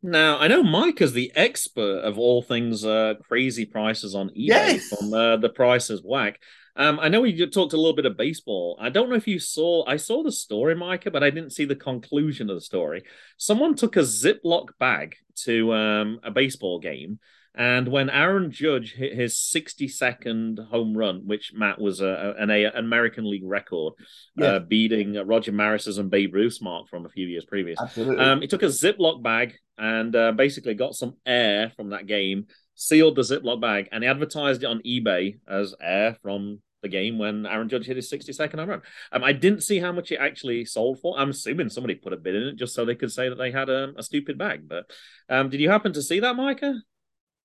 Now 0.02 0.38
I 0.38 0.46
know 0.48 0.62
Mike 0.62 1.00
is 1.00 1.12
the 1.12 1.32
expert 1.34 2.00
of 2.00 2.18
all 2.18 2.42
things 2.42 2.84
uh, 2.84 3.14
crazy 3.22 3.64
prices 3.64 4.14
on 4.14 4.28
eBay 4.30 4.34
Yes. 4.36 4.88
from 4.88 5.12
uh, 5.12 5.36
the 5.38 5.48
prices 5.48 6.02
whack. 6.04 6.40
Um, 6.76 7.00
I 7.00 7.08
know 7.08 7.22
we 7.22 7.34
talked 7.48 7.72
a 7.72 7.76
little 7.76 7.96
bit 7.96 8.06
of 8.06 8.16
baseball. 8.16 8.78
I 8.80 8.88
don't 8.90 9.08
know 9.10 9.16
if 9.16 9.26
you 9.26 9.40
saw. 9.40 9.84
I 9.86 9.96
saw 9.96 10.22
the 10.22 10.30
story, 10.30 10.76
Micah, 10.76 11.10
but 11.10 11.24
I 11.24 11.30
didn't 11.30 11.50
see 11.50 11.64
the 11.64 11.74
conclusion 11.74 12.48
of 12.48 12.56
the 12.56 12.60
story. 12.60 13.02
Someone 13.36 13.74
took 13.74 13.96
a 13.96 14.00
Ziploc 14.00 14.68
bag 14.78 15.16
to 15.42 15.72
um, 15.74 16.20
a 16.22 16.30
baseball 16.30 16.78
game, 16.78 17.18
and 17.56 17.88
when 17.88 18.08
Aaron 18.08 18.52
Judge 18.52 18.92
hit 18.92 19.12
his 19.16 19.34
60-second 19.34 20.60
home 20.70 20.96
run, 20.96 21.22
which 21.26 21.52
Matt 21.52 21.80
was 21.80 22.00
a, 22.00 22.36
an, 22.38 22.48
a, 22.50 22.66
American 22.66 23.28
League 23.28 23.44
record, 23.44 23.94
Yeah. 24.36 24.46
uh, 24.46 24.58
beating 24.60 25.14
Roger 25.26 25.50
Maris's 25.50 25.98
and 25.98 26.12
Babe 26.12 26.32
Ruth's 26.32 26.62
mark 26.62 26.88
from 26.88 27.06
a 27.06 27.08
few 27.08 27.26
years 27.26 27.44
previous. 27.44 27.80
Absolutely. 27.80 28.24
Um, 28.24 28.40
he 28.40 28.46
took 28.46 28.62
a 28.62 28.66
Ziploc 28.66 29.20
bag 29.20 29.54
and 29.78 30.14
uh, 30.14 30.32
basically 30.32 30.74
got 30.74 30.94
some 30.94 31.16
air 31.24 31.72
from 31.76 31.90
that 31.90 32.06
game, 32.06 32.46
sealed 32.74 33.16
the 33.16 33.22
Ziploc 33.22 33.60
bag, 33.60 33.88
and 33.92 34.02
he 34.02 34.10
advertised 34.10 34.62
it 34.62 34.66
on 34.66 34.82
eBay 34.82 35.38
as 35.48 35.74
air 35.80 36.16
from 36.22 36.60
the 36.82 36.88
game 36.88 37.18
when 37.18 37.46
Aaron 37.46 37.68
Judge 37.68 37.86
hit 37.86 37.96
his 37.96 38.08
60 38.08 38.32
second 38.32 38.58
home 38.58 38.68
run. 38.68 38.82
Um, 39.12 39.24
I 39.24 39.32
didn't 39.32 39.62
see 39.62 39.78
how 39.80 39.92
much 39.92 40.12
it 40.12 40.16
actually 40.16 40.64
sold 40.64 41.00
for. 41.00 41.18
I'm 41.18 41.30
assuming 41.30 41.70
somebody 41.70 41.94
put 41.94 42.12
a 42.12 42.16
bid 42.16 42.34
in 42.34 42.42
it 42.42 42.56
just 42.56 42.74
so 42.74 42.84
they 42.84 42.94
could 42.94 43.12
say 43.12 43.28
that 43.28 43.36
they 43.36 43.50
had 43.50 43.70
um, 43.70 43.94
a 43.96 44.02
stupid 44.02 44.38
bag. 44.38 44.68
But 44.68 44.90
um, 45.28 45.48
did 45.48 45.60
you 45.60 45.70
happen 45.70 45.92
to 45.94 46.02
see 46.02 46.20
that, 46.20 46.36
Micah? 46.36 46.74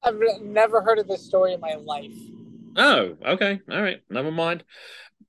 I've 0.03 0.19
never 0.41 0.81
heard 0.81 0.99
of 0.99 1.07
this 1.07 1.25
story 1.25 1.53
in 1.53 1.61
my 1.61 1.75
life. 1.75 2.13
Oh, 2.75 3.15
okay. 3.25 3.61
All 3.71 3.81
right. 3.81 4.01
Never 4.09 4.31
mind. 4.31 4.63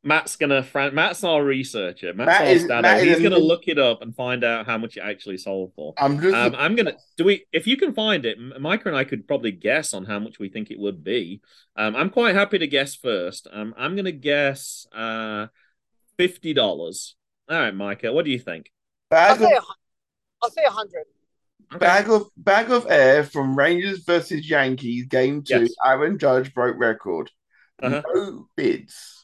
Matt's 0.05 0.37
gonna. 0.37 0.63
Fran- 0.63 0.95
Matt's 0.95 1.25
our 1.25 1.43
researcher. 1.43 2.13
Matt's 2.13 2.27
Matt 2.27 2.41
our 2.43 2.47
is- 2.49 2.65
stato. 2.65 2.83
Matt 2.83 2.99
is 2.99 3.05
He's 3.05 3.19
a 3.19 3.23
gonna 3.23 3.37
min- 3.39 3.45
look 3.49 3.69
it 3.69 3.79
up 3.79 4.03
and 4.03 4.15
find 4.15 4.45
out 4.45 4.67
how 4.67 4.77
much 4.79 4.97
it 4.97 5.01
actually 5.01 5.39
sold 5.39 5.73
for. 5.75 5.95
I'm 5.99 6.21
just 6.21 6.35
Um, 6.35 6.55
I'm 6.57 6.77
gonna 6.77 6.97
do 7.17 7.25
we 7.25 7.47
if 7.53 7.67
you 7.67 7.77
can 7.77 7.95
find 7.95 8.25
it, 8.27 8.37
M- 8.39 8.55
Micah 8.61 8.89
and 8.89 8.97
I 8.97 9.05
could 9.05 9.27
probably 9.27 9.53
guess 9.53 9.95
on 9.95 10.05
how 10.05 10.19
much 10.19 10.39
we 10.39 10.49
think 10.49 10.71
it 10.71 10.79
would 10.79 11.03
be. 11.03 11.41
Um, 11.77 11.97
I'm 11.97 12.11
quite 12.11 12.35
happy 12.35 12.59
to 12.59 12.67
guess 12.67 12.95
first. 12.95 13.49
Um, 13.53 13.75
I'm 13.77 13.97
gonna 13.97 14.13
guess 14.13 14.87
uh 14.95 15.47
fifty 16.17 16.53
dollars. 16.53 17.17
All 17.49 17.59
right, 17.59 17.75
Micah, 17.75 18.13
what 18.13 18.25
do 18.25 18.31
you 18.31 18.39
think? 18.39 18.71
I'll 19.11 19.37
bag 19.37 19.39
say 19.41 19.53
a, 19.57 19.61
I'll 20.43 20.51
say 20.51 20.63
a 20.67 20.71
hundred. 20.71 21.05
bag 21.79 22.09
of 22.11 22.29
bag 22.37 22.71
of 22.71 22.87
air 22.91 23.25
from 23.25 23.57
Rangers 23.57 24.01
versus 24.05 24.49
Yankees 24.49 25.07
game 25.07 25.43
two. 25.43 25.61
Yes. 25.63 25.75
Aaron 25.85 26.19
Judge 26.19 26.53
broke 26.55 26.79
record. 26.79 27.31
Uh-huh. 27.83 28.03
No 28.15 28.49
bids. 28.57 29.24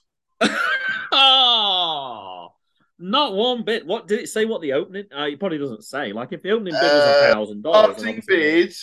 Oh, 1.12 2.52
not 2.98 3.34
one 3.34 3.64
bit. 3.64 3.86
What 3.86 4.06
did 4.08 4.20
it 4.20 4.28
say? 4.28 4.44
What 4.44 4.60
the 4.62 4.72
opening? 4.74 5.06
Uh, 5.16 5.24
it 5.24 5.38
probably 5.38 5.58
doesn't 5.58 5.84
say. 5.84 6.12
Like 6.12 6.32
if 6.32 6.42
the 6.42 6.50
opening 6.50 6.74
bid 6.74 6.82
was 6.82 7.04
Uh, 7.04 7.14
a 7.28 7.32
thousand 7.34 7.62
dollars, 7.62 7.96
Starting 7.96 8.22
bid. 8.26 8.74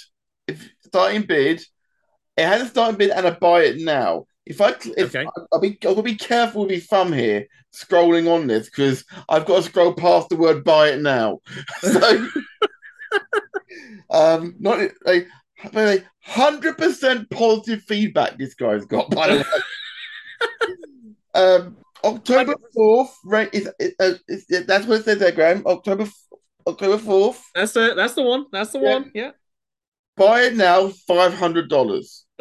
If 0.47 0.69
starting 0.85 1.23
bid, 1.23 1.61
it 2.37 2.45
has 2.45 2.61
a 2.61 2.67
starting 2.67 2.97
bid 2.97 3.09
and 3.09 3.25
a 3.25 3.31
buy 3.31 3.63
it 3.63 3.77
now. 3.77 4.25
If 4.45 4.61
I, 4.61 4.69
if 4.95 5.13
Okay. 5.13 5.25
I'll 5.51 5.59
be, 5.59 5.77
I'll 5.85 6.01
be 6.01 6.15
careful 6.15 6.61
with 6.61 6.71
my 6.71 6.79
thumb 6.79 7.11
here, 7.11 7.47
scrolling 7.75 8.33
on 8.33 8.47
this 8.47 8.69
because 8.69 9.03
I've 9.27 9.45
got 9.45 9.57
to 9.57 9.63
scroll 9.63 9.93
past 9.93 10.29
the 10.29 10.37
word 10.37 10.63
"buy 10.63 10.89
it 10.89 11.01
now." 11.01 11.39
So, 11.81 12.27
um, 14.09 14.55
not 14.59 14.89
like 15.05 15.27
hundred 16.21 16.77
percent 16.77 17.29
positive 17.29 17.83
feedback. 17.83 18.37
This 18.37 18.53
guy's 18.53 18.85
got, 18.85 19.09
by 19.09 19.27
the 19.27 19.37
way. 19.39 19.43
Um, 21.37 21.77
October 22.03 22.55
fourth, 22.73 23.17
right? 23.25 23.53
Is, 23.53 23.69
is, 23.79 23.93
uh, 23.99 24.13
is, 24.27 24.45
that's 24.65 24.85
what 24.85 24.99
it 24.99 25.05
says 25.05 25.19
there, 25.19 25.31
Graham. 25.31 25.63
October, 25.65 26.07
October 26.65 26.97
fourth. 26.97 27.43
That's 27.55 27.73
the 27.73 27.93
that's 27.95 28.13
the 28.13 28.23
one. 28.23 28.45
That's 28.51 28.71
the 28.71 28.79
Yeah. 28.79 28.93
one. 28.93 29.11
Yeah. 29.13 29.31
Buy 30.15 30.43
it 30.43 30.55
now, 30.55 30.89
five 31.07 31.33
hundred 31.33 31.69
dollars. 31.69 32.25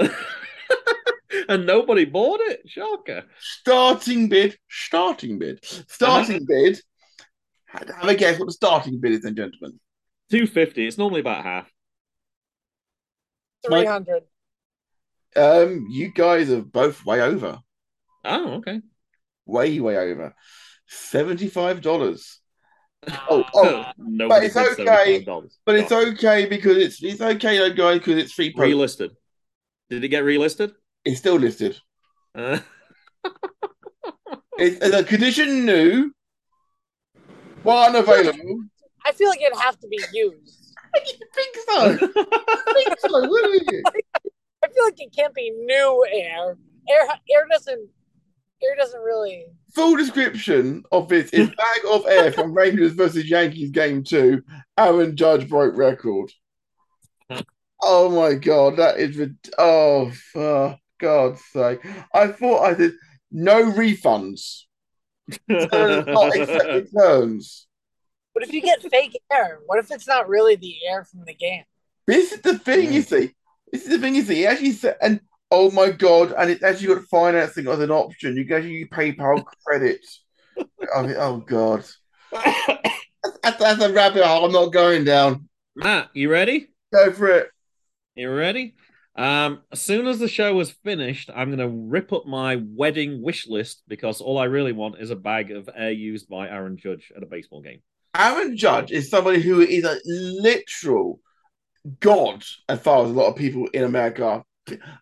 and 1.49 1.67
nobody 1.67 2.05
bought 2.05 2.41
it. 2.41 2.63
Shocker. 2.67 3.25
Starting 3.39 4.29
bid, 4.29 4.57
starting 4.69 5.39
bid, 5.39 5.65
starting 5.89 6.45
bid. 6.47 6.81
Have 7.67 8.09
a 8.09 8.15
guess 8.15 8.39
what 8.39 8.47
the 8.47 8.53
starting 8.53 9.01
bid 9.01 9.13
is, 9.13 9.21
then, 9.23 9.37
gentlemen. 9.37 9.79
Two 10.31 10.47
fifty. 10.47 10.87
It's 10.87 10.99
normally 10.99 11.21
about 11.21 11.45
half. 11.45 11.71
Three 13.67 13.85
hundred. 13.85 14.23
Um, 15.35 15.87
you 15.91 16.11
guys 16.13 16.51
are 16.51 16.63
both 16.63 17.05
way 17.05 17.21
over, 17.21 17.59
Oh, 18.27 18.55
okay. 18.55 18.81
way 19.47 19.79
way 19.81 19.97
over, 19.97 20.35
seventy-five 20.87 21.81
dollars. 21.81 22.41
Oh, 23.31 23.45
oh, 23.55 23.85
Nobody 23.99 24.47
it's 24.47 24.57
okay, 24.57 25.23
$75. 25.25 25.53
but 25.65 25.77
it's 25.77 25.93
okay 25.93 26.47
because 26.47 26.77
it's 26.77 27.03
it's 27.03 27.21
okay, 27.21 27.59
though, 27.59 27.73
guys, 27.73 27.99
because 27.99 28.19
it's 28.19 28.33
free. 28.33 28.53
Pro- 28.53 28.67
relisted. 28.69 29.11
Did 29.91 30.03
it 30.03 30.09
get 30.09 30.25
relisted? 30.25 30.73
it's 31.05 31.19
still 31.21 31.37
listed. 31.37 31.79
Uh, 32.35 32.59
It's, 34.59 34.79
it's 34.85 34.97
a 34.97 35.05
condition 35.05 35.67
new, 35.67 36.11
one 37.63 37.95
available. 37.95 38.65
I 39.05 39.13
feel 39.13 39.29
like 39.29 39.41
it'd 39.43 39.59
have 39.61 39.79
to 39.81 39.87
be 39.89 40.01
used. 40.13 40.75
I 40.95 41.01
think 41.01 41.57
so. 41.69 42.09
I 42.09 42.73
think 42.73 43.01
so. 43.01 43.29
Wouldn't 43.29 43.71
you? 43.71 43.83
I 44.65 44.69
feel 44.69 44.85
like 44.85 44.95
it 44.99 45.15
can't 45.15 45.35
be 45.35 45.51
new 45.51 46.07
air. 46.11 46.57
Air 46.89 47.03
air 47.31 47.47
doesn't 47.51 47.89
air 48.63 48.77
doesn't 48.77 49.01
really 49.01 49.47
Full 49.75 49.97
description 49.97 50.85
of 50.91 51.09
this 51.09 51.31
is 51.31 51.49
bag 51.57 51.81
of 51.91 52.07
air 52.07 52.33
from 52.33 52.55
Rangers 52.55 52.93
versus 52.93 53.29
Yankees 53.29 53.71
game 53.71 54.03
two. 54.03 54.43
Aaron 54.79 55.17
Judge 55.17 55.49
broke 55.49 55.77
record. 55.77 56.33
Oh 57.83 58.09
my 58.09 58.35
god, 58.35 58.77
that 58.77 58.99
is 58.99 59.17
rid- 59.17 59.37
oh 59.59 60.11
for 60.33 60.79
God's 60.99 61.45
sake! 61.53 61.81
I 62.15 62.29
thought 62.29 62.65
I 62.65 62.75
did 62.75 62.95
no 63.31 63.71
refunds. 63.71 64.63
Returns 65.49 66.07
not 66.07 66.37
accept 66.37 66.67
returns. 66.95 67.67
But 68.33 68.45
if 68.45 68.53
you 68.53 68.63
get 68.63 68.83
fake 68.83 69.19
air, 69.33 69.61
what 69.67 69.79
if 69.79 69.91
it's 69.91 70.07
not 70.07 70.29
really 70.29 70.57
the 70.57 70.77
air 70.87 71.05
from 71.05 71.25
the 71.25 71.35
game? 71.35 71.65
This 72.07 72.33
is 72.33 72.41
the 72.41 72.59
thing 72.59 72.93
you 72.93 73.03
mm. 73.03 73.07
see. 73.07 73.35
This 73.73 73.85
is 73.85 73.89
the 73.89 73.99
thing 73.99 74.15
you 74.15 74.23
see. 74.23 74.37
He 74.37 74.47
actually 74.47 74.73
said, 74.73 74.97
and 75.01 75.21
oh 75.51 75.71
my 75.71 75.91
god, 75.91 76.33
and 76.37 76.51
it's 76.51 76.63
actually 76.63 76.95
got 76.95 77.05
financing 77.05 77.69
as 77.69 77.81
an 77.81 77.91
option. 77.91 78.37
You 78.37 78.45
can 78.45 78.57
actually 78.57 78.73
use 78.73 78.89
PayPal 78.89 79.45
credit. 79.65 80.05
I 80.95 81.03
mean, 81.03 81.17
oh 81.19 81.39
god, 81.39 81.85
that's, 82.33 83.59
that's 83.59 83.83
a 83.83 83.93
rabbit 83.93 84.25
hole. 84.25 84.47
I'm 84.47 84.53
not 84.53 84.73
going 84.73 85.05
down. 85.05 85.49
Matt, 85.75 86.09
you 86.15 86.31
ready? 86.31 86.69
Go 86.93 87.13
for 87.13 87.29
it. 87.29 87.49
You 88.15 88.33
ready? 88.33 88.75
Um, 89.17 89.63
as 89.73 89.81
soon 89.81 90.07
as 90.07 90.19
the 90.19 90.29
show 90.29 90.55
was 90.55 90.71
finished, 90.71 91.31
I'm 91.35 91.49
going 91.49 91.59
to 91.59 91.69
rip 91.69 92.13
up 92.13 92.27
my 92.27 92.57
wedding 92.57 93.23
wish 93.23 93.47
list 93.47 93.83
because 93.89 94.21
all 94.21 94.39
I 94.39 94.45
really 94.45 94.73
want 94.73 95.01
is 95.01 95.11
a 95.11 95.17
bag 95.17 95.51
of 95.51 95.71
air 95.75 95.91
used 95.91 96.29
by 96.29 96.49
Aaron 96.49 96.77
Judge 96.77 97.13
at 97.17 97.23
a 97.23 97.27
baseball 97.27 97.63
game. 97.63 97.81
Aaron 98.15 98.57
Judge 98.57 98.93
is 98.93 99.11
somebody 99.11 99.41
who 99.41 99.61
is 99.61 99.85
a 99.85 99.99
literal 100.05 101.21
god 102.01 102.43
as 102.69 102.81
far 102.81 103.05
as 103.05 103.11
a 103.11 103.15
lot 103.15 103.29
of 103.29 103.37
people 103.37 103.69
in 103.73 103.85
America. 103.85 104.45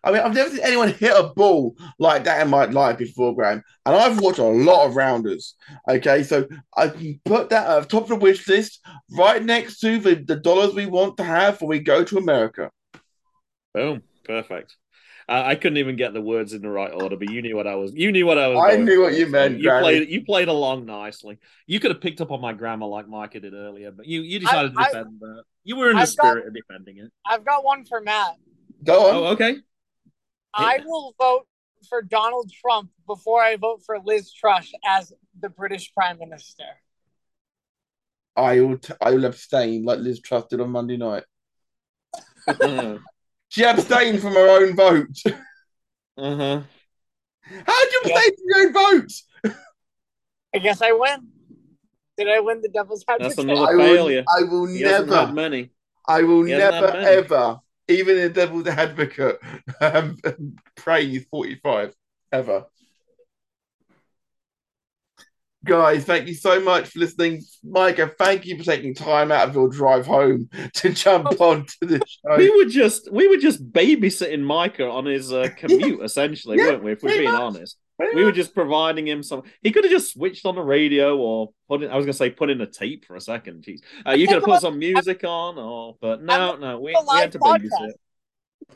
I 0.03 0.11
mean, 0.11 0.21
I've 0.21 0.33
never 0.33 0.49
seen 0.49 0.59
anyone 0.63 0.89
hit 0.93 1.11
a 1.15 1.33
ball 1.35 1.75
like 1.99 2.23
that 2.25 2.41
in 2.41 2.49
my 2.49 2.65
life 2.65 2.97
before, 2.97 3.35
Graham. 3.35 3.63
And 3.85 3.95
I've 3.95 4.19
watched 4.19 4.39
a 4.39 4.43
lot 4.43 4.85
of 4.85 4.95
rounders. 4.95 5.55
Okay, 5.89 6.23
so 6.23 6.47
I 6.75 6.89
can 6.89 7.19
put 7.25 7.49
that 7.49 7.67
at 7.67 7.81
the 7.81 7.87
top 7.87 8.03
of 8.03 8.09
the 8.09 8.15
wish 8.15 8.47
list 8.47 8.79
right 9.11 9.43
next 9.43 9.79
to 9.79 9.97
the, 9.99 10.15
the 10.15 10.35
dollars 10.35 10.73
we 10.73 10.85
want 10.85 11.17
to 11.17 11.23
have 11.23 11.61
when 11.61 11.69
we 11.69 11.79
go 11.79 12.03
to 12.03 12.17
America. 12.17 12.69
Boom, 13.73 14.03
perfect. 14.23 14.75
Uh, 15.27 15.41
I 15.43 15.55
couldn't 15.55 15.77
even 15.79 15.95
get 15.95 16.13
the 16.13 16.21
words 16.21 16.53
in 16.53 16.61
the 16.61 16.69
right 16.69 16.91
order, 16.93 17.15
but 17.17 17.31
you 17.31 17.41
knew 17.41 17.55
what 17.55 17.65
I 17.65 17.73
was. 17.75 17.91
You 17.95 18.11
knew 18.11 18.27
what 18.27 18.37
I 18.37 18.47
was. 18.49 18.63
I 18.71 18.75
knew 18.77 19.01
what 19.01 19.15
you 19.15 19.25
meant, 19.25 19.57
You 19.57 19.63
Granny. 19.63 19.81
played. 19.83 20.09
You 20.09 20.23
played 20.23 20.47
along 20.49 20.85
nicely. 20.85 21.39
You 21.65 21.79
could 21.79 21.89
have 21.89 21.99
picked 21.99 22.21
up 22.21 22.31
on 22.31 22.39
my 22.41 22.53
grammar 22.53 22.85
like 22.85 23.07
Micah 23.09 23.39
did 23.39 23.55
earlier, 23.55 23.89
but 23.91 24.05
you 24.05 24.21
you 24.21 24.37
decided 24.39 24.73
I- 24.77 24.83
to 24.83 24.89
defend 24.97 25.19
that. 25.21 25.43
You 25.63 25.77
were 25.77 25.89
in 25.89 25.95
the 25.95 26.03
I've 26.03 26.15
got- 26.15 26.27
spirit 26.27 26.47
of 26.47 26.53
defending 26.53 26.99
it. 26.99 27.11
I've 27.25 27.43
got 27.43 27.65
one 27.65 27.85
for 27.85 27.99
Matt. 28.01 28.35
Go 28.83 29.07
on. 29.07 29.15
Oh, 29.15 29.25
okay. 29.27 29.57
I 30.53 30.79
will 30.85 31.13
vote 31.19 31.47
for 31.89 32.01
Donald 32.01 32.51
Trump 32.51 32.89
before 33.05 33.41
I 33.41 33.55
vote 33.57 33.81
for 33.85 33.99
Liz 34.03 34.31
Truss 34.33 34.71
as 34.85 35.13
the 35.39 35.49
British 35.49 35.93
Prime 35.93 36.19
Minister. 36.19 36.63
I 38.35 38.59
will. 38.61 38.77
T- 38.77 38.93
I 39.01 39.11
will 39.11 39.25
abstain 39.25 39.83
like 39.85 39.99
Liz 39.99 40.19
Truss 40.21 40.45
did 40.49 40.61
on 40.61 40.69
Monday 40.71 40.97
night. 40.97 41.23
uh 42.47 42.97
She 43.49 43.63
abstained 43.63 44.21
from 44.21 44.33
her 44.33 44.49
own 44.49 44.75
vote. 44.75 45.07
Uh 46.17 46.35
huh. 46.35 46.61
How 47.67 47.83
did 47.83 47.93
you 47.93 48.01
abstain 48.03 48.35
from 48.35 48.45
your 48.45 48.67
own 48.67 48.73
vote? 48.73 49.55
I 50.53 50.59
guess 50.59 50.81
I 50.81 50.91
win. 50.91 51.27
Did 52.17 52.29
I 52.29 52.39
win 52.39 52.61
the 52.61 52.69
devil's 52.69 53.03
advocate? 53.07 53.35
That's 53.35 53.39
another 53.39 53.71
I 53.71 53.75
will, 53.75 53.95
failure. 53.95 54.23
I 54.27 54.43
will 54.43 54.67
He 54.67 54.81
hasn't 54.81 55.09
had 55.09 55.25
never. 55.25 55.33
many. 55.33 55.71
I 56.07 56.23
will 56.23 56.43
He 56.43 56.51
never 56.51 56.87
ever, 56.87 57.59
even 57.87 58.17
the 58.17 58.29
devil's 58.29 58.67
advocate, 58.67 59.39
um, 59.81 60.17
praise 60.75 61.25
45 61.31 61.93
ever. 62.31 62.65
Guys, 65.63 66.05
thank 66.05 66.27
you 66.27 66.35
so 66.35 66.59
much 66.59 66.89
for 66.89 66.99
listening. 66.99 67.41
Micah, 67.63 68.13
thank 68.19 68.45
you 68.45 68.55
for 68.55 68.63
taking 68.63 68.93
time 68.93 69.31
out 69.31 69.49
of 69.49 69.55
your 69.55 69.67
drive 69.67 70.05
home 70.05 70.47
to 70.75 70.91
jump 70.91 71.41
on 71.41 71.65
to 71.65 71.87
the 71.87 72.01
show. 72.07 72.37
We 72.37 72.51
were 72.55 72.69
just 72.69 73.11
we 73.11 73.27
were 73.27 73.37
just 73.37 73.71
babysitting 73.71 74.41
Micah 74.41 74.87
on 74.87 75.05
his 75.05 75.33
uh, 75.33 75.49
commute, 75.57 76.03
essentially, 76.03 76.57
Yeah, 76.59 76.67
weren't 76.67 76.83
we? 76.83 76.91
If 76.91 77.01
we're 77.01 77.17
being 77.17 77.31
much. 77.31 77.41
honest, 77.41 77.77
we 78.13 78.23
were 78.25 78.31
just 78.31 78.53
providing 78.53 79.07
him 79.07 79.23
some. 79.23 79.43
He 79.61 79.71
could 79.71 79.83
have 79.85 79.91
just 79.91 80.13
switched 80.13 80.45
on 80.45 80.55
the 80.55 80.61
radio 80.61 81.17
or 81.17 81.53
put 81.69 81.81
in. 81.83 81.89
I 81.91 81.95
was 81.95 82.05
going 82.05 82.13
to 82.13 82.17
say 82.17 82.29
put 82.29 82.49
in 82.49 82.59
a 82.61 82.65
tape 82.65 83.05
for 83.05 83.15
a 83.15 83.21
second. 83.21 83.63
Jeez, 83.63 83.79
uh, 84.05 84.11
you 84.11 84.27
could 84.27 84.35
have 84.35 84.43
put 84.43 84.61
some 84.61 84.77
music 84.79 85.23
on, 85.23 85.57
or 85.57 85.95
but 86.01 86.21
no, 86.21 86.55
no, 86.57 86.79
we, 86.79 86.93
a 86.93 86.97
we 87.09 87.19
had 87.19 87.31
to 87.31 87.39
live 87.39 87.61
babysit. 87.61 87.69
podcast. 87.71 87.91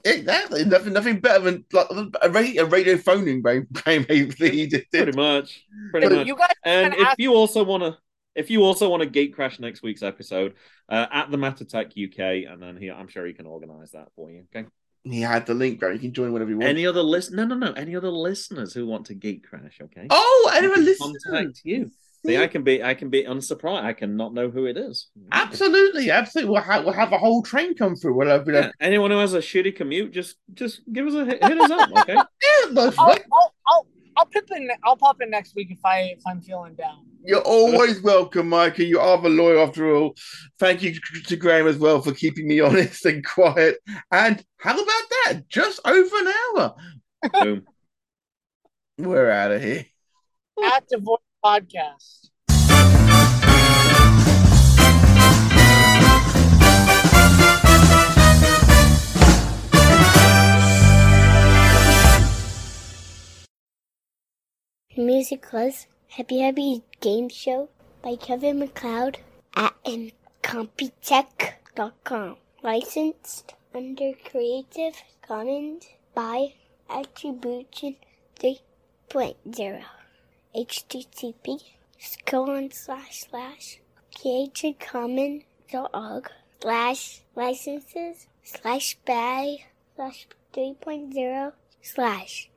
Exactly. 0.05 0.65
Nothing, 0.65 0.93
nothing 0.93 1.19
better 1.19 1.43
than 1.43 1.65
like, 1.73 1.87
a, 2.21 2.29
radio, 2.29 2.63
a 2.63 2.65
radio 2.67 2.97
phoning 2.97 3.41
game. 3.41 3.67
game 3.85 4.05
he 4.07 4.25
just 4.25 4.37
Pretty 4.37 4.87
did. 4.91 5.15
much, 5.15 5.65
pretty 5.91 6.07
But 6.07 6.15
much. 6.15 6.27
you 6.27 6.35
guys 6.35 6.49
And 6.63 6.93
if 6.93 7.07
ask- 7.07 7.19
you 7.19 7.33
also 7.33 7.63
want 7.63 7.83
to, 7.83 7.97
if 8.35 8.49
you 8.51 8.63
also 8.63 8.87
want 8.89 9.01
to 9.03 9.09
gate 9.09 9.33
crash 9.33 9.59
next 9.59 9.81
week's 9.81 10.03
episode, 10.03 10.53
uh, 10.87 11.07
at 11.11 11.31
the 11.31 11.37
Matter 11.37 11.65
Tech 11.65 11.87
UK, 11.87 12.19
and 12.49 12.61
then 12.61 12.77
he, 12.77 12.89
I'm 12.91 13.07
sure 13.07 13.25
he 13.25 13.33
can 13.33 13.47
organise 13.47 13.91
that 13.91 14.09
for 14.15 14.29
you. 14.31 14.45
Okay. 14.55 14.67
He 15.03 15.21
had 15.21 15.45
the 15.45 15.53
link, 15.53 15.79
bro. 15.79 15.91
You 15.91 15.99
can 15.99 16.13
join 16.13 16.33
whenever 16.33 16.51
you 16.51 16.57
want. 16.57 16.69
Any 16.69 16.85
other 16.85 17.01
list? 17.01 17.31
No, 17.31 17.45
no, 17.45 17.55
no. 17.55 17.71
Any 17.73 17.95
other 17.95 18.09
listeners 18.09 18.73
who 18.73 18.85
want 18.85 19.05
to 19.07 19.13
geek 19.13 19.47
crash? 19.47 19.79
Okay. 19.81 20.07
oh, 20.09 20.51
anyone 20.53 20.83
listening? 20.83 21.15
Contact 21.25 21.61
you. 21.63 21.91
See, 22.25 22.37
I 22.37 22.47
can 22.47 22.63
be, 22.63 22.83
I 22.83 22.93
can 22.95 23.09
be 23.09 23.23
unsurprised. 23.23 23.85
I 23.85 23.93
can 23.93 24.17
not 24.17 24.33
know 24.33 24.49
who 24.49 24.65
it 24.65 24.75
is. 24.75 25.07
Absolutely, 25.31 26.11
absolutely. 26.11 26.51
We'll 26.51 26.61
have, 26.61 26.83
we'll 26.83 26.93
have 26.93 27.13
a 27.13 27.17
whole 27.17 27.41
train 27.41 27.75
come 27.75 27.95
through. 27.95 28.13
We'll 28.13 28.27
have, 28.27 28.45
Yeah, 28.45 28.71
anyone 28.81 29.09
who 29.11 29.19
has 29.19 29.33
a 29.33 29.39
shitty 29.39 29.77
commute, 29.77 30.11
just, 30.11 30.35
just 30.53 30.81
give 30.91 31.07
us 31.07 31.13
a 31.13 31.23
hit, 31.23 31.41
hit 31.41 31.61
us 31.61 31.71
up, 31.71 31.89
okay? 31.99 32.15
yeah, 32.15 32.71
but 32.73 32.93
I'll, 32.99 33.17
I'll, 33.67 33.87
I'll, 34.19 34.25
I'll 34.25 34.25
pip 34.25 34.49
in. 34.55 34.69
I'll 34.83 34.97
pop 34.97 35.21
in 35.21 35.29
next 35.29 35.55
week 35.55 35.71
if 35.71 35.83
I 35.85 36.15
if 36.17 36.21
I'm 36.27 36.41
feeling 36.41 36.75
down. 36.75 37.05
You're 37.23 37.41
always 37.41 38.01
welcome, 38.01 38.49
Micah. 38.49 38.83
You 38.83 38.99
are 38.99 39.21
the 39.21 39.29
lawyer 39.29 39.59
after 39.59 39.93
all. 39.93 40.15
Thank 40.57 40.81
you 40.81 40.95
to 41.25 41.35
Graham 41.35 41.67
as 41.67 41.77
well 41.77 42.01
for 42.01 42.13
keeping 42.13 42.47
me 42.47 42.59
honest 42.61 43.05
and 43.05 43.25
quiet. 43.25 43.77
And 44.11 44.43
how 44.57 44.73
about 44.73 44.85
that? 44.85 45.41
Just 45.49 45.79
over 45.85 46.15
an 46.17 46.33
hour. 46.57 46.75
Boom. 47.33 47.65
We're 48.97 49.29
out 49.29 49.51
of 49.51 49.63
here. 49.63 49.85
At 50.63 50.87
Divorce 50.87 51.21
Podcast. 51.43 52.28
Music 64.99 65.51
was 65.53 65.87
Happy 66.09 66.41
Happy 66.41 66.83
Game 66.99 67.29
Show 67.29 67.69
by 68.01 68.17
Kevin 68.17 68.59
MacLeod 68.59 69.19
at 69.55 69.73
Incompetech.com. 69.85 72.35
Licensed 72.61 73.55
under 73.73 74.11
Creative 74.29 75.01
Commons 75.25 75.85
by 76.13 76.55
Attribution 76.89 77.95
3.0. 78.41 79.83
HTTP 80.53 81.63
colon 82.25 82.69
slash 82.69 83.21
slash 83.21 83.79
creativecommons.org 84.17 86.29
slash 86.61 87.21
licenses 87.35 88.27
slash 88.43 88.97
by 89.05 89.59
slash 89.95 90.27
3.0 90.53 91.53
slash 91.81 92.48